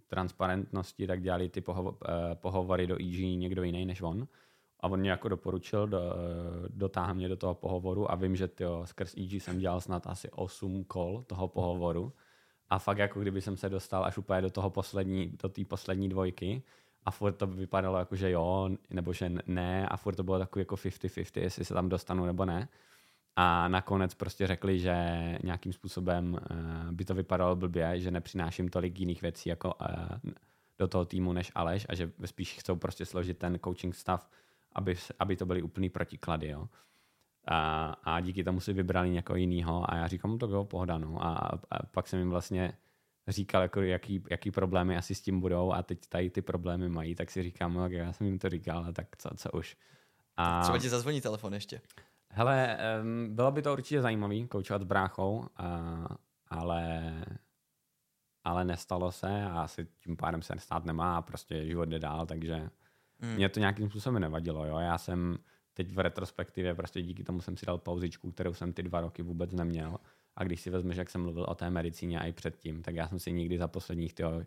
transparentnosti 0.07 1.07
tak 1.07 1.21
dělali 1.21 1.49
ty 1.49 1.61
pohovo- 1.61 1.97
eh, 2.09 2.35
pohovory 2.35 2.87
do 2.87 2.95
EG 2.95 3.37
někdo 3.37 3.63
jiný 3.63 3.85
než 3.85 4.01
on. 4.01 4.27
A 4.79 4.87
on 4.87 4.99
mě 4.99 5.09
jako 5.09 5.29
doporučil, 5.29 5.87
do, 5.87 5.99
dotáhl 6.69 7.13
mě 7.13 7.29
do 7.29 7.35
toho 7.35 7.55
pohovoru 7.55 8.11
a 8.11 8.15
vím, 8.15 8.35
že 8.35 8.47
tyjo, 8.47 8.81
skrz 8.85 9.17
EG 9.17 9.33
jsem 9.33 9.59
dělal 9.59 9.81
snad 9.81 10.07
asi 10.07 10.29
8 10.31 10.83
kol 10.83 11.23
toho 11.27 11.47
pohovoru. 11.47 12.13
A 12.69 12.79
fakt 12.79 12.97
jako 12.97 13.19
kdyby 13.19 13.41
jsem 13.41 13.57
se 13.57 13.69
dostal 13.69 14.05
až 14.05 14.17
úplně 14.17 14.41
do 14.41 14.49
toho 14.49 14.69
poslední, 14.69 15.37
do 15.43 15.49
té 15.49 15.65
poslední 15.65 16.09
dvojky 16.09 16.63
a 17.05 17.11
furt 17.11 17.33
to 17.33 17.47
vypadalo 17.47 17.97
jako, 17.99 18.15
že 18.15 18.31
jo, 18.31 18.69
nebo 18.89 19.13
že 19.13 19.31
ne 19.47 19.87
a 19.87 19.97
furt 19.97 20.15
to 20.15 20.23
bylo 20.23 20.39
takový 20.39 20.61
jako 20.61 20.75
50-50, 20.75 21.41
jestli 21.41 21.65
se 21.65 21.73
tam 21.73 21.89
dostanu 21.89 22.25
nebo 22.25 22.45
ne. 22.45 22.67
A 23.35 23.67
nakonec 23.67 24.13
prostě 24.13 24.47
řekli, 24.47 24.79
že 24.79 24.95
nějakým 25.43 25.73
způsobem 25.73 26.33
uh, 26.33 26.91
by 26.91 27.05
to 27.05 27.15
vypadalo 27.15 27.55
blbě, 27.55 27.99
že 27.99 28.11
nepřináším 28.11 28.69
tolik 28.69 28.99
jiných 28.99 29.21
věcí 29.21 29.49
jako 29.49 29.73
uh, 29.73 30.31
do 30.79 30.87
toho 30.87 31.05
týmu 31.05 31.33
než 31.33 31.51
Aleš 31.55 31.85
a 31.89 31.95
že 31.95 32.11
spíš 32.25 32.59
chcou 32.59 32.75
prostě 32.75 33.05
složit 33.05 33.37
ten 33.37 33.59
coaching 33.63 33.95
stav, 33.95 34.29
aby, 34.73 34.95
aby 35.19 35.35
to 35.35 35.45
byly 35.45 35.61
úplný 35.61 35.89
protiklady. 35.89 36.47
Jo. 36.47 36.67
A, 37.47 37.87
a 38.03 38.19
díky 38.19 38.43
tomu 38.43 38.59
si 38.59 38.73
vybrali 38.73 39.09
někoho 39.09 39.37
jiného 39.37 39.91
a 39.91 39.95
já 39.95 40.07
říkám, 40.07 40.31
no 40.31 40.37
to 40.37 40.47
bylo 40.47 40.65
pohoda. 40.65 40.97
No. 40.97 41.25
A, 41.25 41.29
a 41.71 41.85
pak 41.85 42.07
jsem 42.07 42.19
jim 42.19 42.29
vlastně 42.29 42.73
říkal, 43.27 43.61
jako 43.61 43.81
jaký, 43.81 44.23
jaký 44.29 44.51
problémy 44.51 44.97
asi 44.97 45.15
s 45.15 45.21
tím 45.21 45.39
budou 45.39 45.71
a 45.71 45.83
teď 45.83 46.07
tady 46.09 46.29
ty 46.29 46.41
problémy 46.41 46.89
mají, 46.89 47.15
tak 47.15 47.31
si 47.31 47.43
říkám, 47.43 47.73
no, 47.73 47.87
já 47.87 48.13
jsem 48.13 48.27
jim 48.27 48.39
to 48.39 48.49
říkal, 48.49 48.93
tak 48.93 49.17
co, 49.17 49.29
co 49.37 49.51
už. 49.51 49.77
A... 50.37 50.61
Třeba 50.61 50.77
ti 50.77 50.89
zazvoní 50.89 51.21
telefon 51.21 51.53
ještě. 51.53 51.81
Hele, 52.29 52.77
um, 53.01 53.35
bylo 53.35 53.51
by 53.51 53.61
to 53.61 53.73
určitě 53.73 54.01
zajímavý, 54.01 54.47
koučovat 54.47 54.81
s 54.81 54.85
bráchou, 54.85 55.37
uh, 55.37 55.47
ale, 56.47 57.13
ale 58.43 58.65
nestalo 58.65 59.11
se 59.11 59.43
a 59.43 59.61
asi 59.61 59.87
tím 60.03 60.17
pádem 60.17 60.41
se 60.41 60.53
stát 60.57 60.85
nemá 60.85 61.17
a 61.17 61.21
prostě 61.21 61.65
život 61.65 61.85
jde 61.85 61.99
dál, 61.99 62.25
takže 62.25 62.69
mm. 63.21 63.35
mě 63.35 63.49
to 63.49 63.59
nějakým 63.59 63.89
způsobem 63.89 64.21
nevadilo. 64.21 64.65
Jo? 64.65 64.77
Já 64.77 64.97
jsem 64.97 65.37
teď 65.73 65.91
v 65.91 65.99
retrospektivě 65.99 66.75
prostě 66.75 67.01
díky 67.01 67.23
tomu 67.23 67.41
jsem 67.41 67.57
si 67.57 67.65
dal 67.65 67.77
pauzičku, 67.77 68.31
kterou 68.31 68.53
jsem 68.53 68.73
ty 68.73 68.83
dva 68.83 69.01
roky 69.01 69.23
vůbec 69.23 69.51
neměl. 69.51 69.97
A 70.35 70.43
když 70.43 70.61
si 70.61 70.69
vezmeš, 70.69 70.97
jak 70.97 71.09
jsem 71.09 71.21
mluvil 71.21 71.45
o 71.49 71.55
té 71.55 71.69
medicíně 71.69 72.19
i 72.19 72.31
předtím, 72.31 72.81
tak 72.81 72.95
já 72.95 73.07
jsem 73.07 73.19
si 73.19 73.31
nikdy 73.31 73.57
za 73.57 73.67
posledních 73.67 74.13
tyjo, 74.13 74.41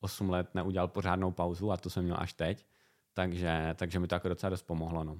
8 0.00 0.30
let 0.30 0.54
neudělal 0.54 0.88
pořádnou 0.88 1.30
pauzu 1.30 1.72
a 1.72 1.76
to 1.76 1.90
jsem 1.90 2.04
měl 2.04 2.16
až 2.18 2.32
teď. 2.32 2.66
Takže, 3.14 3.74
takže 3.78 3.98
mi 3.98 4.08
to 4.08 4.14
jako 4.14 4.28
docela 4.28 4.50
dost 4.50 4.62
pomohlo. 4.62 5.04
No. 5.04 5.18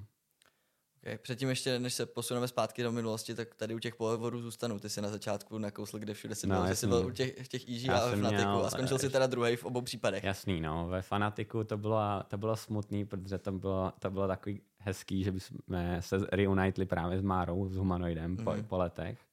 Okay. 1.05 1.17
Předtím 1.17 1.49
ještě, 1.49 1.79
než 1.79 1.93
se 1.93 2.05
posuneme 2.05 2.47
zpátky 2.47 2.83
do 2.83 2.91
minulosti, 2.91 3.35
tak 3.35 3.55
tady 3.55 3.75
u 3.75 3.79
těch 3.79 3.95
pohovorů 3.95 4.41
zůstanu. 4.41 4.79
Ty 4.79 4.89
jsi 4.89 5.01
na 5.01 5.09
začátku 5.09 5.57
nakousl, 5.57 5.99
kde 5.99 6.13
všude 6.13 6.35
jsi 6.35 6.47
no, 6.47 6.55
byl, 6.55 6.67
že 6.67 6.75
jsi 6.75 6.87
byl 6.87 7.05
u 7.05 7.11
těch, 7.11 7.45
v 7.45 7.47
těch 7.47 7.69
EG 7.69 7.89
a 7.89 8.07
v 8.07 8.11
Fanatiku 8.11 8.49
a 8.49 8.69
skončil 8.69 8.99
si 8.99 9.09
teda 9.09 9.27
druhý 9.27 9.55
v 9.55 9.65
obou 9.65 9.81
případech. 9.81 10.23
Jasný, 10.23 10.61
no. 10.61 10.87
Ve 10.87 11.01
Fanatiku 11.01 11.63
to 11.63 11.77
bylo, 11.77 12.23
to 12.27 12.37
bylo 12.37 12.55
smutný, 12.55 13.05
protože 13.05 13.37
to 13.37 13.51
bylo, 13.51 13.93
to 13.99 14.11
bylo 14.11 14.27
takový 14.27 14.61
hezký, 14.77 15.23
že 15.23 15.31
jsme 15.39 16.01
se 16.01 16.17
reunitli 16.31 16.85
právě 16.85 17.19
s 17.19 17.21
Márou, 17.21 17.69
s 17.69 17.75
Humanoidem 17.75 18.37
mm-hmm. 18.37 18.43
po, 18.43 18.51
mhm. 18.51 18.63
po 18.63 18.77
letech. 18.77 19.24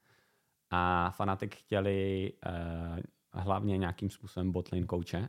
A 0.75 1.11
Fanatik 1.11 1.57
chtěli 1.57 2.33
uh, 2.47 3.01
hlavně 3.33 3.79
nějakým 3.79 4.11
způsobem 4.11 4.53
botlane 4.53 4.87
kouče. 4.87 5.29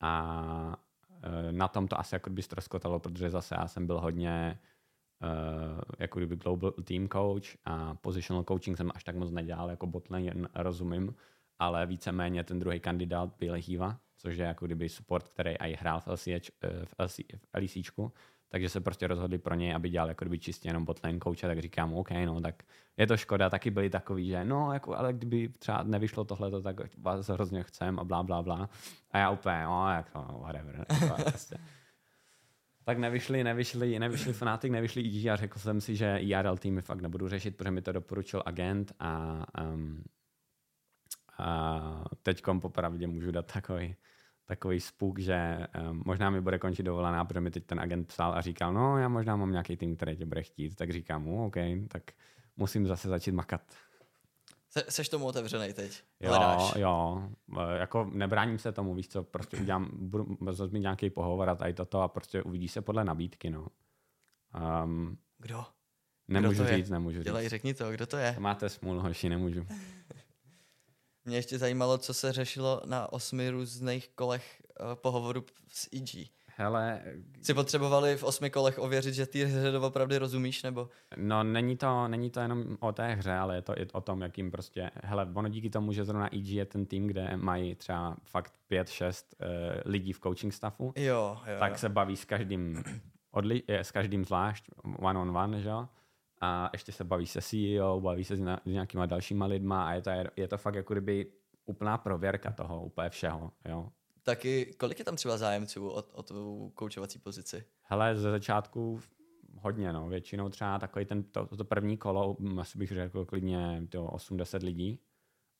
A 0.00 0.76
uh, 1.08 1.52
na 1.52 1.68
tom 1.68 1.88
to 1.88 1.98
asi 1.98 2.14
jako 2.14 2.30
by 2.30 2.42
ztroskotalo, 2.42 3.00
protože 3.00 3.30
zase 3.30 3.54
já 3.54 3.68
jsem 3.68 3.86
byl 3.86 4.00
hodně 4.00 4.58
uh, 5.22 5.80
jako 5.98 6.18
kdyby 6.18 6.36
global 6.36 6.70
team 6.70 7.08
coach 7.08 7.56
a 7.64 7.94
positional 7.94 8.44
coaching 8.44 8.76
jsem 8.76 8.90
až 8.94 9.04
tak 9.04 9.16
moc 9.16 9.30
nedělal, 9.30 9.70
jako 9.70 9.86
botlane 9.86 10.32
rozumím, 10.54 11.14
ale 11.58 11.86
víceméně 11.86 12.44
ten 12.44 12.58
druhý 12.58 12.80
kandidát 12.80 13.36
byl 13.38 13.54
Hiva, 13.54 14.00
což 14.16 14.36
je 14.36 14.46
jako 14.46 14.66
kdyby 14.66 14.88
support, 14.88 15.28
který 15.28 15.50
i 15.58 15.76
hrál 15.76 16.00
v, 16.00 16.06
LCH, 16.06 16.50
v, 16.84 16.94
LC, 16.98 17.16
v 17.18 17.58
LCčku, 17.58 18.12
takže 18.50 18.68
se 18.68 18.80
prostě 18.80 19.06
rozhodli 19.06 19.38
pro 19.38 19.54
něj, 19.54 19.74
aby 19.74 19.90
dělal 19.90 20.08
jako 20.08 20.24
kdyby 20.24 20.38
čistě 20.38 20.68
jenom 20.68 20.84
botlane 20.84 21.18
coacha, 21.18 21.46
tak 21.46 21.58
říkám, 21.58 21.94
OK, 21.94 22.10
no, 22.10 22.40
tak 22.40 22.62
je 22.96 23.06
to 23.06 23.16
škoda, 23.16 23.50
taky 23.50 23.70
byli 23.70 23.90
takový, 23.90 24.28
že 24.28 24.44
no, 24.44 24.72
jako, 24.72 24.96
ale 24.96 25.12
kdyby 25.12 25.48
třeba 25.48 25.82
nevyšlo 25.82 26.24
tohle, 26.24 26.62
tak 26.62 26.76
vás 26.98 27.28
hrozně 27.28 27.62
chcem 27.62 27.98
a 27.98 28.04
blá, 28.04 28.22
blá, 28.22 28.42
blá. 28.42 28.68
A 29.10 29.18
já 29.18 29.30
úplně, 29.30 29.62
no, 29.64 29.90
jako, 29.90 30.26
no, 30.28 30.38
whatever. 30.38 30.86
Jako, 31.00 31.22
prostě 31.22 31.56
tak 32.84 32.98
nevyšli, 32.98 33.44
nevyšli, 33.44 33.98
nevyšli 33.98 34.32
Fnatic, 34.32 34.72
nevyšli 34.72 35.02
EG 35.02 35.26
a 35.26 35.36
řekl 35.36 35.58
jsem 35.58 35.80
si, 35.80 35.96
že 35.96 36.16
IRL 36.16 36.56
týmy 36.56 36.82
fakt 36.82 37.00
nebudu 37.00 37.28
řešit, 37.28 37.56
protože 37.56 37.70
mi 37.70 37.82
to 37.82 37.92
doporučil 37.92 38.42
agent 38.46 38.92
a, 38.98 39.44
um, 39.74 40.04
a 41.38 42.04
teďkom 42.22 42.60
popravdě 42.60 43.06
můžu 43.06 43.30
dát 43.30 43.52
takový, 43.52 43.96
takový 44.50 44.80
spuk, 44.80 45.18
že 45.18 45.66
um, 45.90 46.02
možná 46.06 46.30
mi 46.30 46.40
bude 46.40 46.58
končit 46.58 46.82
dovolená, 46.82 47.24
protože 47.24 47.40
mi 47.40 47.50
teď 47.50 47.66
ten 47.66 47.80
agent 47.80 48.08
psal 48.08 48.32
a 48.34 48.40
říkal, 48.40 48.72
no 48.72 48.98
já 48.98 49.08
možná 49.08 49.36
mám 49.36 49.50
nějaký 49.50 49.76
tým, 49.76 49.96
který 49.96 50.16
tě 50.16 50.26
bude 50.26 50.42
chtít, 50.42 50.74
tak 50.74 50.90
říkám 50.90 51.22
mu, 51.22 51.46
OK, 51.46 51.56
tak 51.88 52.02
musím 52.56 52.86
zase 52.86 53.08
začít 53.08 53.32
makat. 53.32 53.62
Se, 54.70 54.84
seš 54.88 55.08
tomu 55.08 55.26
otevřený 55.26 55.72
teď? 55.72 56.02
Jo, 56.20 56.28
Hledáš. 56.30 56.74
jo. 56.76 57.22
E, 57.58 57.78
jako 57.78 58.10
nebráním 58.12 58.58
se 58.58 58.72
tomu, 58.72 58.94
víš 58.94 59.08
co, 59.08 59.22
prostě 59.22 59.56
udělám, 59.56 59.90
budu 59.92 60.38
mít 60.70 60.80
nějaký 60.80 61.10
pohovor 61.10 61.50
a 61.50 61.54
tady 61.54 61.74
toto 61.74 62.00
a 62.02 62.08
prostě 62.08 62.42
uvidí 62.42 62.68
se 62.68 62.82
podle 62.82 63.04
nabídky, 63.04 63.50
no. 63.50 63.66
Um, 64.84 65.18
Kdo? 65.38 65.64
Nemůžu 66.28 66.64
kdo 66.64 66.76
říct, 66.76 66.90
nemůžu 66.90 67.22
Dělej, 67.22 67.42
říct. 67.42 67.50
řekni 67.50 67.74
to, 67.74 67.90
kdo 67.90 68.06
to 68.06 68.16
je? 68.16 68.36
Máte 68.38 68.68
smůl, 68.68 69.00
hoši, 69.00 69.28
nemůžu. 69.28 69.66
Mě 71.24 71.36
ještě 71.36 71.58
zajímalo, 71.58 71.98
co 71.98 72.14
se 72.14 72.32
řešilo 72.32 72.82
na 72.84 73.12
osmi 73.12 73.50
různých 73.50 74.08
kolech 74.08 74.62
uh, 74.80 74.94
pohovoru 74.94 75.44
s 75.68 75.88
EG. 75.92 76.30
Hele... 76.56 77.02
Si 77.42 77.54
potřebovali 77.54 78.16
v 78.16 78.24
osmi 78.24 78.50
kolech 78.50 78.78
ověřit, 78.78 79.14
že 79.14 79.26
ty 79.26 79.44
hře 79.44 79.78
opravdu 79.78 80.18
rozumíš, 80.18 80.62
nebo? 80.62 80.88
No, 81.16 81.44
není 81.44 81.76
to, 81.76 82.08
není 82.08 82.30
to 82.30 82.40
jenom 82.40 82.76
o 82.80 82.92
té 82.92 83.14
hře, 83.14 83.32
ale 83.32 83.54
je 83.54 83.62
to 83.62 83.78
i 83.78 83.86
o 83.92 84.00
tom, 84.00 84.20
jakým 84.20 84.50
prostě... 84.50 84.90
Hele, 85.04 85.28
ono 85.34 85.48
díky 85.48 85.70
tomu, 85.70 85.92
že 85.92 86.04
zrovna 86.04 86.34
EG 86.34 86.46
je 86.46 86.64
ten 86.64 86.86
tým, 86.86 87.06
kde 87.06 87.36
mají 87.36 87.74
třeba 87.74 88.16
fakt 88.24 88.54
pět, 88.68 88.88
šest 88.88 89.34
uh, 89.40 89.46
lidí 89.84 90.12
v 90.12 90.20
coaching 90.20 90.52
staffu, 90.52 90.92
jo, 90.96 91.38
jo, 91.46 91.58
tak 91.58 91.72
jo. 91.72 91.78
se 91.78 91.88
baví 91.88 92.16
s 92.16 92.24
každým, 92.24 92.82
odli, 93.30 93.62
s 93.68 93.90
každým 93.90 94.24
zvlášť, 94.24 94.64
one 94.98 95.18
on 95.18 95.36
one, 95.36 95.60
že 95.60 95.68
jo? 95.68 95.88
A 96.40 96.70
ještě 96.72 96.92
se 96.92 97.04
baví 97.04 97.26
se 97.26 97.42
CEO, 97.42 98.00
baví 98.00 98.24
se 98.24 98.36
s, 98.36 98.40
s 98.64 98.66
nějakýma 98.66 99.06
dalšíma 99.06 99.46
lidma 99.46 99.86
a 99.86 99.92
je 99.92 100.02
to, 100.02 100.10
je 100.36 100.48
to 100.48 100.58
fakt 100.58 100.74
jako 100.74 100.94
kdyby 100.94 101.32
úplná 101.64 101.98
prověrka 101.98 102.52
toho, 102.52 102.84
úplně 102.84 103.10
všeho, 103.10 103.52
jo 103.68 103.88
taky, 104.22 104.74
kolik 104.78 104.98
je 104.98 105.04
tam 105.04 105.16
třeba 105.16 105.38
zájemců 105.38 105.88
o, 105.88 106.02
o 106.12 106.22
tu 106.22 106.72
koučovací 106.74 107.18
pozici? 107.18 107.64
Hele, 107.82 108.16
ze 108.16 108.30
začátku 108.30 109.00
hodně, 109.58 109.92
no. 109.92 110.08
Většinou 110.08 110.48
třeba 110.48 110.78
takový 110.78 111.04
ten, 111.04 111.22
to, 111.22 111.46
to 111.46 111.64
první 111.64 111.96
kolo, 111.96 112.36
asi 112.60 112.78
bych 112.78 112.88
řekl 112.92 113.24
klidně 113.24 113.86
to 113.88 114.04
80 114.04 114.62
lidí. 114.62 115.00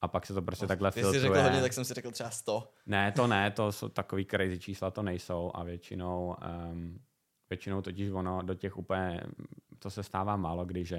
A 0.02 0.08
pak 0.08 0.26
se 0.26 0.34
to 0.34 0.42
prostě 0.42 0.64
oh, 0.64 0.68
takhle 0.68 0.90
filtruje. 0.90 1.12
Když 1.12 1.22
jsi 1.22 1.28
řekl 1.28 1.42
hodně, 1.42 1.60
tak 1.60 1.72
jsem 1.72 1.84
si 1.84 1.94
řekl 1.94 2.10
třeba 2.10 2.30
100. 2.30 2.72
Ne, 2.86 3.12
to 3.12 3.26
ne, 3.26 3.50
to 3.50 3.72
jsou 3.72 3.88
takový 3.88 4.24
crazy 4.24 4.58
čísla, 4.58 4.90
to 4.90 5.02
nejsou 5.02 5.50
a 5.54 5.64
většinou, 5.64 6.36
um, 6.72 7.00
většinou 7.50 7.82
totiž 7.82 8.10
ono 8.10 8.42
do 8.42 8.54
těch 8.54 8.76
úplně, 8.76 9.20
to 9.82 9.90
se 9.90 10.02
stává 10.02 10.36
málo, 10.36 10.64
když 10.64 10.92
uh, 10.92 10.98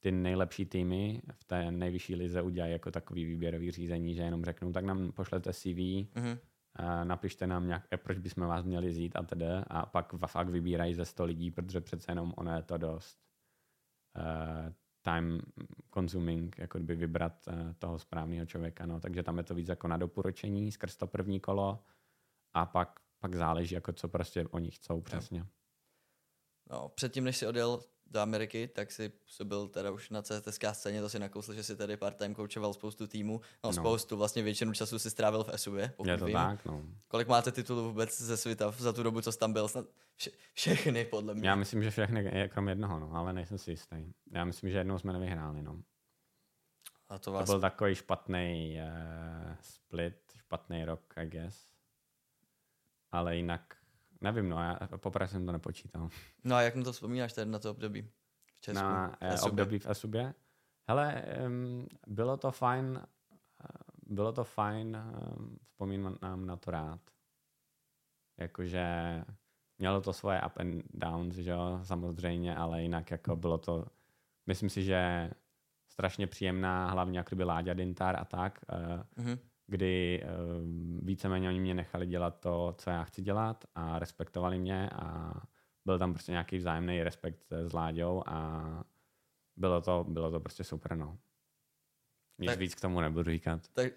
ty 0.00 0.12
nejlepší 0.12 0.64
týmy 0.64 1.22
v 1.32 1.44
té 1.44 1.70
nejvyšší 1.70 2.14
lize 2.14 2.42
udělají 2.42 2.72
jako 2.72 2.90
takový 2.90 3.24
výběrový 3.24 3.70
řízení, 3.70 4.14
že 4.14 4.22
jenom 4.22 4.44
řeknou, 4.44 4.72
tak 4.72 4.84
nám 4.84 5.12
pošlete 5.12 5.52
CV, 5.52 5.66
mm-hmm. 5.66 6.38
a 6.74 7.04
napište 7.04 7.46
nám 7.46 7.66
nějak, 7.66 7.86
eh, 7.90 7.96
proč 7.96 8.18
bychom 8.18 8.46
vás 8.46 8.64
měli 8.64 8.92
zít 8.92 9.16
a 9.16 9.22
tedy 9.22 9.46
a 9.66 9.86
pak 9.86 10.12
fakt 10.26 10.48
vybírají 10.48 10.94
ze 10.94 11.04
100 11.04 11.24
lidí, 11.24 11.50
protože 11.50 11.80
přece 11.80 12.10
jenom 12.12 12.32
ono 12.36 12.56
je 12.56 12.62
to 12.62 12.78
dost 12.78 13.18
uh, 14.16 14.72
time 15.02 15.40
consuming, 15.94 16.58
jako 16.58 16.78
by 16.78 16.94
vybrat 16.94 17.48
toho 17.78 17.98
správného 17.98 18.46
člověka, 18.46 18.86
no. 18.86 19.00
takže 19.00 19.22
tam 19.22 19.38
je 19.38 19.44
to 19.44 19.54
víc 19.54 19.68
jako 19.68 19.88
na 19.88 19.96
doporučení 19.96 20.72
skrz 20.72 20.96
to 20.96 21.06
první 21.06 21.40
kolo 21.40 21.84
a 22.54 22.66
pak, 22.66 23.00
pak 23.18 23.34
záleží, 23.34 23.74
jako 23.74 23.92
co 23.92 24.08
prostě 24.08 24.46
oni 24.48 24.70
chcou 24.70 25.00
přesně. 25.00 25.46
No, 26.70 26.88
předtím, 26.88 27.24
než 27.24 27.36
si 27.36 27.46
odjel 27.46 27.80
do 28.06 28.20
Ameriky, 28.20 28.68
tak 28.68 28.92
si 28.92 29.08
působil 29.08 29.68
teda 29.68 29.90
už 29.90 30.10
na 30.10 30.22
CTSK 30.22 30.64
scéně, 30.72 31.00
to 31.00 31.08
si 31.08 31.18
nakousl, 31.18 31.54
že 31.54 31.62
si 31.62 31.76
tady 31.76 31.96
part-time 31.96 32.34
koučoval 32.34 32.74
spoustu 32.74 33.06
týmů, 33.06 33.40
no, 33.64 33.70
no. 33.70 33.72
spoustu, 33.72 34.16
vlastně 34.16 34.42
většinu 34.42 34.72
času 34.72 34.98
si 34.98 35.10
strávil 35.10 35.44
v 35.44 35.50
SUV, 35.56 35.74
Je 36.04 36.18
to 36.18 36.24
vím. 36.24 36.34
tak, 36.34 36.64
no. 36.64 36.82
Kolik 37.08 37.28
máte 37.28 37.52
titulů 37.52 37.88
vůbec 37.88 38.20
ze 38.20 38.36
světa 38.36 38.74
za 38.78 38.92
tu 38.92 39.02
dobu, 39.02 39.20
co 39.20 39.32
jsi 39.32 39.38
tam 39.38 39.52
byl? 39.52 39.68
Snad 39.68 39.86
vše, 40.16 40.30
všechny, 40.52 41.04
podle 41.04 41.34
mě. 41.34 41.48
Já 41.48 41.54
myslím, 41.54 41.82
že 41.82 41.90
všechny, 41.90 42.48
krom 42.48 42.68
jednoho, 42.68 42.98
no, 43.00 43.14
ale 43.14 43.32
nejsem 43.32 43.58
si 43.58 43.70
jistý. 43.70 43.96
Já 44.30 44.44
myslím, 44.44 44.70
že 44.70 44.78
jednou 44.78 44.98
jsme 44.98 45.12
nevyhráli, 45.12 45.62
no. 45.62 45.82
A 47.08 47.18
to, 47.18 47.32
vás... 47.32 47.46
to 47.46 47.52
byl 47.52 47.60
takový 47.60 47.94
špatný 47.94 48.78
uh, 48.80 49.54
split, 49.60 50.16
špatný 50.36 50.84
rok, 50.84 51.14
I 51.16 51.26
guess. 51.26 51.66
Ale 53.12 53.36
jinak 53.36 53.76
Nevím, 54.24 54.48
no, 54.48 54.62
já 54.62 54.78
poprvé 54.96 55.28
jsem 55.28 55.46
to 55.46 55.52
nepočítal. 55.52 56.08
No 56.44 56.56
a 56.56 56.62
jak 56.62 56.74
na 56.74 56.84
to 56.84 56.92
vzpomínáš 56.92 57.32
tady 57.32 57.50
na 57.50 57.58
to 57.58 57.70
období 57.70 58.02
v 58.02 58.60
Česku? 58.60 58.82
Na 58.82 59.16
eh, 59.20 59.40
období 59.40 59.78
v 59.78 59.86
Esubě? 59.86 60.34
Hele, 60.88 61.24
um, 61.46 61.86
bylo 62.06 62.36
to 62.36 62.50
fajn, 62.50 63.00
eh, 63.02 63.68
bylo 64.06 64.32
to 64.32 64.44
fajn, 64.44 64.96
um, 65.36 65.58
vzpomínám 65.64 66.46
na 66.46 66.56
to 66.56 66.70
rád. 66.70 67.00
Jakože 68.40 68.84
mělo 69.78 70.00
to 70.00 70.12
svoje 70.12 70.42
up 70.46 70.58
and 70.58 70.84
downs, 70.90 71.34
že 71.34 71.50
jo, 71.50 71.80
samozřejmě, 71.82 72.56
ale 72.56 72.82
jinak 72.82 73.10
jako 73.10 73.36
bylo 73.36 73.58
to, 73.58 73.86
myslím 74.46 74.70
si, 74.70 74.84
že 74.84 75.30
strašně 75.88 76.26
příjemná, 76.26 76.90
hlavně 76.90 77.18
jako 77.18 77.36
by 77.36 77.44
Láďa 77.44 77.74
Dintar 77.74 78.16
a 78.20 78.24
tak, 78.24 78.64
mm-hmm. 79.16 79.38
Kdy 79.66 80.22
uh, 80.22 81.06
víceméně 81.06 81.48
oni 81.48 81.60
mě 81.60 81.74
nechali 81.74 82.06
dělat 82.06 82.40
to, 82.40 82.74
co 82.78 82.90
já 82.90 83.04
chci 83.04 83.22
dělat 83.22 83.64
a 83.74 83.98
respektovali 83.98 84.58
mě 84.58 84.90
a 84.90 85.34
byl 85.84 85.98
tam 85.98 86.12
prostě 86.14 86.32
nějaký 86.32 86.58
vzájemný 86.58 87.02
respekt 87.02 87.44
s 87.50 87.72
Láďou 87.72 88.22
a 88.26 88.64
bylo 89.56 89.80
to, 89.80 90.04
bylo 90.08 90.30
to 90.30 90.40
prostě 90.40 90.64
super, 90.64 90.96
no. 90.96 91.18
Nic 92.38 92.50
tak, 92.50 92.58
víc 92.58 92.74
k 92.74 92.80
tomu 92.80 93.00
nebudu 93.00 93.30
říkat. 93.30 93.68
Tak, 93.68 93.92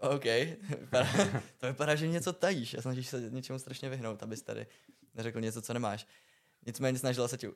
OK. 0.00 0.24
to 1.58 1.66
vypadá, 1.66 1.94
že 1.94 2.08
něco 2.08 2.32
tajíš 2.32 2.74
a 2.74 2.82
snažíš 2.82 3.08
se 3.08 3.30
něčemu 3.30 3.58
strašně 3.58 3.88
vyhnout, 3.88 4.22
abys 4.22 4.42
tady 4.42 4.66
neřekl 5.14 5.40
něco, 5.40 5.62
co 5.62 5.74
nemáš. 5.74 6.06
Nicméně 6.66 6.98
snažila 6.98 7.28
se 7.28 7.38
ti... 7.38 7.46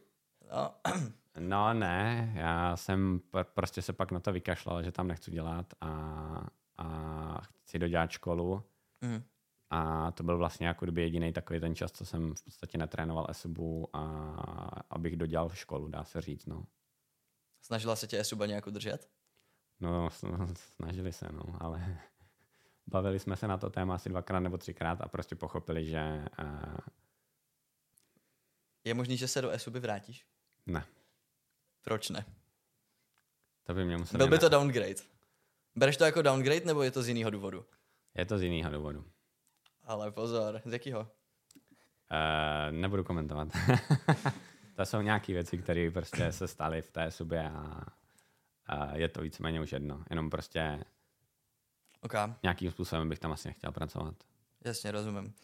No. 0.53 0.75
no 1.39 1.75
ne, 1.75 2.33
já 2.37 2.77
jsem 2.77 3.21
pr- 3.33 3.45
prostě 3.45 3.83
se 3.83 3.93
pak 3.93 4.13
na 4.13 4.21
to 4.21 4.33
vykašlal, 4.33 4.83
že 4.83 4.93
tam 4.93 5.09
nechci 5.09 5.31
dělat 5.31 5.75
a, 5.81 6.47
a 6.79 7.41
chci 7.63 7.79
dodělat 7.79 8.11
školu. 8.11 8.63
Mm. 9.01 9.23
A 9.71 10.11
to 10.11 10.23
byl 10.23 10.39
vlastně 10.39 10.67
jako 10.67 10.85
kdyby 10.85 11.03
jediný 11.03 11.33
takový 11.33 11.61
ten 11.61 11.75
čas, 11.75 11.93
co 11.93 12.07
jsem 12.07 12.35
v 12.35 12.45
podstatě 12.45 12.79
netrénoval 12.79 13.27
ESUBu 13.31 13.97
a 13.97 14.03
abych 14.91 15.17
dodělal 15.17 15.51
školu, 15.51 15.89
dá 15.89 16.05
se 16.05 16.21
říct, 16.21 16.47
no. 16.47 16.67
Snažila 17.63 17.97
se 17.97 18.07
tě 18.07 18.21
ESUBA 18.21 18.47
nějak 18.47 18.67
udržet? 18.67 19.11
No, 19.81 20.11
snažili 20.55 21.13
se, 21.13 21.29
no, 21.33 21.57
ale 21.61 21.99
bavili 22.87 23.19
jsme 23.19 23.37
se 23.37 23.49
na 23.49 23.59
to 23.59 23.71
téma 23.71 23.95
asi 23.95 24.09
dvakrát 24.09 24.41
nebo 24.41 24.59
třikrát 24.59 25.01
a 25.01 25.09
prostě 25.09 25.37
pochopili, 25.37 25.85
že... 25.85 26.25
Uh... 26.43 26.77
Je 28.85 28.95
možný, 28.95 29.17
že 29.17 29.29
se 29.29 29.43
do 29.43 29.51
ESUBy 29.51 29.81
vrátíš? 29.81 30.27
Ne. 30.67 30.87
Proč 31.83 32.11
ne? 32.11 32.27
To 33.65 33.75
by 33.75 33.85
mě 33.85 33.97
musel... 33.97 34.19
Byl 34.19 34.29
by 34.29 34.39
to 34.39 34.49
downgrade. 34.49 35.16
Bereš 35.77 35.97
to 35.97 36.05
jako 36.05 36.23
downgrade, 36.23 36.65
nebo 36.65 36.83
je 36.83 36.91
to 36.91 37.03
z 37.03 37.09
jiného 37.09 37.31
důvodu? 37.31 37.65
Je 38.15 38.25
to 38.25 38.39
z 38.39 38.43
jiného 38.43 38.73
důvodu. 38.73 39.05
Ale 39.85 40.11
pozor, 40.11 40.63
z 40.65 40.73
jakého? 40.73 41.01
Uh, 41.01 41.07
nebudu 42.71 43.05
komentovat. 43.05 43.49
to 44.77 44.87
jsou 44.87 45.01
nějaké 45.01 45.33
věci, 45.33 45.59
které 45.59 45.91
prostě 45.91 46.33
se 46.33 46.49
staly 46.49 46.83
v 46.83 46.91
té 46.91 47.11
subě 47.11 47.51
a, 47.51 47.87
a 48.67 48.97
je 48.97 49.09
to 49.09 49.23
víceméně 49.23 49.61
už 49.61 49.73
jedno. 49.73 50.05
Jenom 50.11 50.31
prostě 50.31 50.85
okay. 52.01 52.33
nějakým 52.43 52.71
způsobem 52.71 53.09
bych 53.09 53.19
tam 53.19 53.33
asi 53.33 53.49
nechtěl 53.49 53.73
pracovat. 53.73 54.15
Jasně, 54.65 54.91
rozumím. 54.91 55.35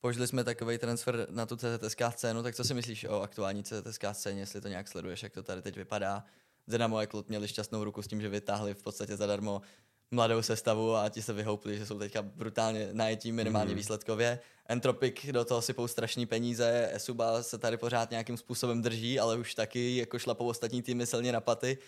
Použili 0.00 0.26
jsme 0.26 0.44
takový 0.44 0.78
transfer 0.78 1.26
na 1.30 1.46
tu 1.46 1.56
CZSK 1.56 2.02
scénu, 2.10 2.42
tak 2.42 2.54
co 2.54 2.64
si 2.64 2.74
myslíš 2.74 3.04
o 3.04 3.20
aktuální 3.20 3.64
CZSK 3.64 4.04
scéně, 4.12 4.40
jestli 4.40 4.60
to 4.60 4.68
nějak 4.68 4.88
sleduješ, 4.88 5.22
jak 5.22 5.32
to 5.32 5.42
tady 5.42 5.62
teď 5.62 5.76
vypadá? 5.76 6.24
Dynamo 6.70 6.96
a 6.96 7.06
Klot 7.06 7.28
měli 7.28 7.48
šťastnou 7.48 7.84
ruku 7.84 8.02
s 8.02 8.08
tím, 8.08 8.20
že 8.20 8.28
vytáhli 8.28 8.74
v 8.74 8.82
podstatě 8.82 9.16
zadarmo 9.16 9.62
mladou 10.10 10.42
sestavu 10.42 10.96
a 10.96 11.08
ti 11.08 11.22
se 11.22 11.32
vyhoupli, 11.32 11.78
že 11.78 11.86
jsou 11.86 11.98
teďka 11.98 12.22
brutálně 12.22 12.88
najetí 12.92 13.32
minimálně 13.32 13.70
mm. 13.70 13.76
výsledkově. 13.76 14.40
Entropic 14.66 15.26
do 15.32 15.44
toho 15.44 15.62
sypou 15.62 15.88
strašný 15.88 16.26
peníze, 16.26 16.90
Esuba 16.92 17.42
se 17.42 17.58
tady 17.58 17.76
pořád 17.76 18.10
nějakým 18.10 18.36
způsobem 18.36 18.82
drží, 18.82 19.20
ale 19.20 19.36
už 19.36 19.54
taky 19.54 19.96
jako 19.96 20.18
šlapou 20.18 20.46
ostatní 20.46 20.82
týmy 20.82 21.06
silně 21.06 21.32
na 21.32 21.40
paty. 21.40 21.78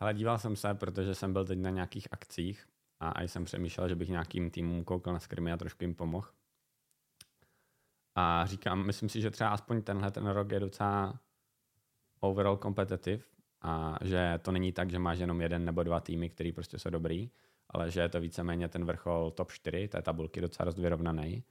Ale 0.00 0.14
díval 0.14 0.38
jsem 0.38 0.56
se, 0.56 0.74
protože 0.74 1.14
jsem 1.14 1.32
byl 1.32 1.44
teď 1.44 1.58
na 1.58 1.70
nějakých 1.70 2.08
akcích 2.10 2.66
a, 3.00 3.08
a 3.08 3.22
jsem 3.22 3.44
přemýšlel, 3.44 3.88
že 3.88 3.94
bych 3.94 4.08
nějakým 4.08 4.50
týmům 4.50 4.84
koukal 4.84 5.12
na 5.12 5.20
skrimy 5.20 5.52
a 5.52 5.56
trošku 5.56 5.84
jim 5.84 5.94
pomohl. 5.94 6.28
A 8.14 8.46
říkám, 8.46 8.86
myslím 8.86 9.08
si, 9.08 9.20
že 9.20 9.30
třeba 9.30 9.50
aspoň 9.50 9.82
tenhle 9.82 10.10
ten 10.10 10.26
rok 10.26 10.52
je 10.52 10.60
docela 10.60 11.20
overall 12.22 12.56
competitive 12.56 13.22
a 13.62 13.98
že 14.02 14.38
to 14.42 14.52
není 14.52 14.72
tak, 14.72 14.90
že 14.90 14.98
máš 14.98 15.18
jenom 15.18 15.40
jeden 15.40 15.64
nebo 15.64 15.82
dva 15.82 16.00
týmy, 16.00 16.28
který 16.28 16.52
prostě 16.52 16.78
jsou 16.78 16.90
dobrý, 16.90 17.30
ale 17.70 17.90
že 17.90 18.00
je 18.00 18.08
to 18.08 18.20
víceméně 18.20 18.68
ten 18.68 18.84
vrchol 18.84 19.30
top 19.30 19.52
4 19.52 19.88
té 19.88 20.02
tabulky 20.02 20.40
docela 20.40 20.64
dost 20.64 20.78
vyrovnaný. 20.78 21.44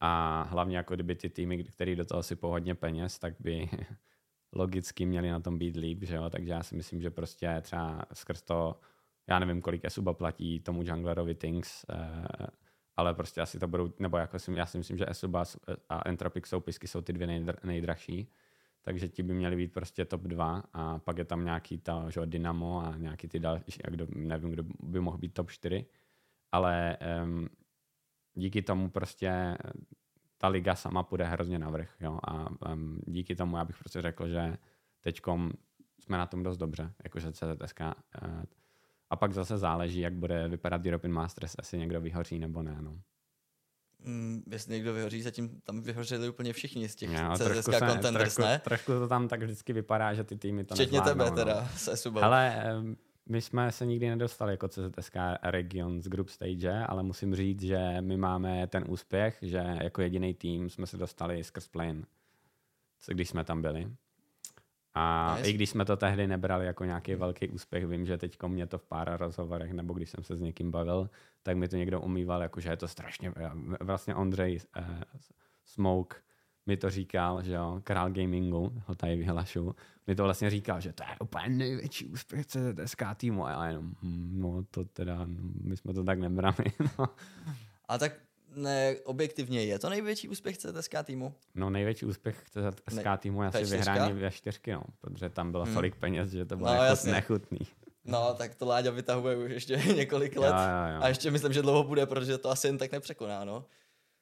A 0.00 0.42
hlavně 0.42 0.76
jako 0.76 0.94
kdyby 0.94 1.14
ty 1.14 1.28
týmy, 1.28 1.64
který 1.64 1.96
do 1.96 2.04
toho 2.04 2.22
si 2.22 2.36
hodně 2.42 2.74
peněz, 2.74 3.18
tak 3.18 3.34
by 3.40 3.68
logicky 4.52 5.06
měli 5.06 5.30
na 5.30 5.40
tom 5.40 5.58
být 5.58 5.76
líp, 5.76 6.02
že 6.02 6.14
jo? 6.14 6.30
takže 6.30 6.52
já 6.52 6.62
si 6.62 6.76
myslím, 6.76 7.02
že 7.02 7.10
prostě 7.10 7.58
třeba 7.60 8.04
skrz 8.12 8.42
to, 8.42 8.80
já 9.26 9.38
nevím, 9.38 9.62
kolik 9.62 9.84
Esuba 9.84 10.12
platí 10.14 10.60
tomu 10.60 10.82
junglerovi 10.82 11.34
Things, 11.34 11.84
eh, 11.90 12.26
ale 12.96 13.14
prostě 13.14 13.40
asi 13.40 13.58
to 13.58 13.68
budou, 13.68 13.92
nebo 13.98 14.16
jako 14.16 14.38
si, 14.38 14.52
já 14.52 14.66
si 14.66 14.78
myslím, 14.78 14.98
že 14.98 15.10
Esuba 15.10 15.44
a 15.88 16.08
Entropic 16.08 16.46
soupisky 16.46 16.88
jsou 16.88 17.00
ty 17.00 17.12
dvě 17.12 17.26
nejdr, 17.26 17.56
nejdražší, 17.64 18.28
takže 18.84 19.08
ti 19.08 19.22
by 19.22 19.34
měli 19.34 19.56
být 19.56 19.72
prostě 19.72 20.04
top 20.04 20.22
2 20.22 20.62
a 20.72 20.98
pak 20.98 21.18
je 21.18 21.24
tam 21.24 21.44
nějaký 21.44 21.78
ta, 21.78 22.10
že, 22.10 22.20
Dynamo 22.26 22.86
a 22.86 22.96
nějaký 22.96 23.28
ty 23.28 23.38
další, 23.38 23.80
kdo, 23.90 24.06
nevím, 24.14 24.50
kdo 24.50 24.62
by 24.82 25.00
mohl 25.00 25.18
být 25.18 25.34
top 25.34 25.50
4, 25.50 25.86
ale 26.52 26.96
um, 27.24 27.48
díky 28.34 28.62
tomu 28.62 28.90
prostě 28.90 29.58
ta 30.38 30.48
liga 30.48 30.74
sama 30.74 31.02
půjde 31.02 31.24
hrozně 31.24 31.58
navrh, 31.58 31.96
jo, 32.00 32.18
a 32.24 32.50
um, 32.72 33.00
díky 33.06 33.36
tomu 33.36 33.56
já 33.56 33.64
bych 33.64 33.78
prostě 33.78 34.02
řekl, 34.02 34.28
že 34.28 34.56
teďkom 35.00 35.52
jsme 36.00 36.18
na 36.18 36.26
tom 36.26 36.42
dost 36.42 36.56
dobře, 36.56 36.92
jakože 37.04 37.32
CZSK. 37.32 37.80
Uh, 37.80 38.42
a 39.10 39.16
pak 39.16 39.32
zase 39.32 39.58
záleží, 39.58 40.00
jak 40.00 40.14
bude 40.14 40.48
vypadat 40.48 40.86
European 40.86 41.12
Masters, 41.12 41.54
jestli 41.58 41.78
někdo 41.78 42.00
vyhoří 42.00 42.38
nebo 42.38 42.62
ne, 42.62 42.76
no. 42.80 43.00
Mm, 44.04 44.42
jestli 44.50 44.74
někdo 44.74 44.92
vyhoří, 44.92 45.22
zatím 45.22 45.60
tam 45.64 45.82
vyhořeli 45.82 46.28
úplně 46.28 46.52
všichni 46.52 46.88
z 46.88 46.94
těch 46.94 47.10
no, 47.10 47.36
CSK 47.36 47.70
contenders, 47.78 48.34
trošku, 48.34 48.42
ne? 48.42 48.60
Trošku 48.64 48.92
to 48.92 49.08
tam 49.08 49.28
tak 49.28 49.42
vždycky 49.42 49.72
vypadá, 49.72 50.14
že 50.14 50.24
ty 50.24 50.36
týmy 50.36 50.64
to 50.64 50.74
Včetně 50.74 51.00
tebe 51.00 51.30
no. 51.30 51.36
teda, 51.36 51.68
se 51.76 51.96
Subou. 51.96 52.20
Ale 52.20 52.64
my 53.28 53.40
jsme 53.40 53.72
se 53.72 53.86
nikdy 53.86 54.08
nedostali 54.08 54.52
jako 54.52 54.68
CZSK 54.68 55.16
region 55.42 56.02
z 56.02 56.08
group 56.08 56.28
stage, 56.28 56.84
ale 56.86 57.02
musím 57.02 57.34
říct, 57.34 57.62
že 57.62 57.96
my 58.00 58.16
máme 58.16 58.66
ten 58.66 58.84
úspěch, 58.88 59.38
že 59.42 59.64
jako 59.82 60.02
jediný 60.02 60.34
tým 60.34 60.70
jsme 60.70 60.86
se 60.86 60.96
dostali 60.96 61.44
skrz 61.44 61.68
play 61.68 62.02
když 63.08 63.28
jsme 63.28 63.44
tam 63.44 63.62
byli. 63.62 63.90
A 64.94 65.34
nice. 65.36 65.50
i 65.50 65.52
když 65.52 65.70
jsme 65.70 65.84
to 65.84 65.96
tehdy 65.96 66.26
nebrali 66.26 66.66
jako 66.66 66.84
nějaký 66.84 67.14
velký 67.14 67.48
úspěch, 67.48 67.86
vím, 67.86 68.06
že 68.06 68.18
teď 68.18 68.42
mě 68.46 68.66
to 68.66 68.78
v 68.78 68.84
pár 68.84 69.16
rozhovorech, 69.16 69.72
nebo 69.72 69.94
když 69.94 70.10
jsem 70.10 70.24
se 70.24 70.36
s 70.36 70.40
někým 70.40 70.70
bavil, 70.70 71.10
tak 71.42 71.56
mi 71.56 71.68
to 71.68 71.76
někdo 71.76 72.00
umýval, 72.00 72.42
jako 72.42 72.60
že 72.60 72.70
je 72.70 72.76
to 72.76 72.88
strašně, 72.88 73.32
vlastně 73.80 74.14
Ondřej 74.14 74.60
uh, 74.78 74.84
Smoke 75.64 76.16
mi 76.66 76.76
to 76.76 76.90
říkal, 76.90 77.42
že 77.42 77.52
jo, 77.52 77.80
král 77.84 78.10
gamingu, 78.10 78.82
ho 78.86 78.94
tady 78.94 79.16
vyhlašu, 79.16 79.74
mi 80.06 80.14
to 80.14 80.24
vlastně 80.24 80.50
říkal, 80.50 80.80
že 80.80 80.92
to 80.92 81.02
je 81.02 81.16
úplně 81.20 81.48
největší 81.48 82.06
úspěch 82.06 82.46
CZSK 82.46 83.02
týmu 83.16 83.46
a 83.46 83.50
já 83.50 83.66
jenom, 83.66 83.94
hm, 84.02 84.32
no 84.40 84.64
to 84.70 84.84
teda, 84.84 85.18
no, 85.18 85.50
my 85.60 85.76
jsme 85.76 85.94
to 85.94 86.04
tak 86.04 86.18
nebrali. 86.18 86.72
No. 86.98 87.06
A 87.88 87.98
tak 87.98 88.12
ne, 88.56 88.96
objektivně 89.04 89.64
je 89.64 89.78
to 89.78 89.88
největší 89.88 90.28
úspěch 90.28 90.58
CTSK 90.58 90.94
týmu? 91.04 91.34
No 91.54 91.70
největší 91.70 92.06
úspěch 92.06 92.44
CTSK 92.50 93.04
ne, 93.04 93.18
týmu 93.18 93.42
je 93.42 93.48
asi 93.48 93.64
vyhrání 93.64 94.12
ve 94.12 94.30
čtyřky, 94.30 94.72
no, 94.72 94.82
protože 95.00 95.28
tam 95.28 95.50
bylo 95.50 95.64
hmm. 95.64 95.74
tolik 95.74 95.96
peněz, 95.96 96.30
že 96.30 96.44
to 96.44 96.56
bylo 96.56 96.74
no, 96.74 96.82
jako 96.82 97.06
nechutný. 97.06 97.58
No, 98.04 98.34
tak 98.34 98.54
to 98.54 98.66
Láďa 98.66 98.90
vytahuje 98.90 99.36
už 99.36 99.50
ještě 99.50 99.76
několik 99.96 100.36
let. 100.36 100.48
Jo, 100.48 100.54
jo, 100.54 100.94
jo. 100.94 101.02
A 101.02 101.08
ještě 101.08 101.30
myslím, 101.30 101.52
že 101.52 101.62
dlouho 101.62 101.84
bude, 101.84 102.06
protože 102.06 102.38
to 102.38 102.50
asi 102.50 102.66
jen 102.66 102.78
tak 102.78 102.92
nepřekoná, 102.92 103.44
no. 103.44 103.64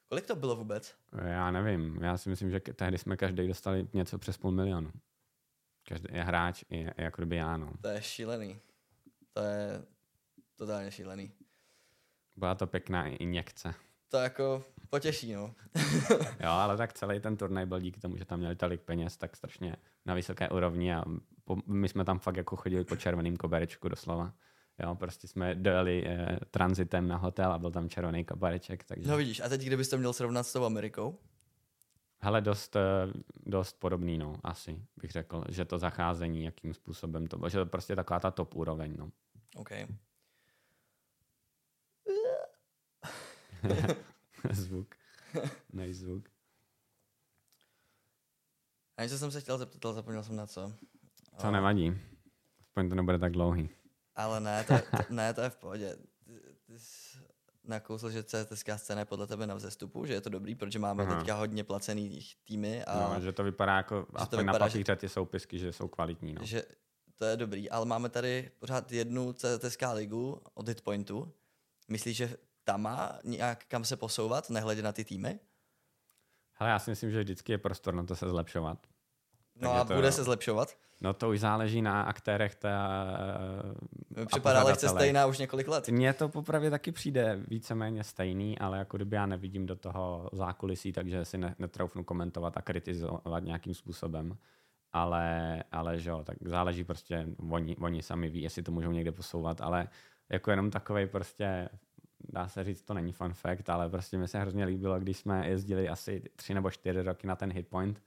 Kolik 0.08 0.26
to 0.26 0.36
bylo 0.36 0.56
vůbec? 0.56 0.94
Já 1.24 1.50
nevím, 1.50 1.98
já 2.02 2.16
si 2.16 2.28
myslím, 2.28 2.50
že 2.50 2.60
tehdy 2.60 2.98
jsme 2.98 3.16
každý 3.16 3.48
dostali 3.48 3.88
něco 3.92 4.18
přes 4.18 4.38
půl 4.38 4.50
milionu. 4.50 4.90
Každý 5.88 6.06
je 6.12 6.22
hráč, 6.22 6.64
i, 6.70 6.76
i 6.76 7.02
jako 7.02 7.22
kdyby 7.22 7.36
já, 7.36 7.56
no. 7.56 7.72
To 7.80 7.88
je 7.88 8.02
šílený. 8.02 8.60
To 9.32 9.40
je 9.40 9.82
totálně 10.56 10.90
šílený. 10.90 11.32
Byla 12.36 12.54
to 12.54 12.66
pěkná 12.66 13.06
injekce 13.06 13.74
to 14.12 14.18
jako 14.18 14.64
potěší, 14.90 15.32
no. 15.32 15.54
jo, 16.40 16.50
ale 16.50 16.76
tak 16.76 16.92
celý 16.92 17.20
ten 17.20 17.36
turnaj 17.36 17.66
byl 17.66 17.80
díky 17.80 18.00
tomu, 18.00 18.16
že 18.16 18.24
tam 18.24 18.38
měli 18.38 18.56
tolik 18.56 18.80
peněz, 18.80 19.16
tak 19.16 19.36
strašně 19.36 19.76
na 20.06 20.14
vysoké 20.14 20.48
úrovni 20.48 20.94
a 20.94 21.04
po, 21.44 21.56
my 21.66 21.88
jsme 21.88 22.04
tam 22.04 22.18
fakt 22.18 22.36
jako 22.36 22.56
chodili 22.56 22.84
po 22.84 22.96
červeném 22.96 23.36
koberečku 23.36 23.88
doslova. 23.88 24.32
Jo, 24.82 24.94
prostě 24.94 25.28
jsme 25.28 25.54
dojeli 25.54 26.04
eh, 26.06 26.38
transitem 26.50 27.08
na 27.08 27.16
hotel 27.16 27.52
a 27.52 27.58
byl 27.58 27.70
tam 27.70 27.88
červený 27.88 28.24
kobereček. 28.24 28.84
Takže... 28.84 29.10
No 29.10 29.16
vidíš, 29.16 29.40
a 29.40 29.48
teď 29.48 29.62
kdybyste 29.62 29.96
měl 29.96 30.12
srovnat 30.12 30.42
s 30.42 30.52
tou 30.52 30.64
Amerikou? 30.64 31.18
Hele, 32.18 32.40
dost, 32.40 32.76
eh, 32.76 32.80
dost 33.46 33.80
podobný, 33.80 34.18
no, 34.18 34.36
asi 34.44 34.82
bych 34.96 35.10
řekl, 35.10 35.44
že 35.48 35.64
to 35.64 35.78
zacházení, 35.78 36.44
jakým 36.44 36.74
způsobem 36.74 37.26
to 37.26 37.38
bylo, 37.38 37.48
že 37.48 37.58
to 37.58 37.66
prostě 37.66 37.96
taková 37.96 38.20
ta 38.20 38.30
top 38.30 38.54
úroveň, 38.54 38.94
no. 38.98 39.10
OK. 39.56 39.70
zvuk. 44.52 44.94
Nej 45.72 45.92
zvuk. 45.94 46.28
A 48.96 49.02
něco 49.02 49.18
jsem 49.18 49.30
se 49.30 49.40
chtěl 49.40 49.58
zeptat, 49.58 49.84
ale 49.84 49.94
zapomněl 49.94 50.22
jsem 50.22 50.36
na 50.36 50.46
co. 50.46 50.72
To 51.40 51.50
nevadí. 51.50 52.00
Aspoň 52.60 52.88
to 52.88 52.94
nebude 52.94 53.18
tak 53.18 53.32
dlouhý. 53.32 53.68
Ale 54.16 54.40
ne, 54.40 54.64
to, 54.64 54.74
to, 54.78 55.14
ne, 55.14 55.34
to 55.34 55.40
je 55.40 55.50
v 55.50 55.56
pohodě. 55.56 55.96
Ty, 56.24 56.40
ty 56.66 56.78
jsi, 56.78 57.18
nakousl, 57.64 58.10
že 58.10 58.24
CSK 58.24 58.68
scéna 58.76 59.00
je 59.00 59.04
podle 59.04 59.26
tebe 59.26 59.46
na 59.46 59.54
vzestupu, 59.54 60.06
že 60.06 60.12
je 60.12 60.20
to 60.20 60.28
dobrý, 60.30 60.54
protože 60.54 60.78
máme 60.78 61.02
Aha. 61.04 61.16
teďka 61.16 61.34
hodně 61.34 61.64
placený 61.64 62.20
týmy 62.44 62.84
a 62.84 63.14
No, 63.14 63.20
že 63.20 63.32
to 63.32 63.44
vypadá 63.44 63.76
jako, 63.76 64.06
aspoň 64.14 64.38
vypadá, 64.38 64.58
na 64.58 64.68
že- 64.68 64.78
papíře 64.78 64.96
ty 64.96 65.08
soupisky, 65.08 65.58
že 65.58 65.72
jsou 65.72 65.88
kvalitní. 65.88 66.32
No. 66.34 66.44
že 66.44 66.62
to 67.16 67.24
je 67.24 67.36
dobrý, 67.36 67.70
ale 67.70 67.86
máme 67.86 68.08
tady 68.08 68.50
pořád 68.58 68.92
jednu 68.92 69.32
CSK 69.32 69.82
ligu 69.92 70.40
od 70.54 70.68
Hitpointu. 70.68 71.32
Myslíš, 71.88 72.16
že 72.16 72.36
tam 72.64 72.82
má 72.82 73.18
nějak 73.24 73.64
kam 73.64 73.84
se 73.84 73.96
posouvat, 73.96 74.50
nehledě 74.50 74.82
na 74.82 74.92
ty 74.92 75.04
týmy? 75.04 75.40
Hele, 76.52 76.70
já 76.70 76.78
si 76.78 76.90
myslím, 76.90 77.10
že 77.10 77.20
vždycky 77.20 77.52
je 77.52 77.58
prostor 77.58 77.94
na 77.94 78.02
to 78.02 78.16
se 78.16 78.28
zlepšovat. 78.28 78.86
No 79.56 79.68
Takže 79.68 79.80
a 79.80 79.84
to- 79.84 79.94
bude 79.94 80.12
se 80.12 80.24
zlepšovat? 80.24 80.76
No 81.00 81.12
to 81.14 81.30
už 81.30 81.40
záleží 81.40 81.82
na 81.82 82.02
aktérech 82.02 82.54
té, 82.54 82.70
Mi 84.16 84.22
a 84.22 84.26
Připadá 84.26 84.62
lehce 84.62 84.88
stejná 84.88 85.26
už 85.26 85.38
několik 85.38 85.68
let. 85.68 85.88
Mně 85.88 86.12
to 86.12 86.28
popravdě 86.28 86.70
taky 86.70 86.92
přijde 86.92 87.40
víceméně 87.48 88.04
stejný, 88.04 88.58
ale 88.58 88.78
jako 88.78 88.96
kdyby 88.96 89.16
já 89.16 89.26
nevidím 89.26 89.66
do 89.66 89.76
toho 89.76 90.30
zákulisí, 90.32 90.92
takže 90.92 91.24
si 91.24 91.38
ne, 91.38 91.54
netroufnu 91.58 92.04
komentovat 92.04 92.56
a 92.56 92.62
kritizovat 92.62 93.44
nějakým 93.44 93.74
způsobem. 93.74 94.38
Ale, 94.92 95.64
ale 95.72 95.98
že 95.98 96.10
jo, 96.10 96.22
tak 96.24 96.36
záleží 96.44 96.84
prostě, 96.84 97.26
oni, 97.50 97.76
oni 97.76 98.02
sami 98.02 98.28
ví, 98.28 98.42
jestli 98.42 98.62
to 98.62 98.72
můžou 98.72 98.90
někde 98.92 99.12
posouvat, 99.12 99.60
ale 99.60 99.88
jako 100.28 100.50
jenom 100.50 100.70
takovej 100.70 101.06
prostě, 101.06 101.68
dá 102.28 102.48
se 102.48 102.64
říct, 102.64 102.82
to 102.82 102.94
není 102.94 103.12
fun 103.12 103.32
fact, 103.34 103.70
ale 103.70 103.88
prostě 103.88 104.18
mi 104.18 104.28
se 104.28 104.38
hrozně 104.38 104.64
líbilo, 104.64 105.00
když 105.00 105.16
jsme 105.16 105.48
jezdili 105.48 105.88
asi 105.88 106.22
tři 106.36 106.54
nebo 106.54 106.70
čtyři 106.70 107.02
roky 107.02 107.26
na 107.26 107.36
ten 107.36 107.52
hitpoint 107.52 108.02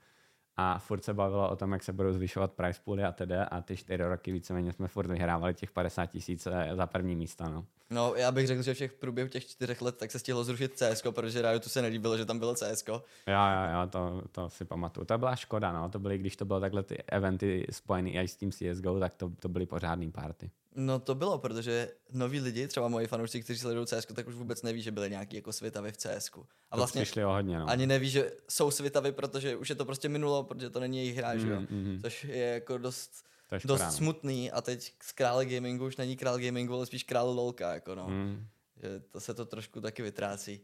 a 0.56 0.78
furt 0.78 1.04
se 1.04 1.14
bavilo 1.14 1.50
o 1.50 1.56
tom, 1.56 1.72
jak 1.72 1.82
se 1.82 1.92
budou 1.92 2.12
zvyšovat 2.12 2.52
price 2.52 2.80
pooly 2.84 3.04
a 3.04 3.12
tedy 3.12 3.36
a 3.36 3.62
ty 3.62 3.76
čtyři 3.76 4.04
roky 4.04 4.32
víceméně 4.32 4.72
jsme 4.72 4.88
furt 4.88 5.06
vyhrávali 5.06 5.54
těch 5.54 5.70
50 5.70 6.06
tisíc 6.06 6.46
eh, 6.46 6.70
za 6.76 6.86
první 6.86 7.16
místa, 7.16 7.48
no. 7.48 7.64
No, 7.90 8.14
já 8.14 8.32
bych 8.32 8.46
řekl, 8.46 8.62
že 8.62 8.74
všech 8.74 8.92
v 8.92 8.94
průběhu 8.94 9.28
těch 9.28 9.46
čtyřech 9.46 9.82
let 9.82 9.96
tak 9.96 10.10
se 10.10 10.18
stihlo 10.18 10.44
zrušit 10.44 10.78
CS, 10.78 11.02
protože 11.10 11.42
Riotu 11.42 11.68
se 11.68 11.82
nelíbilo, 11.82 12.16
že 12.16 12.24
tam 12.24 12.38
bylo 12.38 12.54
CS. 12.54 12.84
Jo, 12.88 13.02
jo, 13.28 13.34
jo, 13.72 13.86
to, 13.90 14.22
to 14.32 14.50
si 14.50 14.64
pamatuju. 14.64 15.04
To 15.04 15.18
byla 15.18 15.36
škoda, 15.36 15.72
no. 15.72 15.88
To 15.88 15.98
byly, 15.98 16.18
když 16.18 16.36
to 16.36 16.44
bylo 16.44 16.60
takhle 16.60 16.82
ty 16.82 17.02
eventy 17.06 17.66
spojený 17.70 18.16
i 18.16 18.28
s 18.28 18.36
tím 18.36 18.52
CSGO, 18.52 19.00
tak 19.00 19.14
to, 19.14 19.30
to 19.40 19.48
byly 19.48 19.66
pořádný 19.66 20.10
party. 20.10 20.50
No 20.76 20.98
to 20.98 21.14
bylo, 21.14 21.38
protože 21.38 21.90
noví 22.12 22.40
lidi, 22.40 22.68
třeba 22.68 22.88
moji 22.88 23.06
fanoušci, 23.06 23.42
kteří 23.42 23.58
sledují 23.58 23.86
CS, 23.86 24.06
tak 24.14 24.28
už 24.28 24.34
vůbec 24.34 24.62
neví, 24.62 24.82
že 24.82 24.92
byly 24.92 25.10
nějaký 25.10 25.36
jako 25.36 25.52
světavy 25.52 25.92
v 25.92 25.96
CS. 25.96 26.30
A 26.70 26.76
vlastně 26.76 27.02
přišli 27.02 27.24
o 27.24 27.28
hodně, 27.28 27.58
no. 27.58 27.68
ani 27.68 27.86
neví, 27.86 28.10
že 28.10 28.32
jsou 28.48 28.70
světavy, 28.70 29.12
protože 29.12 29.56
už 29.56 29.70
je 29.70 29.74
to 29.74 29.84
prostě 29.84 30.08
minulo, 30.08 30.44
protože 30.44 30.70
to 30.70 30.80
není 30.80 30.98
jejich 30.98 31.16
hra, 31.16 31.36
že 31.36 31.48
jo? 31.48 31.60
Mm, 31.60 31.66
mm, 31.70 32.00
Což 32.02 32.24
je 32.24 32.46
jako 32.46 32.78
dost, 32.78 33.24
je 33.52 33.60
dost 33.64 33.82
no. 33.82 33.92
smutný 33.92 34.52
a 34.52 34.60
teď 34.60 34.92
z 35.02 35.12
krále 35.12 35.46
gamingu 35.46 35.86
už 35.86 35.96
není 35.96 36.16
král 36.16 36.38
gamingu, 36.38 36.74
ale 36.74 36.86
spíš 36.86 37.02
král 37.02 37.30
lolka, 37.30 37.74
jako 37.74 37.94
no. 37.94 38.08
Mm. 38.08 38.46
Že 38.82 39.00
to 39.00 39.20
se 39.20 39.34
to 39.34 39.44
trošku 39.44 39.80
taky 39.80 40.02
vytrácí. 40.02 40.60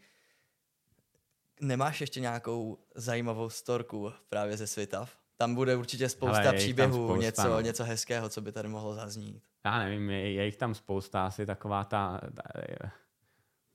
Nemáš 1.60 2.00
ještě 2.00 2.20
nějakou 2.20 2.78
zajímavou 2.94 3.50
storku 3.50 4.12
právě 4.28 4.56
ze 4.56 4.66
Svitav? 4.66 5.16
Tam 5.36 5.54
bude 5.54 5.76
určitě 5.76 6.08
spousta 6.08 6.38
Hele, 6.38 6.56
příběhů, 6.56 7.06
spousta, 7.06 7.22
něco, 7.22 7.48
no. 7.48 7.60
něco 7.60 7.84
hezkého, 7.84 8.28
co 8.28 8.40
by 8.40 8.52
tady 8.52 8.68
mohlo 8.68 8.94
zaznít. 8.94 9.42
Já 9.64 9.78
nevím, 9.78 10.10
je, 10.10 10.32
je 10.32 10.44
jich 10.44 10.56
tam 10.56 10.74
spousta, 10.74 11.26
asi 11.26 11.46
taková 11.46 11.84
ta, 11.84 12.20
ta 12.34 12.42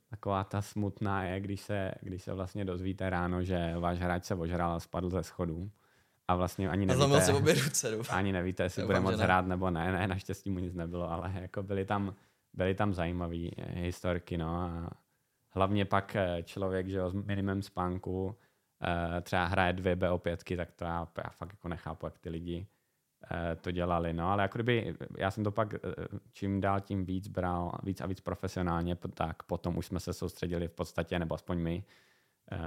taková 0.10 0.44
ta 0.44 0.62
smutná 0.62 1.24
je, 1.24 1.40
když 1.40 1.62
se, 1.62 1.92
když 2.02 2.24
se 2.24 2.34
vlastně 2.34 2.66
dozvíte 2.66 3.10
ráno, 3.10 3.44
že 3.44 3.74
váš 3.80 4.00
hráč 4.00 4.26
se 4.26 4.36
ožral 4.36 4.72
a 4.72 4.80
spadl 4.80 5.10
ze 5.10 5.24
schodů. 5.24 5.72
A 6.28 6.36
vlastně 6.36 6.70
ani 6.70 6.86
nevíte, 6.86 7.34
obě 7.34 7.54
ruce, 7.54 7.92
doufám. 7.92 8.18
ani 8.18 8.32
nevíte, 8.32 8.64
jestli 8.64 8.82
Doufám, 8.82 9.04
bude 9.04 9.12
moc 9.12 9.20
ne. 9.20 9.24
hrát 9.24 9.48
nebo 9.48 9.70
ne. 9.70 9.92
Ne, 9.92 10.08
naštěstí 10.08 10.50
mu 10.50 10.60
nic 10.60 10.74
nebylo, 10.74 11.12
ale 11.12 11.34
jako 11.42 11.64
byly 11.64 11.86
tam, 11.86 12.16
byly 12.54 12.76
tam 12.76 12.94
zajímavé 12.94 13.38
historky, 13.58 14.38
no 14.38 14.56
a 14.56 14.90
hlavně 15.50 15.86
pak 15.86 16.16
eh, 16.16 16.44
člověk, 16.44 16.88
že 16.88 16.98
jo, 16.98 17.10
s 17.10 17.14
minimem 17.14 17.62
spánku 17.62 18.36
eh, 19.18 19.22
třeba 19.22 19.46
hraje 19.46 19.74
dvě 19.74 19.96
BO5, 19.96 20.58
tak 20.58 20.72
to 20.72 20.86
já, 20.86 21.08
já 21.24 21.30
fakt 21.30 21.50
jako 21.54 21.68
nechápu, 21.68 22.06
jak 22.06 22.20
ty 22.20 22.30
lidi 22.30 22.68
eh, 22.68 22.77
to 23.62 23.72
dělali, 23.72 24.14
no, 24.14 24.32
ale 24.32 24.44
jako 24.44 24.58
kdyby, 24.58 24.96
já 25.18 25.32
jsem 25.32 25.44
to 25.44 25.52
pak 25.52 25.74
eh, 25.74 25.80
čím 26.32 26.62
dál 26.62 26.82
tím 26.82 27.06
víc 27.06 27.28
bral, 27.28 27.80
víc 27.84 28.02
a 28.02 28.06
víc 28.06 28.22
profesionálně, 28.22 28.96
tak 28.96 29.44
potom 29.44 29.78
už 29.78 29.86
jsme 29.86 30.00
se 30.00 30.14
soustředili 30.14 30.68
v 30.68 30.72
podstatě, 30.74 31.20
nebo 31.20 31.36
aspoň 31.36 31.60
my, 31.60 31.84
eh, 32.52 32.58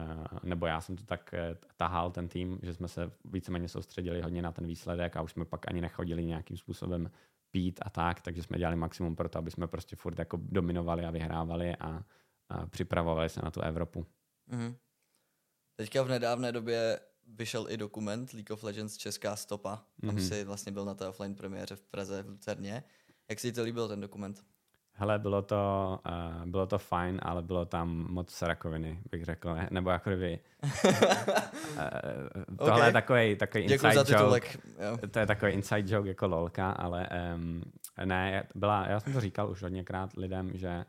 nebo 0.42 0.66
já 0.66 0.80
jsem 0.80 0.96
to 0.96 1.04
tak 1.04 1.34
eh, 1.34 1.56
tahal, 1.76 2.10
ten 2.10 2.28
tým, 2.28 2.58
že 2.62 2.74
jsme 2.74 2.88
se 2.88 3.12
víceméně 3.24 3.68
soustředili 3.68 4.22
hodně 4.22 4.42
na 4.42 4.52
ten 4.52 4.66
výsledek 4.66 5.16
a 5.16 5.22
už 5.22 5.32
jsme 5.32 5.44
pak 5.44 5.70
ani 5.70 5.80
nechodili 5.80 6.24
nějakým 6.24 6.56
způsobem 6.56 7.10
pít 7.50 7.80
a 7.82 7.90
tak, 7.90 8.20
takže 8.20 8.42
jsme 8.42 8.58
dělali 8.58 8.76
maximum 8.76 9.16
pro 9.16 9.28
to, 9.28 9.38
aby 9.38 9.50
jsme 9.50 9.66
prostě 9.66 9.96
furt 9.96 10.18
jako 10.18 10.38
dominovali 10.42 11.04
a 11.04 11.10
vyhrávali 11.10 11.76
a, 11.76 12.02
a 12.48 12.66
připravovali 12.66 13.28
se 13.28 13.40
na 13.44 13.50
tu 13.50 13.60
Evropu. 13.60 14.06
Mhm. 14.46 14.76
Teďka 15.76 16.02
v 16.02 16.08
nedávné 16.08 16.52
době 16.52 17.00
vyšel 17.38 17.66
i 17.70 17.76
dokument 17.76 18.32
League 18.32 18.50
of 18.50 18.62
Legends 18.62 18.96
Česká 18.96 19.36
stopa. 19.36 19.82
Tam 20.00 20.14
Mhm. 20.14 20.20
si 20.20 20.44
vlastně 20.44 20.72
byl 20.72 20.84
na 20.84 20.94
té 20.94 21.08
offline 21.08 21.34
premiéře 21.34 21.76
v 21.76 21.82
Praze 21.82 22.22
v 22.22 22.28
Lucerně. 22.28 22.82
Jak 23.28 23.40
si 23.40 23.52
to 23.52 23.62
líbil 23.62 23.88
ten 23.88 24.00
dokument? 24.00 24.42
Hele, 24.92 25.18
bylo 25.18 25.42
to, 25.42 26.00
uh, 26.06 26.46
bylo 26.46 26.66
to 26.66 26.78
fajn, 26.78 27.20
ale 27.22 27.42
bylo 27.42 27.64
tam 27.64 28.06
moc 28.10 28.42
rakoviny, 28.42 29.00
bych 29.10 29.24
řekl. 29.24 29.54
Ne? 29.54 29.68
Nebo 29.70 29.90
jako 29.90 30.10
kdyby... 30.10 30.38
Uh, 30.64 32.56
tohle 32.58 32.80
Ok. 32.80 32.86
je 32.86 32.92
takový, 32.92 33.36
takový 33.36 33.64
inside 33.64 34.04
za 34.04 34.18
joke. 34.20 34.48
Jo. 34.78 35.08
To 35.10 35.18
je 35.18 35.26
takový 35.26 35.52
inside 35.52 35.94
joke 35.94 36.08
jako 36.08 36.26
lolka, 36.28 36.70
ale 36.70 37.08
um, 37.34 37.62
ne, 38.04 38.46
byla, 38.54 38.86
já 38.88 39.00
jsem 39.00 39.12
to 39.12 39.20
říkal 39.20 39.50
už 39.50 39.62
hodněkrát 39.62 40.16
lidem, 40.16 40.50
že 40.54 40.84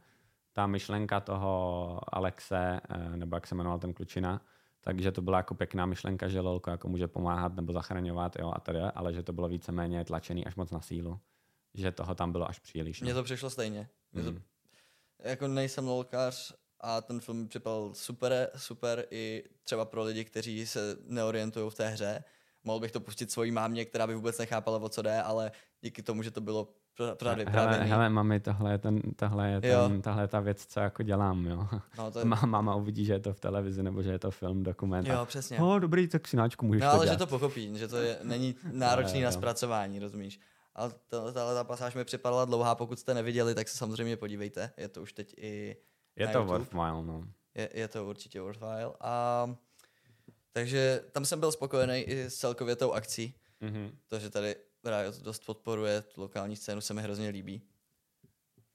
ta 0.54 0.68
myšlenka 0.68 1.20
toho 1.20 2.00
Alexe, 2.16 2.80
eh, 2.90 3.18
nebo 3.18 3.36
jak 3.36 3.48
se 3.48 3.56
jmenoval 3.56 3.80
ten 3.80 3.94
klučina, 3.94 4.42
takže 4.82 5.12
to 5.12 5.22
byla 5.22 5.38
jako 5.38 5.56
pěkná 5.56 5.86
myšlenka, 5.86 6.28
že 6.28 6.40
lolko 6.40 6.70
jako 6.70 6.88
může 6.90 7.08
pomáhat 7.08 7.56
nebo 7.56 7.74
zachraňovat, 7.74 8.36
jo, 8.40 8.52
a 8.56 8.60
tady, 8.60 8.80
ale 8.80 9.14
že 9.14 9.24
to 9.24 9.34
bylo 9.34 9.48
víceméně 9.48 10.06
tlačený 10.06 10.46
až 10.46 10.56
moc 10.56 10.72
na 10.72 10.82
sílu. 10.82 11.20
Že 11.74 11.92
toho 11.92 12.16
tam 12.16 12.32
bylo 12.32 12.50
až 12.50 12.60
příliš. 12.60 13.02
Mně 13.02 13.14
No. 13.14 13.20
to 13.20 13.24
přišlo 13.24 13.50
stejně. 13.50 13.90
Mně 14.12 14.24
to, 14.24 14.32
Mm. 14.32 14.42
jako 15.20 15.48
nejsem 15.48 15.88
lolkař 15.88 16.54
a 16.80 17.02
ten 17.02 17.20
film 17.20 17.38
mi 17.38 17.48
připadal 17.48 17.94
super, 17.94 18.50
super 18.58 19.06
i 19.12 19.44
třeba 19.64 19.86
pro 19.86 20.04
lidi, 20.04 20.26
kteří 20.26 20.68
se 20.68 20.98
neorientují 21.08 21.70
v 21.72 21.76
té 21.76 21.90
hře. 21.90 22.24
Mohl 22.64 22.80
bych 22.80 22.92
to 22.92 23.00
pustit 23.00 23.32
svojí 23.32 23.52
mámě, 23.52 23.86
která 23.86 24.08
by 24.08 24.16
vůbec 24.16 24.38
nechápala, 24.38 24.78
o 24.78 24.90
co 24.90 25.02
jde, 25.02 25.22
ale 25.22 25.52
díky 25.82 26.02
tomu, 26.04 26.24
že 26.24 26.32
to 26.32 26.42
bylo 26.42 26.74
pra- 27.02 27.16
právě 27.16 27.46
hele, 27.46 27.68
právě 27.68 27.88
hele, 27.88 28.10
mami, 28.10 28.40
tohle 28.40 28.72
je, 28.72 28.78
ten, 28.78 29.02
tohle, 29.16 29.50
je 29.50 29.62
ten, 29.62 30.02
tohle 30.02 30.24
je 30.24 30.28
ta 30.28 30.40
věc, 30.40 30.66
co 30.66 30.80
jako 30.80 31.04
dělám, 31.04 31.46
jo. 31.46 31.68
no, 31.98 32.12
to 32.12 32.20
je, 32.20 32.26
Má, 32.26 32.42
máma 32.46 32.76
uvidí, 32.76 33.06
že 33.06 33.14
je 33.14 33.20
to 33.20 33.34
v 33.34 33.40
televizi, 33.40 33.84
nebo 33.84 34.02
že 34.02 34.12
je 34.12 34.20
to 34.20 34.32
film, 34.32 34.64
dokument. 34.64 35.10
a 35.10 35.14
jo, 35.14 35.26
přesně. 35.26 35.60
No, 35.60 35.80
dobrý, 35.80 36.08
tak 36.08 36.28
synáčku, 36.28 36.66
můžeš 36.66 36.82
No 36.82 36.88
to 36.90 36.96
ale 36.96 37.06
dělat. 37.06 37.14
že 37.16 37.20
to 37.20 37.28
pochopí, 37.28 37.78
že 37.78 37.88
to 37.88 37.98
je, 37.98 38.18
není 38.24 38.56
náročný 38.72 39.22
na 39.22 39.32
zpracování, 39.32 40.00
rozumíš? 40.00 40.40
Ale 40.76 40.92
to- 41.08 41.32
tahle 41.32 41.54
ta 41.54 41.64
pasáž 41.64 41.96
mi 41.96 42.04
připadala 42.06 42.46
dlouhá, 42.46 42.76
pokud 42.76 43.00
jste 43.00 43.14
neviděli, 43.14 43.56
tak 43.56 43.68
se 43.68 43.78
samozřejmě 43.78 44.18
podívejte. 44.18 44.72
Je 44.78 44.88
to 44.88 45.02
už 45.02 45.14
teď 45.14 45.34
i 45.38 45.78
Je 46.16 46.28
to 46.28 46.38
YouTube. 46.40 46.58
worthwhile, 46.58 47.04
no. 47.06 47.24
Je, 47.56 47.70
je 47.74 47.88
to 47.88 48.06
určitě 48.06 48.42
worthwhile. 48.42 48.92
A, 49.02 49.48
takže 50.52 51.04
tam 51.12 51.26
jsem 51.26 51.40
byl 51.40 51.52
spokojený 51.52 52.00
i 52.00 52.22
s 52.24 52.36
celkově 52.36 52.76
tou 52.76 52.92
akcí. 52.92 53.34
Mm-hmm. 53.62 53.92
To, 54.08 54.20
že 54.20 54.30
tady 54.30 54.56
Riot 54.86 55.22
dost 55.22 55.46
podporuje 55.46 56.02
tu 56.02 56.22
lokální 56.22 56.56
scénu, 56.56 56.82
se 56.82 56.94
mi 56.94 57.02
hrozně 57.02 57.30
líbí. 57.30 57.62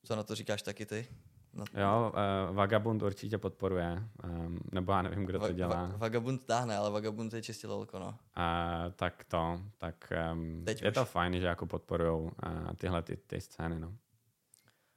Co 0.04 0.16
na 0.16 0.22
to 0.22 0.34
říkáš 0.34 0.62
taky 0.62 0.86
ty? 0.86 1.08
Na, 1.52 1.64
Jo, 1.82 2.12
uh, 2.48 2.56
Vagabund 2.56 3.02
určitě 3.02 3.38
podporuje, 3.38 4.02
um, 4.24 4.58
nebo 4.72 4.92
já 4.92 5.02
nevím, 5.02 5.24
kdo 5.26 5.38
to 5.38 5.44
Va- 5.46 5.52
dělá. 5.54 5.88
Va- 5.88 5.98
Vagabund 5.98 6.44
táhne, 6.44 6.76
ale 6.76 6.90
Vagabund 6.90 7.32
je 7.32 7.42
čistě 7.42 7.66
lolko, 7.66 7.98
no. 7.98 8.06
Uh, 8.08 8.92
tak 8.96 9.24
to, 9.28 9.60
tak 9.78 10.12
um, 10.32 10.62
Teď 10.64 10.82
je 10.82 10.88
už. 10.88 10.94
to 10.94 11.04
fajn, 11.04 11.40
že 11.40 11.46
jako 11.46 11.66
podporujou 11.66 12.22
uh, 12.22 12.30
tyhle 12.76 13.02
ty, 13.02 13.16
ty 13.16 13.40
scény, 13.40 13.80
no. 13.80 13.94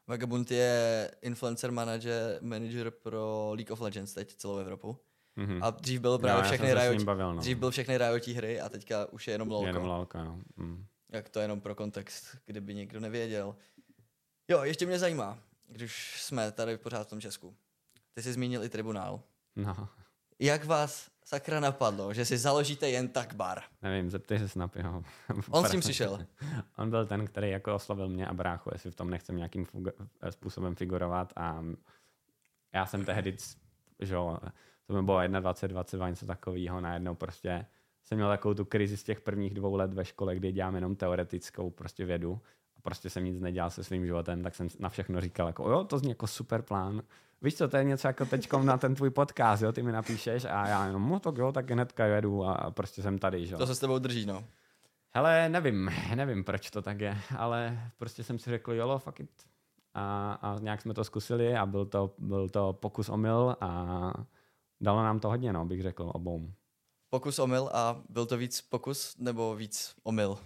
Vagabund 0.08 0.52
je 0.52 1.12
influencer 1.22 1.72
manager, 1.72 2.40
manager 2.42 2.92
pro 2.92 3.52
League 3.54 3.72
of 3.72 3.82
Legends 3.82 4.14
teď 4.14 4.36
celou 4.36 4.58
Evropu. 4.58 4.98
Mm-hmm. 5.38 5.60
A 5.64 5.70
dřív 5.70 6.02
byl 6.02 6.18
právě 6.18 6.38
já 6.44 6.44
všechny 6.52 6.74
Riot, 6.74 7.04
bavil, 7.04 7.34
no. 7.36 7.42
dřív 7.42 7.58
byl 7.58 7.72
všechny 7.72 7.98
Riotí 7.98 8.34
hry 8.34 8.62
a 8.62 8.70
teďka 8.70 9.06
už 9.06 9.28
je 9.28 9.34
jenom 9.34 9.52
lolko. 9.52 9.68
Jenom 9.68 9.86
lolka, 9.86 10.24
no. 10.24 10.40
Mm. 10.58 10.86
Jak 11.10 11.30
to 11.30 11.40
jenom 11.40 11.62
pro 11.62 11.76
kontext, 11.76 12.38
kdyby 12.46 12.76
někdo 12.76 13.00
nevěděl. 13.00 13.56
Jo, 14.48 14.64
ještě 14.64 14.86
mě 14.86 15.00
zajímá, 15.00 15.40
když 15.68 16.22
jsme 16.24 16.52
tady 16.52 16.78
pořád 16.78 17.04
v 17.04 17.10
tom 17.10 17.22
Česku. 17.22 17.56
Ty 18.14 18.24
jsi 18.24 18.34
zmínil 18.34 18.64
i 18.64 18.70
tribunál. 18.70 19.22
no. 19.56 19.90
Jak 20.40 20.66
vás 20.66 21.12
sakra 21.26 21.60
napadlo, 21.60 22.14
že 22.14 22.26
si 22.26 22.38
založíte 22.38 22.90
jen 22.90 23.08
tak 23.08 23.34
bar? 23.34 23.62
Nevím, 23.82 24.12
zeptej 24.12 24.40
se 24.40 24.50
Snapyho. 24.50 25.04
On 25.50 25.66
s 25.66 25.72
tím 25.72 25.80
přišel. 25.80 26.26
On 26.78 26.90
byl 26.90 27.06
ten, 27.06 27.28
který 27.28 27.50
jako 27.50 27.76
oslovil 27.76 28.10
mě 28.10 28.28
a 28.28 28.34
bráchu, 28.34 28.70
jestli 28.74 28.92
v 28.92 28.96
tom 28.96 29.10
nechcem 29.10 29.38
nějakým 29.38 29.66
fuga- 29.66 30.08
způsobem 30.30 30.76
figurovat 30.76 31.34
a 31.36 31.64
já 32.74 32.86
jsem 32.86 33.06
tehdy, 33.06 33.38
že 34.00 34.14
jo, 34.14 34.38
to 34.88 34.94
mi 34.94 35.04
bylo 35.04 35.28
21, 35.28 35.74
22, 35.74 36.10
něco 36.10 36.26
takového, 36.26 36.82
najednou 36.82 37.16
prostě 37.16 37.66
jsem 38.10 38.18
měl 38.18 38.30
takovou 38.30 38.54
tu 38.54 38.66
krizi 38.66 38.98
z 38.98 39.04
těch 39.04 39.22
prvních 39.22 39.54
dvou 39.54 39.76
let 39.76 39.94
ve 39.94 40.06
škole, 40.06 40.36
kdy 40.36 40.52
dělám 40.52 40.76
jenom 40.76 40.96
teoretickou 40.96 41.70
prostě 41.70 42.06
vědu 42.06 42.40
a 42.78 42.82
prostě 42.82 43.10
jsem 43.10 43.26
nic 43.26 43.40
nedělal 43.40 43.70
se 43.70 43.84
svým 43.84 44.06
životem, 44.06 44.44
tak 44.44 44.56
jsem 44.56 44.68
na 44.80 44.90
všechno 44.90 45.22
říkal 45.22 45.48
jako 45.48 45.70
jo, 45.70 45.84
to 45.84 46.00
zní 46.00 46.10
jako 46.10 46.28
super 46.28 46.62
plán, 46.62 47.02
víš 47.42 47.56
co, 47.56 47.68
to 47.68 47.78
je 47.78 47.84
něco 47.84 48.08
jako 48.08 48.26
teďkom 48.26 48.66
na 48.66 48.78
ten 48.78 48.96
tvůj 48.96 49.10
podcast, 49.10 49.64
jo, 49.64 49.72
ty 49.72 49.84
mi 49.84 49.92
napíšeš 49.92 50.46
a 50.46 50.68
já 50.68 50.86
jenom, 50.86 51.10
no 51.10 51.20
tak 51.20 51.38
jo, 51.38 51.52
tak 51.52 51.72
hnedka 51.72 52.06
jedu 52.06 52.46
a 52.46 52.72
prostě 52.72 53.02
jsem 53.02 53.20
tady, 53.20 53.46
že 53.46 53.56
To 53.56 53.68
se 53.68 53.76
s 53.76 53.80
tebou 53.80 54.00
drží, 54.00 54.26
no. 54.26 54.44
Hele, 55.10 55.50
nevím, 55.50 55.92
nevím, 56.16 56.44
proč 56.44 56.70
to 56.70 56.82
tak 56.82 57.00
je, 57.00 57.18
ale 57.38 57.80
prostě 57.98 58.24
jsem 58.24 58.40
si 58.40 58.50
řekl, 58.50 58.74
jolo, 58.74 59.00
fuck 59.00 59.20
it. 59.20 59.32
A, 59.94 60.34
a 60.42 60.60
nějak 60.60 60.82
jsme 60.82 60.94
to 60.94 61.04
zkusili 61.04 61.56
a 61.56 61.66
byl 61.66 61.86
to, 61.86 62.14
byl 62.18 62.50
to 62.50 62.74
pokus 62.74 63.10
omyl 63.10 63.56
a 63.62 64.14
dalo 64.82 65.04
nám 65.04 65.20
to 65.20 65.30
hodně, 65.30 65.54
no, 65.54 65.66
bych 65.66 65.82
řekl, 65.82 66.12
obou. 66.14 66.52
Pokus 67.10 67.40
omyl 67.40 67.70
a 67.74 68.04
byl 68.10 68.26
to 68.26 68.38
víc 68.38 68.62
pokus 68.62 69.18
nebo 69.18 69.56
víc 69.56 69.96
omyl? 70.04 70.38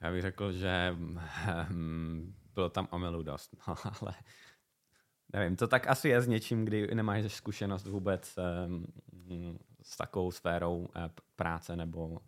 Já 0.00 0.10
bych 0.10 0.22
řekl, 0.22 0.52
že 0.52 0.96
hm, 1.68 2.34
bylo 2.54 2.70
tam 2.70 2.88
omylů 2.90 3.22
dost, 3.22 3.56
no, 3.68 3.74
ale 4.00 4.14
nevím, 5.32 5.56
to 5.56 5.68
tak 5.68 5.86
asi 5.86 6.08
je 6.08 6.22
s 6.22 6.28
něčím, 6.28 6.64
kdy 6.64 6.94
nemáš 6.94 7.32
zkušenost 7.32 7.86
vůbec 7.86 8.38
um, 8.66 8.86
s 9.82 9.96
takovou 9.96 10.30
sférou 10.30 10.88
eh, 10.96 11.10
práce 11.36 11.76
nebo 11.76 12.18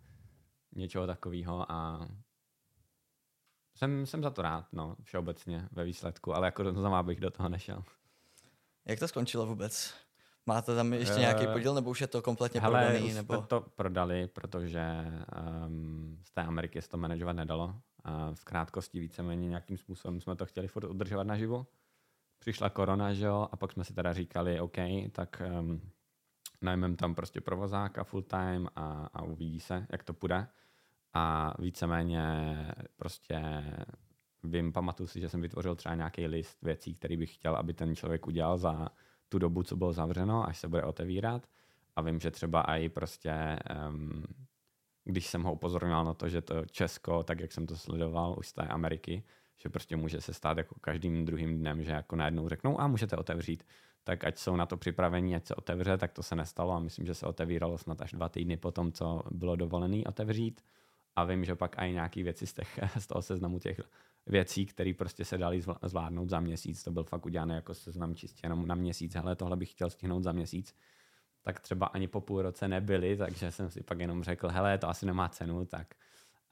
něčeho 0.75 1.07
takového 1.07 1.71
a 1.71 2.07
jsem, 3.75 4.05
jsem 4.05 4.23
za 4.23 4.29
to 4.29 4.41
rád, 4.41 4.65
no, 4.73 4.95
všeobecně 5.03 5.69
ve 5.71 5.83
výsledku, 5.83 6.35
ale 6.35 6.47
jako 6.47 6.73
znamená 6.73 7.03
bych 7.03 7.19
do 7.19 7.31
toho 7.31 7.49
nešel. 7.49 7.83
Jak 8.85 8.99
to 8.99 9.07
skončilo 9.07 9.45
vůbec? 9.45 9.93
Máte 10.45 10.75
tam 10.75 10.93
ještě 10.93 11.19
nějaký 11.19 11.43
Eh, 11.47 11.53
podíl, 11.53 11.73
nebo 11.73 11.89
už 11.89 12.01
je 12.01 12.07
to 12.07 12.21
kompletně 12.21 12.61
Hele, 12.61 12.85
prodaný? 12.85 13.13
Nebo... 13.13 13.41
to 13.41 13.61
prodali, 13.61 14.27
protože 14.27 15.05
um, 15.65 16.17
z 16.23 16.31
té 16.31 16.41
Ameriky 16.41 16.81
se 16.81 16.89
to 16.89 16.97
manažovat 16.97 17.33
nedalo. 17.33 17.65
Uh, 17.65 18.35
v 18.35 18.43
krátkosti 18.43 18.99
víceméně 18.99 19.47
nějakým 19.47 19.77
způsobem 19.77 20.21
jsme 20.21 20.35
to 20.35 20.45
chtěli 20.45 20.67
furt 20.67 20.89
udržovat 20.89 21.27
naživu. 21.27 21.67
Přišla 22.39 22.69
korona, 22.69 23.13
že 23.13 23.25
jo, 23.25 23.47
a 23.51 23.57
pak 23.57 23.71
jsme 23.71 23.83
si 23.83 23.93
teda 23.93 24.13
říkali, 24.13 24.59
OK, 24.59 24.77
tak 25.11 25.41
um, 25.59 25.81
najmeme 26.61 26.95
tam 26.95 27.15
prostě 27.15 27.41
provozáka 27.41 28.03
full 28.03 28.21
time 28.23 28.67
a, 28.75 29.09
a 29.13 29.21
uvidí 29.21 29.59
se, 29.59 29.87
jak 29.91 30.03
to 30.03 30.13
půjde. 30.13 30.47
A 31.13 31.53
víceméně 31.59 32.25
prostě 32.95 33.63
vím, 34.43 34.73
pamatuju 34.73 35.07
si, 35.07 35.19
že 35.19 35.29
jsem 35.29 35.41
vytvořil 35.41 35.75
třeba 35.75 35.95
nějaký 35.95 36.27
list 36.27 36.61
věcí, 36.61 36.95
který 36.95 37.17
bych 37.17 37.33
chtěl, 37.33 37.55
aby 37.55 37.73
ten 37.73 37.95
člověk 37.95 38.27
udělal 38.27 38.57
za 38.57 38.89
tu 39.33 39.39
dobu, 39.39 39.63
co 39.63 39.75
bylo 39.75 39.93
zavřeno, 39.93 40.47
až 40.47 40.57
se 40.57 40.67
bude 40.67 40.83
otevírat. 40.83 41.47
A 41.95 42.01
vím, 42.01 42.19
že 42.19 42.31
třeba 42.31 42.61
i 42.61 42.89
prostě, 42.89 43.59
um, 43.89 44.23
když 45.03 45.27
jsem 45.27 45.43
ho 45.43 45.53
upozorňoval 45.53 46.05
na 46.05 46.13
to, 46.13 46.29
že 46.29 46.41
to 46.41 46.65
Česko, 46.65 47.23
tak 47.23 47.39
jak 47.39 47.51
jsem 47.51 47.65
to 47.65 47.77
sledoval 47.77 48.35
už 48.37 48.47
z 48.47 48.53
té 48.53 48.61
Ameriky, 48.61 49.23
že 49.57 49.69
prostě 49.69 49.95
může 49.95 50.21
se 50.21 50.33
stát 50.33 50.57
jako 50.57 50.75
každým 50.81 51.25
druhým 51.25 51.57
dnem, 51.59 51.83
že 51.83 51.91
jako 51.91 52.15
najednou 52.15 52.49
řeknou, 52.49 52.81
a 52.81 52.87
můžete 52.87 53.17
otevřít, 53.17 53.63
tak 54.03 54.23
ať 54.23 54.37
jsou 54.37 54.55
na 54.55 54.65
to 54.65 54.77
připravení, 54.77 55.35
ať 55.35 55.45
se 55.45 55.55
otevře, 55.55 55.97
tak 55.97 56.13
to 56.13 56.23
se 56.23 56.35
nestalo 56.35 56.73
a 56.73 56.79
myslím, 56.79 57.05
že 57.05 57.13
se 57.13 57.25
otevíralo 57.25 57.77
snad 57.77 58.01
až 58.01 58.11
dva 58.11 58.29
týdny 58.29 58.57
po 58.57 58.71
tom, 58.71 58.91
co 58.91 59.21
bylo 59.31 59.55
dovolený 59.55 60.05
otevřít. 60.05 60.61
A 61.15 61.23
vím, 61.23 61.45
že 61.45 61.55
pak 61.55 61.75
i 61.77 61.91
nějaký 61.91 62.23
věci 62.23 62.47
z, 62.47 62.53
těch, 62.53 62.79
z 62.97 63.07
toho 63.07 63.21
seznamu 63.21 63.59
těch 63.59 63.81
věcí, 64.25 64.65
které 64.65 64.93
prostě 64.97 65.25
se 65.25 65.37
dali 65.37 65.59
zvl- 65.59 65.77
zvládnout 65.83 66.29
za 66.29 66.39
měsíc, 66.39 66.83
to 66.83 66.91
byl 66.91 67.03
fakt 67.03 67.25
udělané 67.25 67.55
jako 67.55 67.73
seznam 67.73 68.15
čistě 68.15 68.39
jenom 68.43 68.67
na 68.67 68.75
měsíc, 68.75 69.15
hele, 69.15 69.35
tohle 69.35 69.57
bych 69.57 69.71
chtěl 69.71 69.89
stihnout 69.89 70.23
za 70.23 70.31
měsíc, 70.31 70.75
tak 71.41 71.59
třeba 71.59 71.85
ani 71.85 72.07
po 72.07 72.21
půl 72.21 72.41
roce 72.41 72.67
nebyly, 72.67 73.17
takže 73.17 73.51
jsem 73.51 73.69
si 73.69 73.83
pak 73.83 73.99
jenom 73.99 74.23
řekl, 74.23 74.47
hele, 74.47 74.77
to 74.77 74.89
asi 74.89 75.05
nemá 75.05 75.29
cenu, 75.29 75.65
tak 75.65 75.93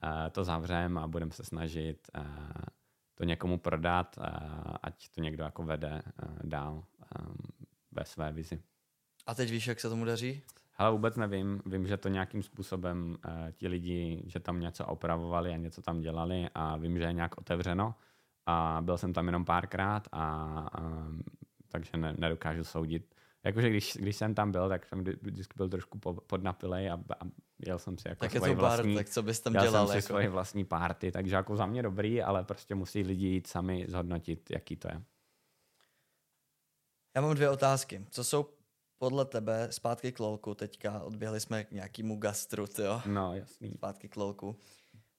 uh, 0.04 0.10
to 0.32 0.44
zavřem 0.44 0.98
a 0.98 1.06
budeme 1.06 1.32
se 1.32 1.44
snažit 1.44 2.10
uh, 2.18 2.24
to 3.14 3.24
někomu 3.24 3.58
prodat, 3.58 4.18
uh, 4.18 4.24
ať 4.82 5.08
to 5.08 5.20
někdo 5.20 5.44
jako 5.44 5.62
vede 5.62 6.02
dál 6.42 6.84
ve 7.92 8.04
své 8.04 8.32
vizi. 8.32 8.62
A 9.26 9.34
teď 9.34 9.50
víš, 9.50 9.66
jak 9.66 9.80
se 9.80 9.88
tomu 9.88 10.04
daří? 10.04 10.42
Ale 10.82 10.90
vůbec 10.92 11.16
nevím. 11.16 11.62
Vím, 11.66 11.86
že 11.86 11.96
to 11.96 12.08
nějakým 12.08 12.42
způsobem 12.42 13.16
uh, 13.26 13.32
ti 13.52 13.68
lidi, 13.68 14.22
že 14.26 14.40
tam 14.40 14.60
něco 14.60 14.86
opravovali 14.86 15.52
a 15.52 15.56
něco 15.56 15.82
tam 15.82 16.00
dělali 16.00 16.48
a 16.54 16.76
vím, 16.76 16.98
že 16.98 17.04
je 17.04 17.12
nějak 17.12 17.38
otevřeno. 17.38 17.94
A 18.46 18.78
byl 18.82 18.98
jsem 18.98 19.12
tam 19.12 19.26
jenom 19.26 19.44
párkrát 19.44 20.08
a, 20.12 20.24
a 20.72 21.06
takže 21.68 21.90
ne, 21.96 22.14
nedokážu 22.18 22.64
soudit. 22.64 23.14
Jakože 23.44 23.70
když, 23.70 23.96
když 23.96 24.16
jsem 24.16 24.34
tam 24.34 24.52
byl, 24.52 24.68
tak 24.68 24.86
jsem 24.86 24.98
vždy- 24.98 25.16
vždycky 25.22 25.54
byl 25.56 25.68
trošku 25.68 25.98
po, 25.98 26.14
podnapilej 26.14 26.90
a, 26.90 26.94
a 26.94 27.24
jel 27.66 27.78
jsem 27.78 27.98
si 27.98 28.08
jako 28.08 28.20
Tak 28.20 28.34
je 28.34 28.40
svoji 28.40 28.54
vlastní, 28.54 28.94
tak 28.94 29.08
co 29.08 29.22
bys 29.22 29.40
tam 29.40 29.52
dělal 29.52 29.66
dělal? 29.66 29.86
jsem 29.86 29.92
si 29.92 29.98
Jako? 29.98 30.06
svoji 30.06 30.28
vlastní 30.28 30.64
party, 30.64 31.12
takže 31.12 31.34
jako 31.34 31.56
za 31.56 31.66
mě 31.66 31.82
dobrý, 31.82 32.22
ale 32.22 32.44
prostě 32.44 32.74
musí 32.74 33.02
lidi 33.02 33.26
jít 33.26 33.46
sami 33.46 33.86
zhodnotit, 33.88 34.50
jaký 34.50 34.76
to 34.76 34.88
je. 34.88 35.02
Já 37.16 37.22
mám 37.22 37.34
dvě 37.34 37.50
otázky. 37.50 38.06
Co 38.10 38.24
jsou 38.24 38.46
podle 39.02 39.24
tebe, 39.24 39.68
zpátky 39.70 40.12
k 40.12 40.20
lolku, 40.20 40.54
teďka 40.54 41.02
odběhli 41.02 41.40
jsme 41.40 41.64
k 41.64 41.70
nějakému 41.70 42.16
gastru, 42.16 42.66
jo? 42.82 43.02
No, 43.06 43.34
jasný. 43.34 43.72
Zpátky 43.74 44.08
k 44.08 44.16
lolku. 44.16 44.56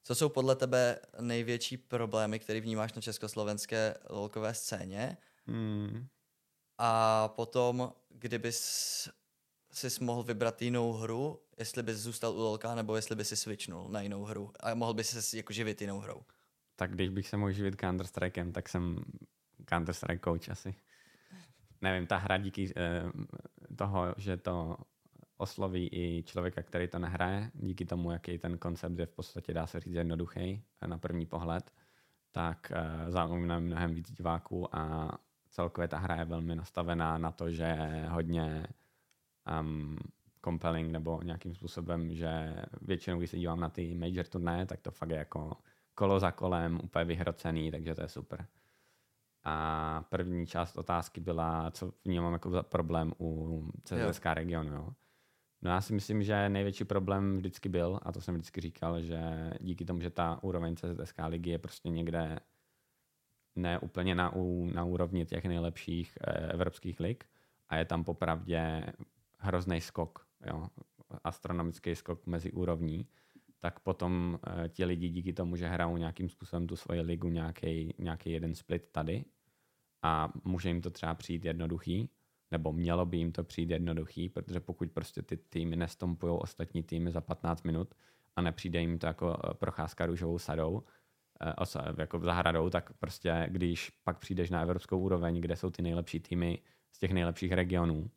Co 0.03 0.15
jsou 0.15 0.29
podle 0.29 0.55
tebe 0.55 0.99
největší 1.21 1.77
problémy, 1.77 2.39
které 2.39 2.61
vnímáš 2.61 2.93
na 2.93 3.01
československé 3.01 3.95
lolkové 4.09 4.53
scéně? 4.53 5.17
Hmm. 5.45 6.07
A 6.77 7.27
potom, 7.27 7.93
kdybys 8.09 8.59
si 9.71 10.03
mohl 10.03 10.23
vybrat 10.23 10.61
jinou 10.61 10.93
hru, 10.93 11.39
jestli 11.57 11.83
bys 11.83 11.97
zůstal 11.97 12.33
u 12.33 12.39
lolka, 12.39 12.75
nebo 12.75 12.95
jestli 12.95 13.15
bys 13.15 13.29
si 13.29 13.35
switchnul 13.35 13.89
na 13.89 14.01
jinou 14.01 14.23
hru 14.23 14.51
a 14.59 14.73
mohl 14.73 14.93
bys 14.93 15.09
se 15.09 15.37
jako 15.37 15.53
živit 15.53 15.81
jinou 15.81 15.99
hrou. 15.99 16.21
Tak 16.75 16.91
když 16.91 17.09
bych 17.09 17.27
se 17.27 17.37
mohl 17.37 17.51
živit 17.51 17.75
Counter-Strikem, 17.75 18.51
tak 18.51 18.69
jsem 18.69 19.03
Counter-Strike 19.65 20.19
coach 20.23 20.49
asi. 20.49 20.75
Nevím, 21.83 22.07
ta 22.07 22.17
hra 22.17 22.37
díky 22.37 22.73
eh, 22.75 23.03
toho, 23.75 24.15
že 24.17 24.37
to 24.37 24.77
osloví 25.37 25.89
i 25.91 26.23
člověka, 26.23 26.63
který 26.63 26.87
to 26.87 26.99
nehraje, 26.99 27.51
díky 27.53 27.85
tomu, 27.85 28.11
jaký 28.11 28.37
ten 28.37 28.57
koncept 28.57 28.99
je 28.99 29.05
v 29.05 29.11
podstatě, 29.11 29.53
dá 29.53 29.67
se 29.67 29.79
říct, 29.79 29.93
jednoduchý 29.93 30.63
na 30.85 30.97
první 30.97 31.25
pohled, 31.25 31.71
tak 32.31 32.71
eh, 32.71 33.11
zaujme 33.11 33.59
mnohem 33.59 33.93
víc 33.93 34.11
diváků 34.11 34.75
a 34.75 35.11
celkově 35.49 35.87
ta 35.87 35.97
hra 35.97 36.15
je 36.15 36.25
velmi 36.25 36.55
nastavená 36.55 37.17
na 37.17 37.31
to, 37.31 37.51
že 37.51 37.63
je 37.63 38.07
hodně 38.09 38.67
um, 39.59 39.97
compelling 40.45 40.91
nebo 40.91 41.19
nějakým 41.23 41.55
způsobem, 41.55 42.15
že 42.15 42.55
většinou, 42.81 43.17
když 43.17 43.29
se 43.29 43.37
dívám 43.37 43.59
na 43.59 43.69
ty 43.69 43.95
major 43.95 44.25
turnaje, 44.25 44.65
tak 44.65 44.81
to 44.81 44.91
fakt 44.91 45.09
je 45.09 45.17
jako 45.17 45.57
kolo 45.95 46.19
za 46.19 46.31
kolem, 46.31 46.79
úplně 46.83 47.05
vyhrocený, 47.05 47.71
takže 47.71 47.95
to 47.95 48.01
je 48.01 48.07
super. 48.07 48.47
A 49.43 50.05
první 50.09 50.47
část 50.47 50.77
otázky 50.77 51.21
byla, 51.21 51.71
co 51.71 51.93
vnímám 52.05 52.33
jako 52.33 52.49
za 52.49 52.63
problém 52.63 53.13
u 53.19 53.71
CSK 53.83 54.25
regionu. 54.25 54.73
Jo. 54.73 54.89
No 55.61 55.71
já 55.71 55.81
si 55.81 55.93
myslím, 55.93 56.23
že 56.23 56.49
největší 56.49 56.83
problém 56.83 57.37
vždycky 57.37 57.69
byl, 57.69 57.99
a 58.01 58.11
to 58.11 58.21
jsem 58.21 58.35
vždycky 58.35 58.61
říkal, 58.61 59.01
že 59.01 59.51
díky 59.59 59.85
tomu, 59.85 60.01
že 60.01 60.09
ta 60.09 60.39
úroveň 60.43 60.75
CSK 60.75 61.17
ligy 61.27 61.49
je 61.49 61.57
prostě 61.57 61.89
někde 61.89 62.39
ne 63.55 63.79
úplně 63.79 64.15
na, 64.15 64.33
na 64.73 64.83
úrovni 64.83 65.25
těch 65.25 65.45
nejlepších 65.45 66.17
eh, 66.21 66.51
evropských 66.51 66.99
lig 66.99 67.25
a 67.69 67.75
je 67.75 67.85
tam 67.85 68.03
popravdě 68.03 68.83
hrozný 69.37 69.81
skok, 69.81 70.27
jo, 70.45 70.67
astronomický 71.23 71.95
skok 71.95 72.25
mezi 72.25 72.51
úrovní, 72.51 73.07
tak 73.63 73.79
potom 73.79 74.39
eh, 74.47 74.69
ti 74.69 74.85
lidi 74.85 75.09
díky 75.09 75.33
tomu, 75.33 75.55
že 75.55 75.67
hrajou 75.67 75.97
nějakým 75.97 76.29
způsobem 76.29 76.67
tu 76.67 76.75
svoji 76.75 77.01
ligu, 77.01 77.29
nějaký, 77.29 77.95
nějaký 77.99 78.31
jeden 78.31 78.55
split 78.55 78.89
tady 78.91 79.25
a 80.01 80.33
může 80.43 80.69
jim 80.69 80.81
to 80.81 80.89
třeba 80.89 81.13
přijít 81.13 81.45
jednoduchý, 81.45 82.09
nebo 82.51 82.73
mělo 82.73 83.05
by 83.05 83.17
jim 83.17 83.31
to 83.31 83.43
přijít 83.43 83.69
jednoduchý, 83.69 84.29
protože 84.29 84.59
pokud 84.59 84.91
prostě 84.91 85.21
ty 85.21 85.37
týmy 85.37 85.75
nestompují 85.75 86.39
ostatní 86.39 86.83
týmy 86.83 87.11
za 87.11 87.21
15 87.21 87.63
minut 87.63 87.95
a 88.35 88.41
nepřijde 88.41 88.79
jim 88.79 88.99
to 88.99 89.07
jako 89.07 89.37
eh, 89.43 89.53
procházka 89.53 90.05
růžovou 90.05 90.39
sadou, 90.39 90.83
eh, 91.41 91.93
jako 91.97 92.19
v 92.19 92.23
zahradou, 92.23 92.69
tak 92.69 92.93
prostě 92.93 93.47
když 93.49 93.89
pak 93.89 94.19
přijdeš 94.19 94.49
na 94.49 94.61
evropskou 94.61 94.99
úroveň, 94.99 95.41
kde 95.41 95.55
jsou 95.55 95.69
ty 95.69 95.81
nejlepší 95.81 96.19
týmy 96.19 96.59
z 96.91 96.99
těch 96.99 97.11
nejlepších 97.11 97.51
regionů, 97.51 98.11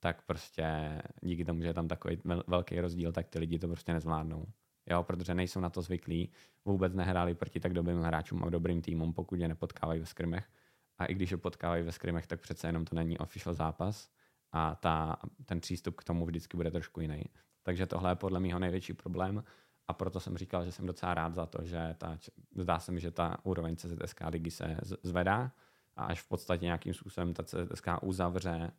tak 0.00 0.26
prostě 0.26 0.98
díky 1.22 1.44
tomu, 1.44 1.60
že 1.60 1.66
je 1.66 1.74
tam 1.74 1.88
takový 1.88 2.16
vel- 2.16 2.44
velký 2.46 2.80
rozdíl, 2.80 3.12
tak 3.12 3.28
ty 3.28 3.38
lidi 3.38 3.58
to 3.58 3.68
prostě 3.68 3.92
nezvládnou. 3.92 4.46
Jo, 4.90 5.02
protože 5.02 5.34
nejsou 5.34 5.60
na 5.60 5.70
to 5.70 5.82
zvyklí, 5.82 6.32
vůbec 6.64 6.94
nehráli 6.94 7.34
proti 7.34 7.60
tak 7.60 7.72
dobrým 7.72 8.00
hráčům 8.00 8.44
a 8.44 8.50
dobrým 8.50 8.82
týmům, 8.82 9.12
pokud 9.12 9.40
je 9.40 9.48
nepotkávají 9.48 10.00
ve 10.00 10.06
skrimech. 10.06 10.50
A 10.98 11.04
i 11.04 11.14
když 11.14 11.30
je 11.30 11.36
potkávají 11.36 11.82
ve 11.82 11.92
skrimech, 11.92 12.26
tak 12.26 12.40
přece 12.40 12.68
jenom 12.68 12.84
to 12.84 12.94
není 12.94 13.18
official 13.18 13.54
zápas. 13.54 14.10
A 14.52 14.74
ta, 14.74 15.16
ten 15.44 15.60
přístup 15.60 15.96
k 15.96 16.04
tomu 16.04 16.26
vždycky 16.26 16.56
bude 16.56 16.70
trošku 16.70 17.00
jiný. 17.00 17.24
Takže 17.62 17.86
tohle 17.86 18.10
je 18.10 18.14
podle 18.14 18.40
mého 18.40 18.58
největší 18.58 18.92
problém. 18.92 19.44
A 19.88 19.92
proto 19.92 20.20
jsem 20.20 20.36
říkal, 20.36 20.64
že 20.64 20.72
jsem 20.72 20.86
docela 20.86 21.14
rád 21.14 21.34
za 21.34 21.46
to, 21.46 21.64
že 21.64 21.94
ta, 21.98 22.18
zdá 22.56 22.78
se 22.78 22.92
mi, 22.92 23.00
že 23.00 23.10
ta 23.10 23.36
úroveň 23.42 23.76
CZSK 23.76 24.20
ligy 24.28 24.50
se 24.50 24.76
zvedá. 25.02 25.52
A 25.96 26.04
až 26.04 26.20
v 26.20 26.28
podstatě 26.28 26.64
nějakým 26.64 26.94
způsobem 26.94 27.34
ta 27.34 27.42
CZSK 27.42 27.88
uzavře 28.02 28.72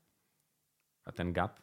ten 1.13 1.33
gap, 1.33 1.59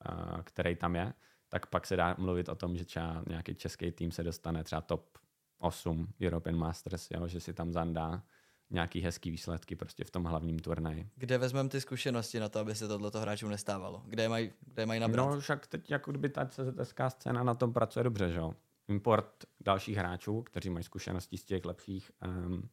a, 0.00 0.42
který 0.42 0.76
tam 0.76 0.96
je, 0.96 1.12
tak 1.48 1.66
pak 1.66 1.86
se 1.86 1.96
dá 1.96 2.14
mluvit 2.18 2.48
o 2.48 2.54
tom, 2.54 2.76
že 2.76 2.84
třeba 2.84 3.22
nějaký 3.28 3.54
český 3.54 3.92
tým 3.92 4.12
se 4.12 4.22
dostane 4.22 4.64
třeba 4.64 4.80
top 4.80 5.18
8 5.58 6.08
European 6.22 6.56
Masters, 6.56 7.08
jo, 7.10 7.28
že 7.28 7.40
si 7.40 7.52
tam 7.52 7.72
zandá 7.72 8.22
nějaký 8.70 9.00
hezký 9.00 9.30
výsledky 9.30 9.76
prostě 9.76 10.04
v 10.04 10.10
tom 10.10 10.24
hlavním 10.24 10.58
turnaji. 10.58 11.10
Kde 11.16 11.38
vezmeme 11.38 11.68
ty 11.68 11.80
zkušenosti 11.80 12.40
na 12.40 12.48
to, 12.48 12.58
aby 12.58 12.74
se 12.74 12.88
tohleto 12.88 13.20
hráčům 13.20 13.50
nestávalo? 13.50 14.02
Kde 14.06 14.22
je 14.22 14.28
mají, 14.28 14.52
kde 14.60 14.82
je 14.82 14.86
mají 14.86 15.00
nabrat? 15.00 15.30
No 15.30 15.40
však 15.40 15.66
teď 15.66 15.90
jako 15.90 16.10
kdyby 16.10 16.28
ta 16.28 16.46
CZSK 16.46 17.00
scéna 17.08 17.42
na 17.42 17.54
tom 17.54 17.72
pracuje 17.72 18.04
dobře, 18.04 18.30
že 18.30 18.38
jo? 18.38 18.54
Import 18.88 19.44
dalších 19.60 19.96
hráčů, 19.96 20.42
kteří 20.42 20.70
mají 20.70 20.84
zkušenosti 20.84 21.36
z 21.36 21.44
těch 21.44 21.64
lepších 21.64 22.10
um, 22.26 22.68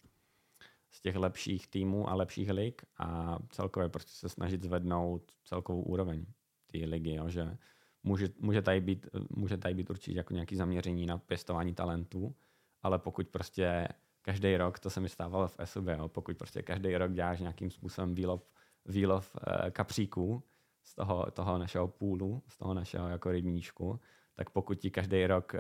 z 0.92 1.02
těch 1.02 1.16
lepších 1.16 1.68
týmů 1.68 2.10
a 2.10 2.14
lepších 2.14 2.50
lig 2.50 2.86
a 2.98 3.38
celkově 3.50 3.90
prostě 3.90 4.12
se 4.12 4.30
snažit 4.30 4.64
zvednout 4.64 5.32
celkovou 5.44 5.82
úroveň 5.82 6.26
té 6.72 6.78
ligy, 6.78 7.14
jo? 7.14 7.30
že 7.30 7.58
může, 8.06 8.30
může, 8.40 8.62
tady 8.62 8.82
být, 8.82 9.08
může 9.30 9.58
tady 9.58 9.74
být 9.74 9.90
určitě 9.90 10.18
jako 10.18 10.34
nějaký 10.34 10.56
zaměření 10.56 11.06
na 11.06 11.18
pěstování 11.18 11.74
talentů, 11.74 12.36
ale 12.82 13.00
pokud 13.00 13.28
prostě 13.28 13.88
každý 14.22 14.58
rok, 14.58 14.80
to 14.80 14.90
se 14.90 15.02
mi 15.02 15.10
stávalo 15.10 15.48
v 15.48 15.58
SUB, 15.64 15.88
jo, 15.88 16.08
pokud 16.08 16.38
prostě 16.38 16.62
každý 16.62 16.98
rok 16.98 17.12
děláš 17.12 17.40
nějakým 17.40 17.72
způsobem 17.72 18.16
výlov, 18.16 18.52
výlov 18.86 19.36
e, 19.36 19.72
kapříků 19.72 20.44
z 20.84 20.96
toho, 20.96 21.32
toho 21.32 21.58
našeho 21.58 21.88
půlu, 21.88 22.44
z 22.48 22.58
toho 22.58 22.74
našeho 22.74 23.10
jako 23.10 23.32
rybníčku, 23.32 24.00
tak 24.36 24.50
pokud 24.50 24.76
ti 24.76 24.92
každý 24.92 25.28
rok 25.28 25.56
e, 25.56 25.60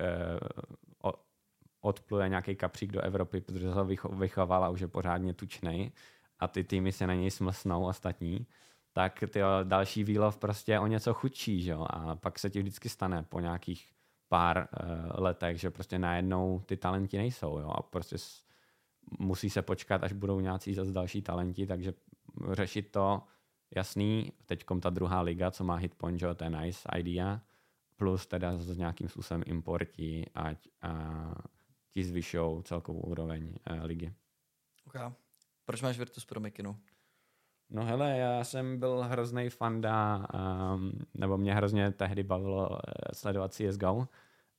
o, 1.03 1.13
odpluje 1.81 2.29
nějaký 2.29 2.55
kapřík 2.55 2.91
do 2.91 3.01
Evropy, 3.01 3.41
protože 3.41 3.69
ho 3.69 3.85
vychoval 4.09 4.63
a 4.65 4.69
už 4.69 4.81
je 4.81 4.87
pořádně 4.87 5.33
tučnej 5.33 5.91
a 6.39 6.47
ty 6.47 6.63
týmy 6.63 6.91
se 6.91 7.07
na 7.07 7.13
něj 7.13 7.31
smlsnou 7.31 7.85
ostatní, 7.85 8.47
tak 8.95 9.23
ty 9.27 9.39
další 9.63 10.03
výlov 10.03 10.37
prostě 10.37 10.79
o 10.79 10.87
něco 10.87 11.13
chudší, 11.13 11.61
že 11.61 11.71
jo? 11.71 11.85
A 11.89 12.15
pak 12.15 12.39
se 12.39 12.49
ti 12.49 12.59
vždycky 12.59 12.89
stane 12.89 13.23
po 13.23 13.39
nějakých 13.39 13.91
pár 14.27 14.57
uh, 14.57 15.23
letech, 15.23 15.59
že 15.59 15.71
prostě 15.71 15.99
najednou 15.99 16.59
ty 16.59 16.77
talenti 16.77 17.17
nejsou, 17.17 17.59
jo? 17.59 17.69
A 17.69 17.81
prostě 17.81 18.17
s, 18.17 18.43
musí 19.19 19.49
se 19.49 19.61
počkat, 19.61 20.03
až 20.03 20.13
budou 20.13 20.39
nějací 20.39 20.73
zase 20.73 20.91
další 20.91 21.21
talenti, 21.21 21.67
takže 21.67 21.93
řešit 22.51 22.91
to 22.91 23.23
jasný, 23.75 24.31
teďkom 24.45 24.81
ta 24.81 24.89
druhá 24.89 25.21
liga, 25.21 25.51
co 25.51 25.63
má 25.63 25.75
hitpoint, 25.75 26.19
že 26.19 26.35
to 26.35 26.43
je 26.43 26.49
nice 26.49 26.89
idea, 26.97 27.41
plus 27.95 28.27
teda 28.27 28.57
s 28.57 28.77
nějakým 28.77 29.09
způsobem 29.09 29.43
importi, 29.45 30.25
ať 30.35 30.67
a 30.81 31.35
ti 31.91 32.03
zvyšou 32.03 32.61
celkovou 32.61 32.99
úroveň 32.99 33.55
uh, 33.71 33.83
ligy. 33.83 34.13
Okay. 34.87 35.11
Proč 35.65 35.81
máš 35.81 35.97
Virtus 35.97 36.25
pro 36.25 36.39
Mikinu? 36.39 36.79
No 37.69 37.85
hele, 37.85 38.17
já 38.17 38.43
jsem 38.43 38.79
byl 38.79 39.03
hrozný 39.03 39.49
fanda, 39.49 40.27
um, 40.73 40.91
nebo 41.13 41.37
mě 41.37 41.55
hrozně 41.55 41.91
tehdy 41.91 42.23
bavilo 42.23 42.69
uh, 42.69 42.77
sledovat 43.13 43.53
CSGO 43.53 44.07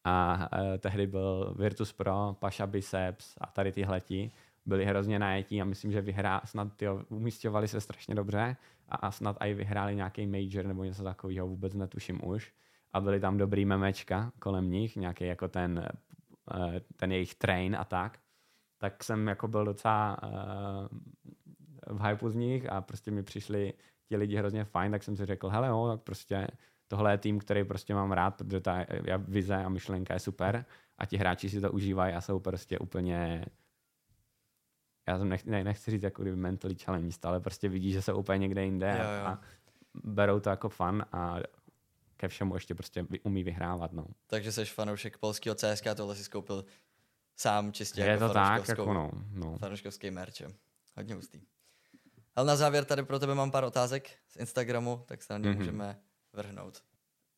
a 0.04 0.48
uh, 0.52 0.78
tehdy 0.78 1.06
byl 1.06 1.54
Virtus 1.58 1.92
Pro, 1.92 2.36
Paša 2.38 2.66
Biceps 2.66 3.34
a 3.40 3.46
tady 3.46 3.72
tyhleti 3.72 4.30
byli 4.66 4.84
hrozně 4.84 5.18
najetí 5.18 5.62
a 5.62 5.64
myslím, 5.64 5.92
že 5.92 6.00
vyhrá, 6.00 6.40
snad 6.44 6.76
tyjo, 6.76 7.02
umístěvali 7.08 7.68
se 7.68 7.80
strašně 7.80 8.14
dobře 8.14 8.56
a, 8.88 8.96
a 8.96 9.10
snad 9.10 9.36
i 9.40 9.54
vyhráli 9.54 9.96
nějaký 9.96 10.26
major 10.26 10.66
nebo 10.66 10.84
něco 10.84 11.02
takového, 11.02 11.46
vůbec 11.46 11.74
netuším 11.74 12.28
už. 12.28 12.52
A 12.92 13.00
byli 13.00 13.20
tam 13.20 13.38
dobrý 13.38 13.64
memečka 13.64 14.32
kolem 14.38 14.70
nich, 14.70 14.96
nějaký 14.96 15.24
jako 15.24 15.48
ten, 15.48 15.88
uh, 16.54 16.74
ten 16.96 17.12
jejich 17.12 17.34
train 17.34 17.76
a 17.76 17.84
tak. 17.84 18.18
Tak 18.78 19.04
jsem 19.04 19.28
jako 19.28 19.48
byl 19.48 19.64
docela 19.64 20.18
uh, 20.22 20.98
v 21.86 22.06
hypeu 22.06 22.30
z 22.30 22.34
nich 22.34 22.72
a 22.72 22.80
prostě 22.80 23.10
mi 23.10 23.22
přišli 23.22 23.74
ti 24.08 24.16
lidi 24.16 24.36
hrozně 24.36 24.64
fajn, 24.64 24.92
tak 24.92 25.02
jsem 25.02 25.16
si 25.16 25.26
řekl, 25.26 25.48
hele 25.48 25.68
jo, 25.68 25.88
tak 25.88 26.00
prostě 26.00 26.48
tohle 26.88 27.12
je 27.12 27.18
tým, 27.18 27.38
který 27.38 27.64
prostě 27.64 27.94
mám 27.94 28.12
rád, 28.12 28.30
protože 28.30 28.60
ta 28.60 28.86
vize 29.18 29.54
a 29.54 29.68
myšlenka 29.68 30.14
je 30.14 30.20
super 30.20 30.64
a 30.98 31.06
ti 31.06 31.16
hráči 31.16 31.50
si 31.50 31.60
to 31.60 31.72
užívají 31.72 32.14
a 32.14 32.20
jsou 32.20 32.40
prostě 32.40 32.78
úplně 32.78 33.44
já 35.08 35.18
jsem 35.18 35.28
nech, 35.28 35.44
ne, 35.44 35.64
nechci 35.64 35.90
říct 35.90 36.02
jako 36.02 36.22
kdyby 36.22 36.36
mentally 36.36 36.74
challenge, 36.74 37.16
ale 37.22 37.40
prostě 37.40 37.68
vidí, 37.68 37.92
že 37.92 38.02
jsou 38.02 38.18
úplně 38.18 38.38
někde 38.38 38.64
jinde 38.64 38.98
jo, 39.02 39.10
jo. 39.20 39.26
a 39.26 39.40
berou 40.04 40.40
to 40.40 40.50
jako 40.50 40.68
fun 40.68 41.04
a 41.12 41.36
ke 42.16 42.28
všemu 42.28 42.54
ještě 42.54 42.74
prostě 42.74 43.06
umí 43.22 43.44
vyhrávat. 43.44 43.92
No. 43.92 44.06
Takže 44.26 44.52
jsi 44.52 44.64
fanoušek 44.64 45.18
polského 45.18 45.54
CSK, 45.54 45.84
tohle 45.96 46.16
si 46.16 46.24
skoupil 46.24 46.64
sám 47.36 47.72
čistě 47.72 48.00
je 48.00 48.06
jako 48.06 48.28
to 48.28 48.34
tak, 48.34 48.68
jako 48.68 48.94
no, 48.94 49.10
no. 49.32 49.58
fanouškovský 49.58 50.10
merch. 50.10 50.42
Hodně 50.96 51.14
hustý. 51.14 51.40
Ale 52.36 52.46
na 52.46 52.56
závěr 52.56 52.84
tady 52.84 53.02
pro 53.02 53.18
tebe 53.18 53.34
mám 53.34 53.50
pár 53.50 53.64
otázek 53.64 54.10
z 54.28 54.36
Instagramu, 54.36 55.02
tak 55.06 55.22
se 55.22 55.32
na 55.32 55.38
ně 55.38 55.50
mm-hmm. 55.50 55.56
můžeme 55.56 55.98
vrhnout. 56.32 56.82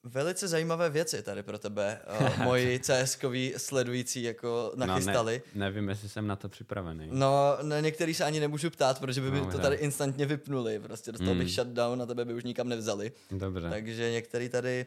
Velice 0.04 0.48
zajímavé 0.48 0.90
věci 0.90 1.22
tady 1.22 1.42
pro 1.42 1.58
tebe, 1.58 2.00
uh, 2.20 2.38
moji 2.44 2.80
cs 2.80 3.18
sledující 3.56 4.22
jako 4.22 4.72
nachystali. 4.76 5.42
No, 5.46 5.60
ne, 5.60 5.66
nevím, 5.66 5.88
jestli 5.88 6.08
jsem 6.08 6.26
na 6.26 6.36
to 6.36 6.48
připravený. 6.48 7.08
No, 7.12 7.58
na 7.62 7.80
některý 7.80 8.14
se 8.14 8.24
ani 8.24 8.40
nemůžu 8.40 8.70
ptát, 8.70 9.00
protože 9.00 9.20
by 9.20 9.30
no, 9.30 9.50
to 9.50 9.58
tady 9.58 9.76
instantně 9.76 10.26
vypnuli. 10.26 10.78
Prostě 10.78 11.12
dostal 11.12 11.34
mm. 11.34 11.38
bych 11.38 11.50
shutdown 11.50 12.02
a 12.02 12.06
tebe 12.06 12.24
by 12.24 12.34
už 12.34 12.44
nikam 12.44 12.68
nevzali. 12.68 13.12
Dobře. 13.30 13.70
Takže 13.70 14.10
některý 14.10 14.48
tady 14.48 14.86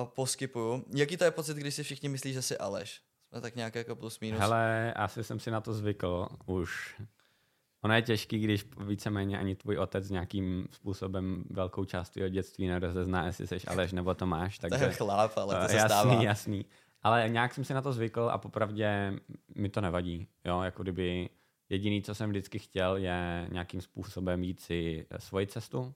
uh, 0.00 0.08
poskypuju. 0.08 0.84
Jaký 0.94 1.16
to 1.16 1.24
je 1.24 1.30
pocit, 1.30 1.56
když 1.56 1.74
si 1.74 1.82
všichni 1.82 2.08
myslí, 2.08 2.32
že 2.32 2.42
jsi 2.42 2.58
Aleš? 2.58 3.00
Jsme 3.28 3.40
tak 3.40 3.56
nějak 3.56 3.74
jako 3.74 3.96
plus 3.96 4.20
minus. 4.20 4.40
Hele, 4.40 4.92
asi 4.92 5.24
jsem 5.24 5.40
si 5.40 5.50
na 5.50 5.60
to 5.60 5.74
zvykl 5.74 6.28
už. 6.46 6.96
Ono 7.84 7.94
je 7.94 8.02
těžký, 8.02 8.38
když 8.38 8.64
víceméně 8.86 9.38
ani 9.38 9.54
tvůj 9.54 9.78
otec 9.78 10.10
nějakým 10.10 10.66
způsobem 10.70 11.44
velkou 11.50 11.84
část 11.84 12.10
tvého 12.10 12.28
dětství 12.28 12.66
nerozezná, 12.66 13.26
jestli 13.26 13.46
jsi 13.46 13.60
Aleš 13.66 13.92
nebo 13.92 14.14
Tomáš. 14.14 14.58
Takže, 14.58 14.78
to 14.78 14.84
je 14.84 14.92
chlap, 14.92 15.38
ale 15.38 15.62
to 15.62 15.68
se 15.68 15.76
jasný, 15.76 15.88
stává. 15.88 16.22
Jasný, 16.22 16.66
Ale 17.02 17.28
nějak 17.28 17.54
jsem 17.54 17.64
si 17.64 17.74
na 17.74 17.82
to 17.82 17.92
zvykl 17.92 18.30
a 18.32 18.38
popravdě 18.38 19.20
mi 19.54 19.68
to 19.68 19.80
nevadí. 19.80 20.28
Jo, 20.44 20.60
jako 20.62 20.82
kdyby 20.82 21.28
jediný, 21.68 22.02
co 22.02 22.14
jsem 22.14 22.30
vždycky 22.30 22.58
chtěl, 22.58 22.96
je 22.96 23.48
nějakým 23.52 23.80
způsobem 23.80 24.44
jít 24.44 24.60
si 24.60 25.06
svoji 25.18 25.46
cestu 25.46 25.94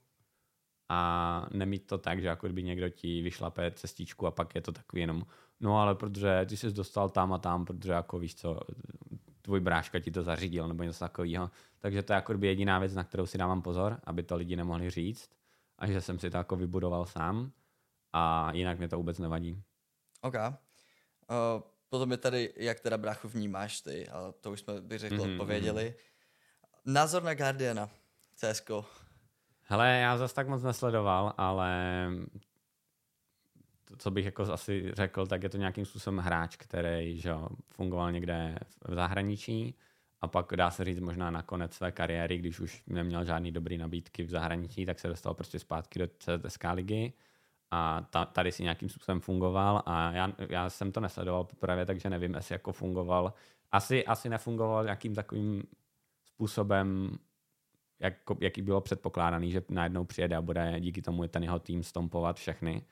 a 0.89 1.47
nemít 1.53 1.87
to 1.87 1.99
tak, 1.99 2.20
že 2.20 2.28
jako 2.28 2.47
kdyby 2.47 2.62
někdo 2.62 2.89
ti 2.89 3.22
vyšlape 3.22 3.70
cestičku 3.70 4.26
a 4.26 4.30
pak 4.30 4.55
je 4.55 4.61
to 4.61 4.72
takový 4.72 5.01
jenom, 5.01 5.22
no 5.61 5.80
ale 5.80 5.95
protože 5.95 6.47
ty 6.49 6.57
jsi 6.57 6.72
dostal 6.72 7.09
tam 7.09 7.32
a 7.32 7.39
tam, 7.39 7.64
protože 7.64 7.93
jako 7.93 8.18
víš 8.18 8.34
co, 8.34 8.61
tvůj 9.47 9.61
bráška 9.61 10.01
ti 10.01 10.11
to 10.11 10.22
zařídil 10.22 10.68
nebo 10.68 10.82
něco 10.82 10.99
takového. 10.99 11.51
Takže 11.78 12.03
to 12.03 12.12
je 12.12 12.14
jako 12.14 12.34
jediná 12.40 12.78
věc, 12.78 12.94
na 12.94 13.05
kterou 13.05 13.26
si 13.26 13.38
dávám 13.38 13.62
pozor, 13.62 14.01
aby 14.05 14.22
to 14.22 14.36
lidi 14.36 14.57
nemohli 14.57 14.90
říct 14.90 15.30
a 15.78 15.86
že 15.86 16.01
jsem 16.01 16.18
si 16.18 16.30
to 16.30 16.36
jako 16.36 16.57
vybudoval 16.57 17.07
sám 17.07 17.53
a 18.12 18.53
jinak 18.53 18.78
mě 18.78 18.88
to 18.88 18.97
vůbec 18.97 19.18
nevadí. 19.18 19.62
OK. 20.20 20.34
Uh, 20.34 21.62
potom 21.88 22.11
je 22.11 22.16
tady, 22.16 22.53
jak 22.57 22.80
teda 22.80 22.99
bráchu 22.99 23.28
vnímáš 23.28 23.80
ty, 23.80 24.09
ale 24.09 24.32
to 24.32 24.51
už 24.51 24.61
jsme, 24.61 24.80
bych 24.80 24.99
řekl, 24.99 25.14
mm-hmm. 25.14 25.32
odpověděli. 25.32 25.94
Názor 26.84 27.22
na 27.22 27.34
Guardiana, 27.34 27.90
CSko. 28.34 28.84
Hele, 29.62 29.99
já 29.99 30.18
zase 30.18 30.34
tak 30.34 30.49
moc 30.49 30.62
nesledoval, 30.62 31.34
ale 31.36 32.09
co 33.99 34.11
bych 34.11 34.24
jako 34.24 34.43
asi 34.43 34.91
řekl, 34.93 35.26
tak 35.26 35.43
je 35.43 35.49
to 35.49 35.57
nějakým 35.57 35.84
způsobem 35.84 36.18
hráč, 36.18 36.57
který 36.57 37.20
že, 37.20 37.34
fungoval 37.70 38.12
někde 38.12 38.59
v 38.89 38.95
zahraničí 38.95 39.74
a 40.20 40.28
pak 40.28 40.53
dá 40.57 40.70
se 40.70 40.84
říct 40.84 41.01
možná 41.01 41.30
na 41.30 41.43
konec 41.43 41.74
své 41.74 41.93
kariéry, 41.93 42.39
když 42.39 42.61
už 42.61 42.82
neměl 42.87 43.24
žádný 43.24 43.53
dobrý 43.53 43.78
nabídky 43.78 44.22
v 44.22 44.30
zahraničí, 44.30 44.87
tak 44.87 44.99
se 44.99 45.09
dostal 45.09 45.34
prostě 45.34 45.59
zpátky 45.59 45.99
do 45.99 46.09
CSK 46.18 46.64
ligy 46.72 47.12
a 47.70 48.07
ta, 48.11 48.24
tady 48.24 48.53
si 48.53 48.62
nějakým 48.62 48.89
způsobem 48.89 49.20
fungoval 49.20 49.82
a 49.87 50.12
já, 50.12 50.32
já 50.49 50.70
jsem 50.70 50.93
to 50.93 51.01
nesledoval 51.01 51.45
poprvé, 51.45 51.87
takže 51.87 52.11
nevím, 52.11 52.34
jestli 52.34 52.55
jako 52.55 52.72
fungoval. 52.72 53.32
Asi, 53.72 54.07
asi 54.07 54.28
nefungoval 54.28 54.84
nějakým 54.84 55.14
takovým 55.14 55.62
způsobem, 56.24 57.18
jak, 58.01 58.14
jaký 58.41 58.62
bylo 58.62 58.80
předpokládaný, 58.80 59.53
že 59.53 59.62
najednou 59.68 60.05
přijede 60.05 60.37
a 60.37 60.43
bude 60.43 60.80
díky 60.80 61.03
tomu 61.03 61.28
ten 61.28 61.43
jeho 61.43 61.59
tým 61.59 61.82
stompovat 61.82 62.37
všechny 62.37 62.82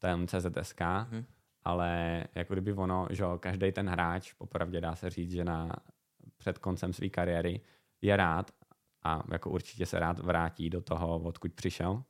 ten 0.00 0.26
CZSK, 0.26 0.80
hmm. 0.80 1.24
ale 1.64 2.24
jako 2.34 2.54
kdyby 2.54 2.72
ono, 2.72 3.06
že 3.10 3.24
každý 3.40 3.72
ten 3.72 3.88
hráč, 3.88 4.32
popravdě 4.32 4.80
dá 4.80 4.94
se 4.94 5.10
říct, 5.10 5.30
že 5.30 5.44
na, 5.44 5.72
před 6.36 6.58
koncem 6.58 6.92
své 6.92 7.08
kariéry 7.08 7.60
je 8.02 8.16
rád 8.16 8.50
a 9.02 9.22
jako 9.32 9.50
určitě 9.50 9.86
se 9.86 9.98
rád 9.98 10.18
vrátí 10.18 10.70
do 10.70 10.80
toho, 10.80 11.18
odkud 11.18 11.52
přišel. 11.52 12.02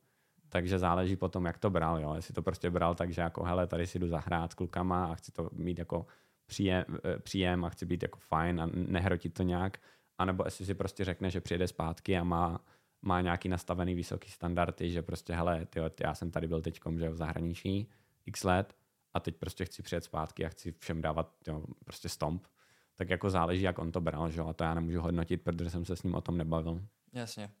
Takže 0.49 0.79
záleží 0.79 1.15
potom, 1.15 1.45
jak 1.45 1.57
to 1.57 1.69
bral. 1.69 1.99
Jo. 1.99 2.13
Jestli 2.15 2.33
to 2.33 2.41
prostě 2.41 2.69
bral 2.69 2.95
tak, 2.95 3.13
že 3.13 3.21
jako 3.21 3.43
hele, 3.43 3.67
tady 3.67 3.87
si 3.87 3.99
jdu 3.99 4.07
zahrát 4.07 4.51
s 4.51 4.55
klukama 4.55 5.05
a 5.05 5.15
chci 5.15 5.31
to 5.31 5.49
mít 5.53 5.79
jako 5.79 6.05
příjem, 6.45 6.85
eh, 7.05 7.19
příjem 7.19 7.65
a 7.65 7.69
chci 7.69 7.85
být 7.85 8.03
jako 8.03 8.19
fajn 8.19 8.61
a 8.61 8.69
nehrotit 8.73 9.33
to 9.33 9.43
nějak. 9.43 9.77
A 10.17 10.25
nebo 10.25 10.43
jestli 10.45 10.65
si 10.65 10.73
prostě 10.73 11.05
řekne, 11.05 11.29
že 11.29 11.41
přijede 11.41 11.67
zpátky 11.67 12.17
a 12.17 12.23
má 12.23 12.59
má 13.01 13.21
nějaký 13.21 13.49
nastavený 13.49 13.95
vysoký 13.95 14.31
standardy, 14.31 14.91
že 14.91 15.01
prostě, 15.01 15.33
hele, 15.33 15.65
tyjo, 15.65 15.91
já 15.99 16.15
jsem 16.15 16.31
tady 16.31 16.47
byl 16.47 16.61
teď 16.61 16.79
že 16.97 17.09
v 17.09 17.15
zahraničí 17.15 17.89
x 18.25 18.43
let 18.43 18.75
a 19.13 19.19
teď 19.19 19.35
prostě 19.35 19.65
chci 19.65 19.83
přijet 19.83 20.03
zpátky 20.03 20.45
a 20.45 20.49
chci 20.49 20.71
všem 20.71 21.01
dávat 21.01 21.35
jo, 21.47 21.63
prostě 21.85 22.09
stomp, 22.09 22.47
tak 22.95 23.09
jako 23.09 23.29
záleží, 23.29 23.61
jak 23.61 23.79
on 23.79 23.91
to 23.91 24.01
bral, 24.01 24.29
že? 24.29 24.41
a 24.41 24.53
to 24.53 24.63
já 24.63 24.73
nemůžu 24.73 25.01
hodnotit, 25.01 25.37
protože 25.37 25.69
jsem 25.69 25.85
se 25.85 25.95
s 25.95 26.03
ním 26.03 26.15
o 26.15 26.21
tom 26.21 26.37
nebavil. 26.37 26.81
Jasně. 27.13 27.51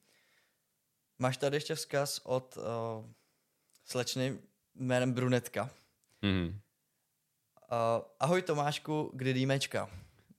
Máš 1.19 1.37
tady 1.37 1.57
ještě 1.57 1.75
vzkaz 1.75 2.21
od 2.23 2.57
uh, 2.57 2.63
slečny 3.85 4.39
jménem 4.75 5.13
Brunetka. 5.13 5.69
Mm. 6.21 6.47
Uh, 6.47 6.55
ahoj 8.19 8.41
Tomášku, 8.41 9.11
kdy 9.13 9.33
jdímečka? 9.33 9.89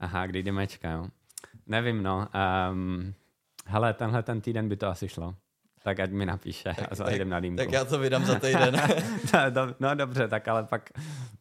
Aha, 0.01 0.27
kdy 0.27 0.43
jdímečka, 0.43 0.91
jo. 0.91 1.09
Nevím, 1.67 2.03
no. 2.03 2.29
Um, 2.71 3.15
Hele, 3.65 3.95
tenhle 3.95 4.23
ten 4.23 4.41
týden 4.41 4.69
by 4.69 4.77
to 4.77 4.87
asi 4.87 5.09
šlo. 5.09 5.35
Tak 5.85 6.01
ať 6.01 6.11
mi 6.11 6.27
napíše 6.27 6.75
Tak- 6.77 6.93
a 6.93 6.95
zajdem 6.95 7.29
na 7.29 7.41
dýmku. 7.41 7.57
Tak 7.57 7.73
já 7.73 7.85
to 7.85 7.99
vydám 7.99 8.25
za 8.25 8.39
týden. 8.39 8.77
no, 9.35 9.51
do, 9.51 9.75
no 9.81 9.95
dobře, 9.95 10.29
tak 10.29 10.49
ale 10.49 10.65
pak, 10.65 10.91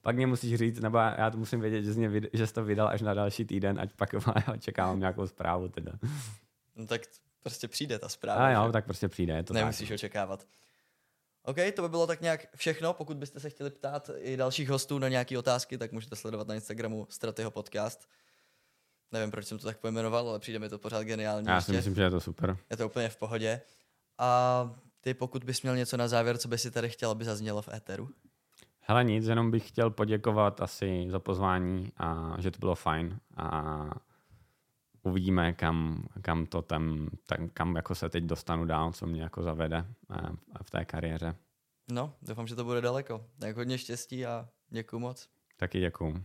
pak 0.01 0.15
mě 0.15 0.27
musíš 0.27 0.55
říct, 0.55 0.79
nebo 0.79 0.97
já 0.97 1.29
to 1.29 1.37
musím 1.37 1.59
vědět, 1.61 1.83
že 1.83 1.93
jsi, 1.93 1.99
mě, 1.99 2.21
že 2.33 2.47
jsi 2.47 2.53
to 2.53 2.63
vydal 2.63 2.87
až 2.87 3.01
na 3.01 3.13
další 3.13 3.45
týden, 3.45 3.79
ať 3.79 3.93
pak 3.93 4.09
očekávám 4.53 4.99
nějakou 4.99 5.27
zprávu 5.27 5.67
teda. 5.67 5.91
no, 6.75 6.87
tak 6.87 7.01
prostě 7.43 7.67
přijde 7.67 7.99
ta 7.99 8.09
zpráva. 8.09 8.45
A 8.45 8.49
jo, 8.49 8.67
že? 8.67 8.71
tak 8.71 8.85
prostě 8.85 9.07
přijde, 9.07 9.33
je 9.33 9.43
to 9.43 9.53
Nemusíš 9.53 9.89
tak. 9.89 9.95
očekávat. 9.95 10.45
OK, 11.43 11.57
to 11.75 11.81
by 11.81 11.89
bylo 11.89 12.07
tak 12.07 12.21
nějak 12.21 12.47
všechno. 12.55 12.93
Pokud 12.93 13.17
byste 13.17 13.39
se 13.39 13.49
chtěli 13.49 13.69
ptát 13.69 14.09
i 14.17 14.37
dalších 14.37 14.69
hostů 14.69 14.99
na 14.99 15.09
nějaké 15.09 15.37
otázky, 15.39 15.77
tak 15.77 15.91
můžete 15.91 16.15
sledovat 16.15 16.47
na 16.47 16.55
Instagramu 16.55 17.07
Stratyho 17.09 17.51
podcast. 17.51 18.07
Nevím, 19.11 19.31
proč 19.31 19.45
jsem 19.45 19.57
to 19.57 19.65
tak 19.65 19.77
pojmenoval, 19.77 20.29
ale 20.29 20.39
přijde 20.39 20.59
mi 20.59 20.69
to 20.69 20.79
pořád 20.79 21.03
geniální. 21.03 21.47
Já 21.47 21.61
si 21.61 21.71
ještě. 21.71 21.77
myslím, 21.77 21.95
že 21.95 22.01
je 22.01 22.09
to 22.09 22.19
super. 22.19 22.57
Je 22.69 22.77
to 22.77 22.85
úplně 22.85 23.09
v 23.09 23.17
pohodě. 23.17 23.61
A 24.17 24.71
ty, 25.01 25.13
pokud 25.13 25.43
bys 25.43 25.61
měl 25.61 25.75
něco 25.75 25.97
na 25.97 26.07
závěr, 26.07 26.37
co 26.37 26.47
by 26.47 26.57
si 26.57 26.71
tady 26.71 26.89
chtěl, 26.89 27.11
aby 27.11 27.25
zaznělo 27.25 27.61
v 27.61 27.67
éteru? 27.73 28.09
Hele 28.79 29.03
nic, 29.03 29.25
jenom 29.25 29.51
bych 29.51 29.67
chtěl 29.67 29.89
poděkovat 29.89 30.61
asi 30.61 31.07
za 31.09 31.19
pozvání 31.19 31.91
a 31.97 32.35
že 32.39 32.51
to 32.51 32.59
bylo 32.59 32.75
fajn 32.75 33.19
a 33.37 33.89
uvidíme, 35.03 35.53
kam, 35.53 36.03
kam 36.21 36.45
to 36.45 36.61
tam, 36.61 37.09
tam, 37.25 37.49
kam 37.49 37.75
jako 37.75 37.95
se 37.95 38.09
teď 38.09 38.23
dostanu 38.23 38.65
dál, 38.65 38.91
co 38.91 39.05
mě 39.07 39.21
jako 39.21 39.43
zavede 39.43 39.85
eh, 40.15 40.29
v 40.63 40.69
té 40.69 40.85
kariéře. 40.85 41.35
No, 41.91 42.13
doufám, 42.21 42.47
že 42.47 42.55
to 42.55 42.63
bude 42.63 42.81
daleko. 42.81 43.25
Tak 43.39 43.55
hodně 43.55 43.77
štěstí 43.77 44.25
a 44.25 44.49
děkuju 44.69 44.99
moc. 44.99 45.29
Taky 45.57 45.79
děkuju. 45.79 46.23